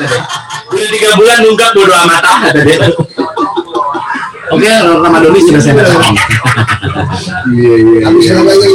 Udah 0.70 0.86
tiga 0.86 1.10
bulan 1.18 1.42
nunggak 1.42 1.70
bodo 1.74 1.90
amat 2.06 2.22
ah, 2.22 2.38
kata 2.46 2.62
dia. 2.62 2.78
Oke, 4.60 4.68
Ramadoni 4.76 5.40
sudah 5.40 5.60
saya 5.64 5.74
bacakan. 5.80 6.12
iya, 7.56 7.74
iya. 7.80 8.00
Tapi 8.04 8.18
iya. 8.20 8.36
lagi? 8.44 8.72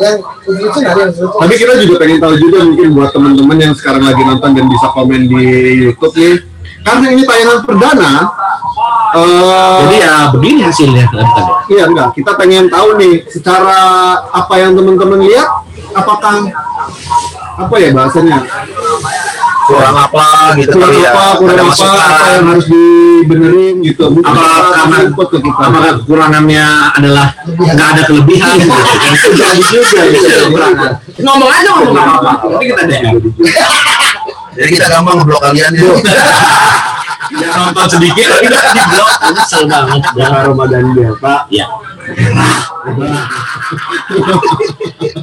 Yang 0.00 0.16
itu 0.64 0.78
nggak 0.80 0.92
ada 0.96 1.02
yang 1.04 1.12
seru. 1.12 1.36
Tapi 1.36 1.54
kita 1.60 1.72
juga 1.84 1.94
pengen 2.00 2.18
tahu 2.24 2.34
juga 2.40 2.58
mungkin 2.64 2.88
buat 2.96 3.10
teman-teman 3.12 3.56
yang 3.60 3.72
sekarang 3.76 4.02
lagi 4.08 4.22
nonton 4.24 4.50
dan 4.56 4.64
bisa 4.72 4.86
komen 4.96 5.28
di 5.28 5.44
YouTube 5.84 6.16
nih. 6.16 6.40
Karena 6.80 7.06
ini 7.12 7.22
tayangan 7.28 7.58
perdana, 7.68 8.12
eh 9.12 9.78
Jadi 9.84 9.96
ya 10.00 10.14
begini 10.32 10.60
hasilnya 10.64 11.06
iya 11.68 11.84
enggak, 11.84 12.16
kita 12.16 12.40
pengen 12.40 12.72
tahu 12.72 12.96
nih 12.96 13.20
secara 13.28 14.16
apa 14.32 14.54
yang 14.56 14.72
teman-teman 14.72 15.20
lihat, 15.28 15.44
apakah 15.92 16.48
apa 17.60 17.74
ya 17.76 17.92
bahasanya 17.92 18.40
Kurang 19.70 19.96
apa 19.96 20.26
gitu 20.56 20.74
kurang 20.74 20.90
kali 20.90 20.98
ya. 20.98 21.10
apa, 21.10 21.24
kurang 21.38 21.50
Ada 21.50 21.62
apa, 21.62 21.70
masukan. 21.70 22.00
apa 22.02 22.26
yang 22.28 22.44
harus 22.50 22.66
dibenerin 22.66 23.74
gitu. 23.80 24.04
Mungkin 24.10 24.26
Apa 24.28 24.46
karena 24.74 24.96
input 25.04 25.26
ke 25.28 25.38
kita. 25.38 25.62
apakah 25.62 25.90
kekurangannya 25.96 26.66
adalah 26.92 27.26
nggak 27.46 27.88
ada 27.88 28.02
kelebihan? 28.04 28.56
Jadi 29.40 29.62
juga 29.64 30.00
gitu. 30.08 30.36
Ngomong 31.20 31.50
aja 31.50 31.68
ngomong 31.72 31.94
apa-apa. 31.96 32.32
Nanti 32.48 32.64
kita 32.66 32.82
deh. 32.84 33.00
Jadi 34.50 34.68
kita 34.74 34.86
gampang 34.90 35.14
ngeblok 35.18 35.40
kalian 35.40 35.70
ya. 35.72 35.82
yang 37.30 37.54
nonton 37.54 37.86
sedikit 37.88 38.26
di 38.42 38.50
blok 38.50 39.08
kesel 39.38 39.62
banget 39.70 40.02
Jangan 40.18 40.50
Ramadan 40.50 40.82
Delta. 40.92 41.46
ya 41.46 41.62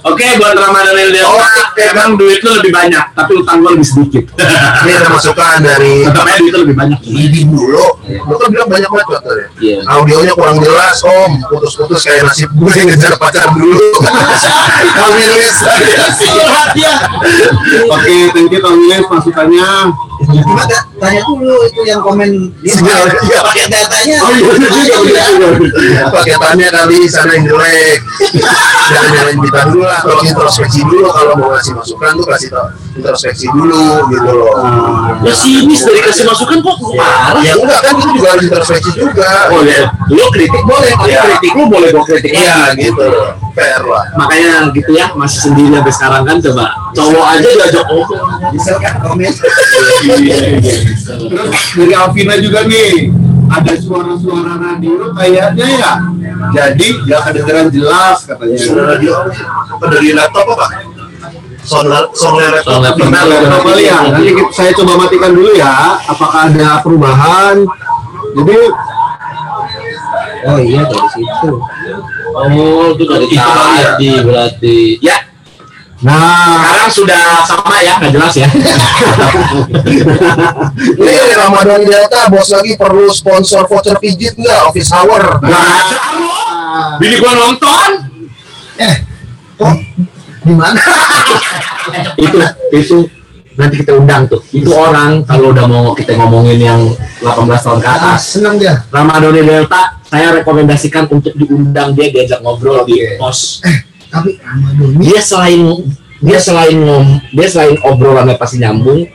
Oke, 0.08 0.26
buat 0.40 0.56
Ramadan 0.56 0.96
ini 0.96 1.20
emang 1.78 2.16
duit 2.18 2.40
lu 2.42 2.52
lebih 2.62 2.72
banyak, 2.74 3.06
tapi 3.14 3.32
utang 3.38 3.62
gua 3.62 3.74
lebih 3.76 3.88
sedikit. 3.88 4.24
Ini 4.86 4.92
ada 4.98 5.10
masukan 5.12 5.58
dari 5.62 6.06
Tetap 6.08 6.24
aja 6.26 6.38
duit 6.40 6.54
lu 6.54 6.60
lebih 6.68 6.78
banyak. 6.78 7.00
Idi 7.04 7.42
dulu. 7.46 7.86
Lu 8.08 8.36
kan 8.40 8.48
bilang 8.50 8.70
banyak 8.72 8.90
banget 8.90 9.08
katanya. 9.20 9.48
Iya. 9.60 9.78
Audionya 9.90 10.34
kurang 10.38 10.58
jelas, 10.64 10.98
Om. 11.04 11.32
Putus-putus 11.52 12.02
kayak 12.06 12.24
nasib 12.30 12.50
gue 12.56 12.72
yang 12.72 12.88
ngejar 12.94 13.14
pacar 13.20 13.48
dulu. 13.54 13.78
Kami 14.98 15.22
nulis. 15.28 15.58
Oke, 17.92 18.16
thank 18.32 18.52
you 18.54 18.60
Tom 18.62 18.74
Williams 18.80 19.08
masukannya. 19.12 19.70
Tanya 20.98 21.22
dulu 21.30 21.62
itu 21.62 21.82
yang 21.86 22.02
komen 22.02 22.50
dia 22.66 22.74
Iya, 22.74 22.96
iya. 23.22 23.40
pakai 23.46 23.66
datanya. 23.70 24.18
Oh 24.26 24.32
iya, 24.34 24.50
iya, 24.50 24.70
iya, 24.74 24.98
iya, 25.06 25.50
iya. 25.78 26.02
Paketannya 26.10 26.68
kali 26.78 27.10
sana 27.10 27.32
yang 27.34 27.46
jelek. 27.50 28.00
Jangan 28.88 29.10
jangan 29.10 29.36
kita 29.42 29.60
dulu 29.74 29.84
lah. 29.84 30.00
Kalau 30.06 30.22
introspeksi 30.22 30.80
dulu, 30.86 31.08
kalau 31.10 31.34
mau 31.36 31.50
ngasih 31.58 31.74
masukan 31.74 32.12
tuh 32.14 32.28
kasih 32.30 32.50
tau 32.54 32.68
introspeksi 32.98 33.46
dulu 33.54 34.10
gitu 34.10 34.32
loh. 34.34 34.54
Ya 35.22 35.34
sinis 35.34 35.82
dari 35.86 36.02
kasih 36.02 36.24
masukan 36.26 36.58
kok 36.62 36.76
parah. 36.98 37.42
Ya 37.46 37.54
enggak 37.58 37.80
kan 37.82 37.94
itu 37.98 38.10
juga 38.18 38.28
harus 38.34 38.44
introspeksi 38.50 38.92
juga. 38.98 39.30
Oh 39.54 39.62
ya, 39.66 39.90
lu 40.10 40.26
kritik 40.34 40.64
boleh, 40.66 40.92
tapi 40.98 41.10
Iya. 41.14 41.22
kritik 41.26 41.52
lu 41.54 41.64
boleh 41.70 41.88
gua 41.94 42.06
kritik 42.06 42.32
Iya 42.34 42.54
lagi. 42.74 42.90
gitu. 42.90 43.10
Fair 43.58 43.82
lah. 43.86 44.06
Makanya 44.18 44.70
gitu 44.74 44.92
ya, 44.94 45.10
masih 45.18 45.40
sendiri 45.50 45.74
sampai 45.74 45.94
sekarang 45.94 46.24
kan 46.30 46.38
coba 46.42 46.66
cowok 46.94 47.26
aja 47.38 47.50
diajak 47.58 47.86
ngomong. 47.90 48.30
Bisa 48.54 48.72
kan 48.78 48.94
komen. 49.02 49.34
Terus 51.18 51.64
dari 51.74 51.94
Alvina 51.94 52.36
juga 52.38 52.66
nih, 52.66 53.10
ada 53.50 53.74
suara-suara 53.78 54.54
radio 54.58 55.14
kayaknya 55.14 55.66
ya. 55.78 55.94
Jadi 56.48 56.88
ya 57.06 57.18
kedengeran 57.22 57.68
jelas 57.70 58.18
katanya. 58.24 58.58
Suara 58.58 58.84
radio 58.96 59.12
apa 59.20 59.86
dari 59.90 60.10
laptop 60.16 60.46
apa? 60.56 60.68
Laptop. 62.48 63.64
Kali 63.66 63.84
ya. 63.84 63.98
Nanti 64.08 64.32
kita- 64.32 64.54
saya 64.56 64.72
coba 64.74 64.94
matikan 64.98 65.32
dulu 65.36 65.52
ya. 65.54 66.00
Apakah 66.00 66.48
ada 66.48 66.80
perubahan? 66.80 67.56
Jadi 68.34 68.58
Oh 70.48 70.60
iya 70.64 70.82
dari 70.88 71.08
situ. 71.12 71.52
Oh, 72.32 72.96
itu 72.96 73.04
dari 73.04 73.28
ya. 73.28 73.44
tadi 73.44 74.12
berarti. 74.22 74.78
Ya, 75.02 75.27
Nah, 75.98 76.62
sekarang 76.62 76.92
sudah 76.94 77.22
sama 77.42 77.82
ya, 77.82 77.98
nggak 77.98 78.12
jelas 78.14 78.34
ya. 78.38 78.46
Ini 80.78 81.34
Ramadan 81.34 81.82
Delta 81.82 82.30
bos 82.30 82.54
lagi 82.54 82.78
perlu 82.78 83.10
sponsor 83.10 83.66
voucher 83.66 83.98
pijit 83.98 84.38
nggak 84.38 84.70
office 84.70 84.94
hour? 84.94 85.42
Ada 85.42 85.98
lu. 86.22 86.30
Bini 87.02 87.18
gua 87.18 87.34
nonton. 87.34 87.90
Eh, 88.78 88.96
kok 89.58 89.74
di 90.46 90.54
mana? 90.54 90.78
itu 92.22 92.38
itu 92.78 92.98
nanti 93.58 93.82
kita 93.82 93.98
undang 93.98 94.30
tuh 94.30 94.38
itu 94.54 94.70
orang 94.70 95.26
kalau 95.26 95.50
udah 95.50 95.66
mau 95.66 95.98
kita 95.98 96.14
ngomongin 96.14 96.62
yang 96.62 96.82
18 97.26 97.58
tahun 97.58 97.80
ke 97.82 97.90
Ah, 97.90 97.96
atas 97.98 98.38
senang 98.38 98.62
dia. 98.62 98.86
Ramadan 98.94 99.34
Delta 99.34 99.98
saya 100.06 100.30
rekomendasikan 100.38 101.10
untuk 101.10 101.34
diundang 101.34 101.98
dia 101.98 102.14
diajak 102.14 102.46
ngobrol 102.46 102.86
di 102.86 103.18
pos 103.18 103.66
Tapi 104.08 104.40
Ramadan 104.40 104.90
dia 105.00 105.20
selain 105.20 105.62
dia 106.18 106.40
selain 106.42 106.78
ngom 106.82 107.08
dia 107.36 107.48
selain 107.48 107.76
obrolannya 107.84 108.36
pasti 108.40 108.58
nyambung 108.58 109.06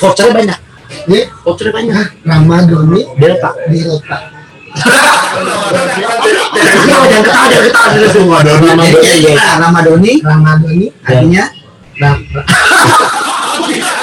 vouchernya 0.00 0.32
banyak. 0.32 0.58
Dia 1.06 1.22
vouchernya 1.44 1.72
banyak. 1.76 1.94
Ah, 1.94 2.08
Ramadan 2.24 2.80
ini 2.90 3.02
Delta. 3.20 3.50
Ketawa 6.50 7.04
ketawa 7.10 8.06
semua 8.08 8.38
Delta. 8.40 8.72
Nah, 9.36 9.56
Ramadoni 9.68 10.12
Ramadan 10.24 10.72
ini 10.72 10.88
artinya 11.04 11.44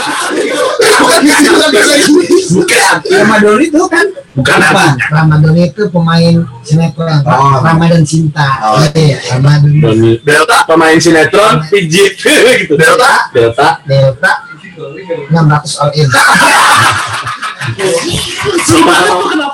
Bukan 0.97 1.19
gitu, 1.23 1.51
bukan 1.53 1.71
gitu. 1.71 2.61
bukan 2.61 2.95
Ramadoni 3.05 3.65
itu 3.67 3.83
kan 3.91 4.05
bukan 4.37 4.57
apa? 4.61 4.85
Ramadan 5.11 5.55
itu 5.57 5.83
pemain 5.91 6.35
sinetron. 6.63 7.19
Oh. 7.27 7.59
Ramadan 7.61 8.03
cinta. 8.07 8.47
Oh. 8.63 8.79
Iya, 8.95 9.17
Ramadan 9.35 9.73
Delta 10.23 10.57
pemain 10.63 10.97
sinetron 10.97 11.65
pijit 11.67 12.15
gitu 12.17 12.73
Delta 12.79 13.29
Delta 13.35 13.67
Delta 13.83 14.31
600 15.33 15.81
all 15.81 15.91
in. 15.97 16.07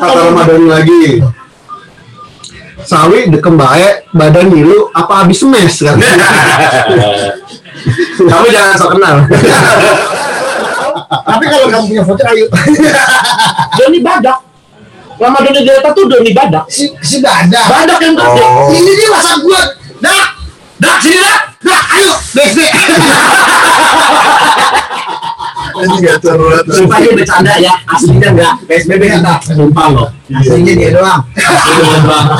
kata 0.03 0.21
Ramadan 0.29 0.63
lagi. 0.67 1.23
Sawi 2.83 3.31
dekem 3.31 3.55
bae 3.55 4.03
badan 4.11 4.51
ngilu 4.51 4.91
apa 4.91 5.23
habis 5.23 5.39
mes 5.47 5.71
kan? 5.79 5.95
kamu 8.17 8.47
jangan 8.51 8.75
sok 8.79 8.91
kenal 8.95 9.15
Tapi 11.21 11.43
kalau 11.45 11.67
kamu 11.69 11.85
punya 11.93 12.03
voucher 12.03 12.27
ayo. 12.33 12.45
Doni 13.77 13.99
Badak 14.01 14.39
Ramadan 15.21 15.53
Delta 15.61 15.89
tuh 15.93 16.05
Doni 16.09 16.31
Badak 16.33 16.65
si 16.67 16.89
si 17.05 17.21
Dada. 17.21 17.61
Badak 17.69 17.99
yang 18.01 18.17
gede 18.17 18.43
Oh. 18.43 18.73
Ini 18.73 18.91
dia 18.97 19.07
masa 19.13 19.33
gua. 19.41 19.61
Dah, 20.01 20.25
Dak 20.81 20.99
sini 20.99 21.15
dak 21.21 21.41
dah, 21.63 21.81
ayo, 21.95 22.13
BSD. 22.35 22.59
ini 25.73 25.95
nggak 26.05 26.17
terlalu 26.21 26.69
Sumpah 26.69 26.97
dia 27.01 27.11
bercanda 27.17 27.53
ya 27.57 27.73
Aslinya 27.89 28.29
enggak 28.29 28.53
PSBB 28.69 29.03
kita 29.09 29.33
Sumpah 29.41 29.85
loh 29.89 30.09
aslinya 30.29 30.73
dia 30.77 30.89
doang. 30.93 31.21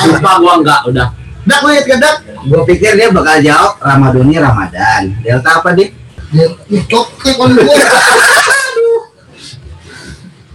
Sumpah 0.06 0.34
gua 0.38 0.54
enggak 0.62 0.82
Udah 0.86 1.08
Dak 1.44 1.60
lu 1.60 1.76
lihat 1.76 1.84
ke 1.84 1.96
Dak. 2.00 2.16
Gue 2.48 2.62
pikir 2.72 2.96
dia 2.96 3.12
bakal 3.12 3.44
jawab 3.44 3.76
Ramadoni 3.84 4.40
Ramadan. 4.40 5.12
Delta 5.20 5.60
apa 5.60 5.76
dia? 5.76 5.92
Dia 6.32 6.48
cok 6.88 7.08
ke 7.20 7.36
kon 7.36 7.52
gua. 7.52 7.68
Ya, 7.68 7.84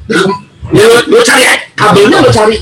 lu, 0.08 0.84
lu 1.08 1.18
cari 1.24 1.44
aja. 1.44 1.64
Kabelnya 1.78 2.18
lu 2.24 2.30
cari 2.32 2.56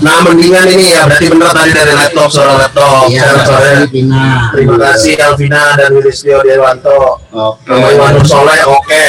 Nah 0.00 0.16
mendingan 0.24 0.64
ini 0.72 0.96
ya 0.96 1.04
berarti 1.04 1.28
bener 1.28 1.50
tadi 1.52 1.70
dari 1.76 1.92
laptop 1.92 2.28
suara 2.32 2.56
laptop. 2.56 3.12
Iya, 3.12 3.20
Ya, 3.20 3.44
soalnya 3.44 3.72
Filipina. 3.84 4.48
Terima 4.56 4.76
kasih 4.80 5.14
Alvina 5.20 5.62
dan 5.76 5.90
Wilistio 5.92 6.40
Dewanto. 6.40 7.20
Oke. 7.28 7.68
Nama 7.68 7.86
Iwanur 7.92 8.24
Soleh 8.24 8.60
oke. 8.64 9.04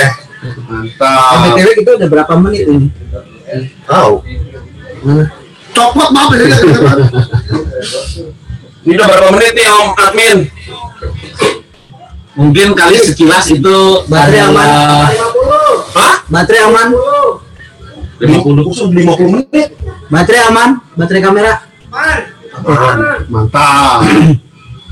Mantap. 0.68 1.56
BTW 1.56 1.68
kita 1.80 1.92
udah 1.96 2.08
berapa 2.12 2.34
menit 2.44 2.64
ini? 2.68 2.88
Tahu. 3.88 4.14
Copot 5.72 6.10
maaf 6.12 6.30
ya. 6.36 6.44
Ini 8.84 8.92
udah 8.98 9.08
berapa 9.08 9.30
menit 9.32 9.52
nih 9.56 9.68
Om 9.72 9.90
Admin? 9.96 10.38
Mungkin 12.32 12.68
kali 12.76 12.98
sekilas 13.00 13.48
itu 13.48 13.78
Baterai 14.12 14.44
aman. 14.44 14.68
Hah? 15.96 16.16
Baterai 16.28 16.68
aman. 16.68 16.88
50 16.92 17.51
50 18.22 19.34
menit. 19.34 19.70
Baterai 20.08 20.42
aman. 20.48 20.70
Baterai 20.94 21.22
kamera. 21.22 21.54
Mantap. 23.28 24.00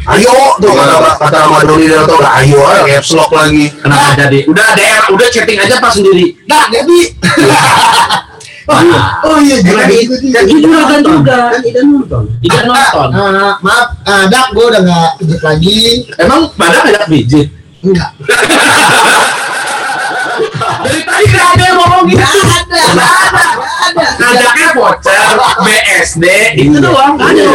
Ayo 0.09 0.32
tuh 0.57 0.73
kata 0.73 0.95
kata 1.21 1.38
Ramadhani 1.43 1.86
dan 1.86 2.07
tuh 2.07 2.17
udah 2.17 2.32
ayo 2.41 2.59
aja 2.65 2.82
caps 2.88 3.11
lock 3.13 3.30
lagi. 3.30 3.67
Kenapa 3.77 4.15
jadi 4.17 4.39
Udah 4.47 4.67
DR 4.73 5.05
Udah 5.11 5.27
chatting 5.30 5.59
aja 5.59 5.75
pas 5.77 5.91
sendiri 5.93 6.39
Dak, 6.47 6.71
jadi. 6.71 6.99
Oh 9.25 9.38
iya, 9.41 9.65
Karena 9.65 9.86
jadi 9.89 9.97
di- 10.07 10.30
dan 10.30 10.45
itu 10.45 10.69
kan 10.69 11.01
juga. 11.01 11.39
Kan 11.51 11.86
nonton. 11.89 12.23
Tidak 12.41 12.63
nonton 12.63 13.07
Ah, 13.11 13.57
maaf, 13.59 13.88
ah, 14.05 14.23
Dak, 14.30 14.53
gua 14.53 14.65
udah 14.71 14.82
nggak 14.82 15.09
pijit 15.19 15.41
lagi. 15.41 15.77
Emang 16.17 16.47
badan 16.55 16.89
ada 16.89 17.01
pijit 17.05 17.47
Enggak. 17.82 18.09
Dari 20.80 21.02
tadi 21.02 21.26
nggak 21.28 21.48
ada 21.50 21.64
yang 21.64 21.78
ngomong 21.78 22.04
gitu 22.06 22.22
ada. 22.22 22.82
Ada. 23.90 24.06
Ngajaknya 24.20 24.70
voucher 24.72 25.22
BSD 25.60 26.26
Itu 26.56 26.78
doang 26.80 27.14
Nggak 27.16 27.30
ada 27.32 27.46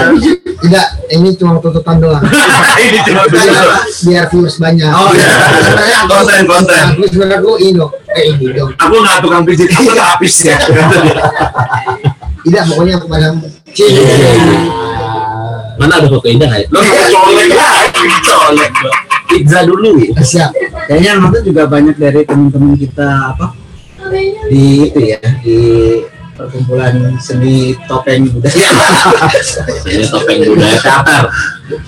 Tidak, 0.54 0.86
ini 1.12 1.28
cuma 1.34 1.60
tuntutan 1.60 2.00
doang. 2.00 2.22
Ini 2.80 2.98
cuma 3.02 3.22
doang. 3.28 3.84
Biar 4.02 4.24
views 4.26 4.56
banyak. 4.56 4.88
Oh, 4.88 5.12
iya. 5.12 5.28
Sebenarnya 5.54 5.96
aku- 6.00 6.10
Konten, 6.10 6.42
konten. 6.46 6.84
Aku 6.90 7.02
sebenarnya 7.06 7.38
gua 7.38 7.56
ini 7.58 7.72
dong. 7.74 7.92
Eh 8.08 8.24
ini 8.30 8.46
dong. 8.50 8.70
Aku 8.74 8.94
nggak 8.96 9.18
tukang 9.20 9.42
pijit 9.44 9.68
Aku 9.68 9.84
nggak 9.86 10.08
habis 10.10 10.34
ya 10.40 10.56
Tidak, 12.40 12.62
pokoknya 12.66 12.94
aku 12.96 13.06
pada 13.06 13.28
Mana 15.74 15.92
ada 15.98 16.06
foto 16.06 16.26
indah 16.26 16.48
ya? 16.48 16.64
Lo 16.70 16.78
nggak 16.78 17.08
colek 17.10 17.48
lagi 17.50 18.06
Colek 18.22 18.72
Pizza 19.26 19.58
dulu 19.64 19.90
Siap. 20.16 20.50
Kayaknya 20.84 21.08
yang 21.16 21.20
nonton 21.24 21.42
juga 21.44 21.62
banyak 21.64 21.96
dari 21.96 22.20
teman-teman 22.28 22.76
kita 22.76 23.08
apa? 23.32 23.46
Di 24.48 24.92
itu 24.92 25.00
ya 25.00 25.20
di 25.40 25.58
perkumpulan 26.34 27.14
seni 27.22 27.78
topeng 27.86 28.26
budaya. 28.30 28.70
Ini 29.90 30.04
topeng 30.10 30.38
budaya 30.50 30.78
teater. 30.82 31.24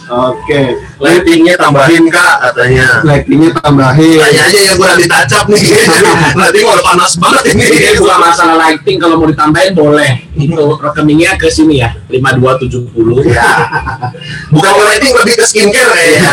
Oke. 0.09 0.63
Lightingnya 0.97 1.55
tambahin 1.61 2.09
kak 2.09 2.35
katanya. 2.49 3.05
Lightingnya 3.05 3.51
tambahin. 3.61 4.23
Tanya 4.23 4.43
aja 4.49 4.61
ya 4.63 4.73
gue 4.79 4.91
tacap 5.05 5.45
nih. 5.53 5.63
Nanti 6.39 6.59
udah 6.65 6.85
panas 6.87 7.13
banget 7.21 7.43
ini. 7.53 7.65
Bukan 8.01 8.19
masalah 8.23 8.57
lighting 8.57 8.97
kalau 8.97 9.21
mau 9.21 9.29
ditambahin 9.29 9.73
boleh. 9.77 10.11
Itu 10.37 10.79
rekeningnya 10.81 11.37
ke 11.37 11.49
sini 11.53 11.81
ya, 11.85 11.93
5270. 12.09 13.29
Ya. 13.29 13.51
Bukan 14.49 14.71
ke 14.73 14.83
lighting 14.89 15.13
lebih 15.13 15.35
ke 15.37 15.45
skincare 15.45 15.93
kayaknya. 15.93 16.31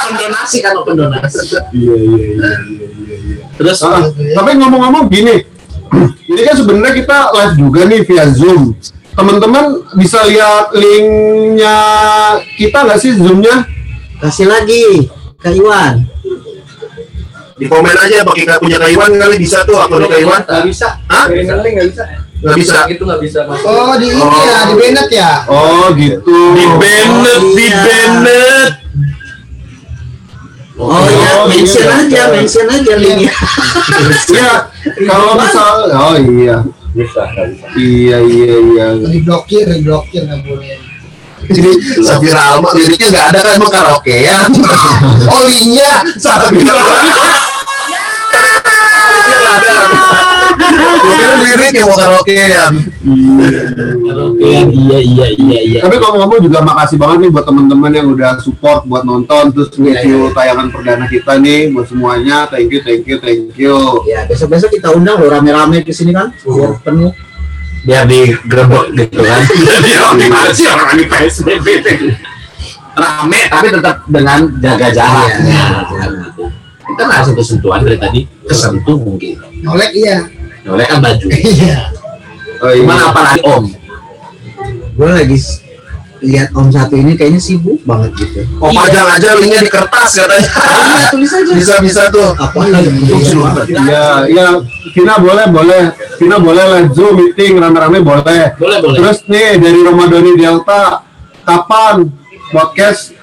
Open 0.00 0.14
donasi 0.16 0.56
kan 0.62 0.72
open 0.78 0.94
donasi. 0.96 1.44
Iya 1.74 1.94
iya 1.98 2.16
iya 2.16 2.86
iya 2.88 3.16
iya. 3.20 3.44
Terus 3.60 3.78
Ah, 3.84 4.08
tapi 4.08 4.50
ngomong-ngomong 4.56 5.12
gini, 5.12 5.44
ini 6.30 6.40
kan 6.46 6.54
sebenarnya 6.54 6.94
kita 7.02 7.18
live 7.34 7.54
juga 7.58 7.80
nih 7.86 8.00
via 8.06 8.24
Zoom. 8.30 8.74
Teman-teman 9.10 9.84
bisa 9.98 10.22
lihat 10.24 10.70
linknya 10.72 11.78
kita 12.54 12.78
nggak 12.86 13.00
sih 13.02 13.12
Zoomnya? 13.18 13.66
Kasih 14.22 14.46
lagi 14.46 15.10
ke 15.40 15.50
Iwan. 15.56 16.06
Di 17.60 17.68
komen 17.68 17.92
aja 17.92 18.24
pakai 18.24 18.44
Kak 18.48 18.58
punya 18.64 18.80
Kaiwan 18.80 19.20
kali 19.20 19.36
bisa 19.36 19.60
tuh 19.68 19.76
akun 19.76 20.08
Kaiwan. 20.08 20.40
Nggak 20.48 20.64
bisa. 20.64 20.88
Hah? 21.12 21.28
Nggak 21.28 21.88
bisa. 21.92 22.04
Nggak 22.40 22.56
bisa. 22.56 22.78
Itu 22.88 23.02
nggak 23.04 23.20
bisa 23.20 23.40
masuk. 23.44 23.68
Oh 23.68 23.92
di 24.00 24.08
ini 24.16 24.24
ya, 24.24 24.58
di 24.64 24.74
Bennett 24.80 25.10
ya. 25.12 25.32
Oh 25.44 25.92
gitu. 25.92 26.56
di 26.56 26.64
Bennett, 26.80 27.42
di 27.52 27.66
iya. 27.68 27.80
Bennett. 27.84 28.79
Oh, 30.80 31.04
ya, 31.04 31.44
mention 31.44 31.84
iya. 31.84 32.00
aja, 32.00 32.22
mention 32.32 32.64
aja 32.64 32.92
linknya. 32.96 33.32
Iya, 34.32 34.52
kalau 35.04 35.36
misal, 35.36 35.92
oh 35.92 36.16
iya, 36.16 36.64
Bisa, 36.96 37.22
bisa. 37.28 37.66
iya 37.76 38.16
iya 38.24 38.54
iya. 38.64 38.86
Diblokir, 38.96 39.68
diblokir 39.68 40.24
nggak 40.24 40.40
boleh. 40.40 40.80
Ini 41.50 41.72
Safira 42.00 42.56
Alma 42.56 42.72
liriknya 42.72 43.08
nggak 43.12 43.26
ada 43.28 43.38
kan 43.44 43.52
emang 43.60 43.72
karaokean. 43.72 44.50
Olinya 45.28 45.92
Liriknya 51.40 51.82
mau 51.88 51.96
karaokean. 51.96 52.72
Iya, 54.40 54.62
iya, 54.68 54.98
iya, 55.00 55.26
iya, 55.36 55.58
iya. 55.64 55.80
Tapi 55.80 55.96
kalau 56.00 56.20
ngomong 56.24 56.40
juga 56.44 56.60
makasih 56.64 56.96
banget 57.00 57.18
nih 57.26 57.30
buat 57.32 57.44
teman-teman 57.48 57.92
yang 57.92 58.06
udah 58.12 58.40
support 58.40 58.84
buat 58.84 59.04
nonton 59.04 59.52
terus 59.52 59.68
review 59.76 60.32
tayangan 60.32 60.68
perdana 60.68 61.06
kita 61.08 61.40
nih 61.40 61.72
buat 61.72 61.86
semuanya. 61.88 62.48
Thank 62.48 62.72
you, 62.72 62.80
thank 62.84 63.04
you, 63.08 63.16
thank 63.20 63.56
you. 63.56 63.76
Ya, 64.04 64.24
besok-besok 64.28 64.76
kita 64.76 64.92
undang 64.92 65.20
lo 65.20 65.28
rame-rame 65.28 65.82
ke 65.84 65.92
sini 65.92 66.12
kan, 66.12 66.32
biar 66.44 66.80
penuh. 66.84 67.12
Biar 67.80 68.04
digerebek 68.04 68.86
gitu 68.92 69.24
kan. 69.24 69.40
Biar 70.20 70.52
sih 70.52 70.68
orang 70.68 71.00
ini 71.00 71.04
PSBB 71.08 71.66
Rame 73.00 73.40
tapi 73.48 73.66
tetap 73.72 73.96
dengan 74.04 74.40
jaga 74.60 74.88
jarak. 74.92 75.28
Iya, 75.40 75.66
Ya. 75.96 76.48
Kita 76.90 77.02
nggak 77.06 77.22
sentuh 77.22 77.46
sentuhan 77.46 77.80
dari 77.86 77.96
tadi 77.96 78.20
kesentuh 78.44 78.98
mungkin. 78.98 79.38
Nolek 79.62 79.94
iya. 79.94 80.26
Oleh 80.68 80.84
kan 80.84 80.98
baju. 81.00 81.26
Iya. 81.30 81.94
Oh, 82.60 82.70
iya. 82.74 82.84
Cuman 82.84 82.98
apalagi 83.00 83.40
om. 83.44 83.64
Gue 84.96 85.08
lagi 85.08 85.38
lihat 86.20 86.52
Om 86.52 86.68
satu 86.68 87.00
ini 87.00 87.16
kayaknya 87.16 87.40
sibuk 87.40 87.80
banget 87.88 88.12
gitu. 88.20 88.44
Oh 88.60 88.68
pajang 88.68 89.08
aja 89.08 89.32
linknya 89.40 89.64
di 89.64 89.72
kertas 89.72 90.20
katanya. 90.20 90.52
Iya, 90.52 91.08
tulis 91.08 91.32
aja. 91.32 91.52
Bisa 91.56 91.74
bisa 91.80 92.02
tuh. 92.12 92.36
Apa? 92.36 92.60
Iya, 92.68 94.28
iya. 94.28 94.46
Vina 94.92 95.16
boleh, 95.16 95.48
boleh. 95.48 95.96
Vina 96.20 96.36
boleh 96.36 96.60
lah 96.60 96.80
Zoom 96.92 97.16
meeting 97.16 97.56
rame-rame 97.56 98.04
boleh. 98.04 98.52
Boleh, 98.60 98.78
boleh. 98.84 98.98
Terus 99.00 99.24
nih 99.32 99.56
dari 99.56 99.80
Ramadhani 99.80 100.32
Delta, 100.36 101.00
kapan 101.48 102.12
podcast 102.52 103.16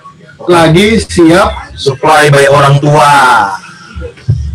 lagi 0.50 0.98
siap? 0.98 1.78
Supply 1.78 2.34
by 2.34 2.50
orang 2.50 2.82
tua. 2.82 3.14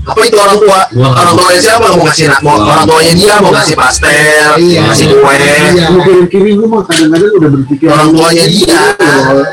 Apa 0.03 0.18
itu 0.20 0.34
orang 0.34 0.59
tua? 0.59 0.80
Gua 0.90 1.07
nggak 1.07 1.22
Orang 1.22 1.34
tuanya 1.38 1.61
siapa 1.62 1.86
mau 1.88 2.03
ngasih 2.03 2.26
nak? 2.26 2.40
Mau 2.42 2.59
orang 2.59 2.84
tuanya 2.84 3.12
dia 3.14 3.34
mau 3.38 3.50
ngasih 3.50 3.76
pastel, 3.78 4.50
Iya. 4.59 4.80
ngasih 4.82 5.07
kue. 5.09 5.34
Iya. 5.38 5.86
Mau 5.88 6.03
kirim-kirim 6.03 6.53
gue 6.59 6.66
mah 6.66 6.82
kadang-kadang 6.82 7.30
udah 7.32 7.50
berpikir 7.55 7.86
Orang 7.86 8.09
tuanya 8.11 8.44
dia. 8.44 8.80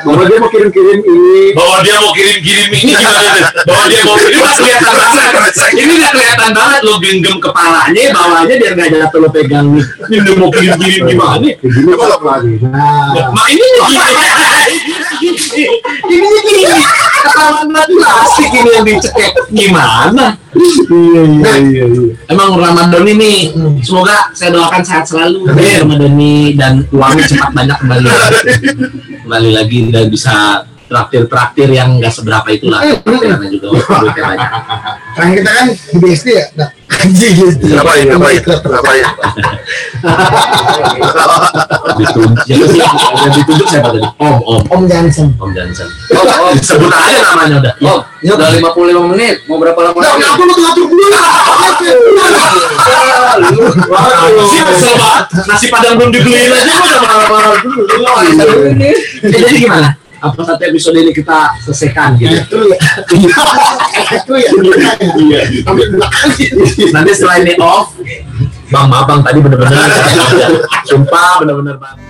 bahwa 0.01 0.23
dia 0.25 0.37
mau 0.37 0.49
kirim-kirim 0.49 0.99
ini. 0.99 1.53
bahwa 1.53 1.75
dia 1.85 1.95
mau 2.01 2.11
kirim-kirim 2.11 2.69
ini 2.71 2.91
gimana 2.91 3.29
tuh? 3.29 3.45
Bahwa 3.69 3.83
dia 3.85 4.01
mau 4.01 4.15
kirim 4.17 4.39
mas 4.39 4.57
kelihatan 4.57 4.93
banget. 4.95 5.53
Ini 5.71 5.93
nggak 5.93 6.11
kelihatan 6.11 6.49
banget 6.51 6.79
lo 6.81 6.93
genggam 6.97 7.37
kepalanya, 7.37 8.03
bawahnya 8.09 8.55
biar 8.57 8.73
nggak 8.73 8.89
jatuh 8.89 9.19
lo 9.21 9.29
pegang 9.29 9.67
nih. 9.69 9.85
Ini 9.85 10.15
udah 10.19 10.33
mau 10.35 10.49
kirim-kirim 10.49 11.01
gimana? 11.05 11.45
Kayak 11.51 11.61
gini 11.61 11.91
apa 11.93 12.05
lagi? 12.25 12.53
Nah, 12.65 13.29
Ma 13.29 13.43
ini 13.47 13.65
gini. 13.69 13.97
Ini 16.09 16.27
gini. 16.41 16.63
Ketahuan 17.19 17.67
plastik 17.69 18.49
ini 18.49 18.69
yang 18.71 18.85
dicekek 18.87 19.31
gimana? 19.51 20.25
iya 20.29 20.38
iya 20.89 21.21
iya 21.29 21.53
iya. 21.85 21.85
Emang 22.25 22.57
Ramadan 22.57 23.05
ini 23.05 23.53
semoga 23.85 24.33
saya 24.33 24.55
doakan 24.55 24.81
sehat 24.81 25.05
selalu. 25.05 25.45
Ya 25.57 25.85
Ramadan 25.85 26.13
ini 26.17 26.57
dan 26.57 26.85
uangnya 26.89 27.25
cepat 27.29 27.49
banyak 27.53 27.77
kembali. 27.85 28.07
Kembali 29.29 29.49
lagi 29.53 29.79
dan 29.93 30.09
bisa 30.09 30.65
traktir-traktir 30.89 31.69
yang 31.69 32.01
nggak 32.01 32.09
seberapa 32.09 32.49
itulah. 32.49 32.81
Traktirannya 32.81 33.49
juga 33.53 33.67
banyak. 34.09 34.51
Kita 35.13 35.51
kan 35.53 35.67
di 35.69 35.97
BSD 36.01 36.27
ya. 36.33 36.45
Nah, 36.57 36.69
anjing 36.89 37.33
gitu. 37.37 37.65
Ngapain? 37.69 38.05
Ngapain? 38.09 38.41
Ngapain? 38.43 39.05
ditunjuk 41.99 42.37
yang 42.49 43.33
ditunjuk 43.35 43.67
siapa 43.67 43.91
tadi 43.91 44.01
Om 44.17 44.35
Om 44.41 44.61
Om 44.71 44.81
Johnson. 44.89 45.27
Om 45.37 45.51
Johnson 45.53 45.87
Oh, 46.15 46.25
oh, 46.25 46.51
sebut 46.67 46.89
aja 46.89 47.19
namanya 47.35 47.55
udah 47.61 47.73
oh, 47.85 47.99
udah 48.23 48.47
55 48.49 49.11
menit. 49.15 49.35
Mau 49.45 49.57
berapa 49.61 49.79
lama 49.79 49.97
Nah, 49.99 50.13
kenapa 50.15 50.43
lu 50.43 50.53
ngatur 50.57 50.85
gue? 50.89 51.07
Sih 54.49 54.61
kesel 54.63 54.93
banget 54.97 55.25
nasi 55.45 55.65
padang 55.69 55.93
belum 55.99 56.09
dibeliin 56.11 56.51
aja 56.51 56.73
udah 56.73 56.99
marah-marah 57.03 57.53
dulu 57.61 57.83
ini. 58.73 58.91
Eh, 59.23 59.31
jadi 59.35 59.57
gimana 59.59 59.89
apa 60.19 60.41
satu 60.43 60.63
episode 60.67 60.95
ini 60.99 61.11
kita 61.15 61.55
selesaikan 61.63 62.19
gitu 62.19 62.35
Itu 62.39 62.59
ya. 62.67 62.79
Itu 64.19 64.33
ya. 64.35 64.51
Iya. 65.15 65.41
Nanti 66.91 67.11
setelah 67.15 67.37
ini 67.39 67.53
off, 67.59 67.95
Bang, 68.69 68.85
maaf 68.85 69.09
bang 69.09 69.25
tadi 69.25 69.41
bener-bener 69.41 69.73
sumpah 70.89 71.41
bener-bener 71.41 71.75
bang. 71.81 72.08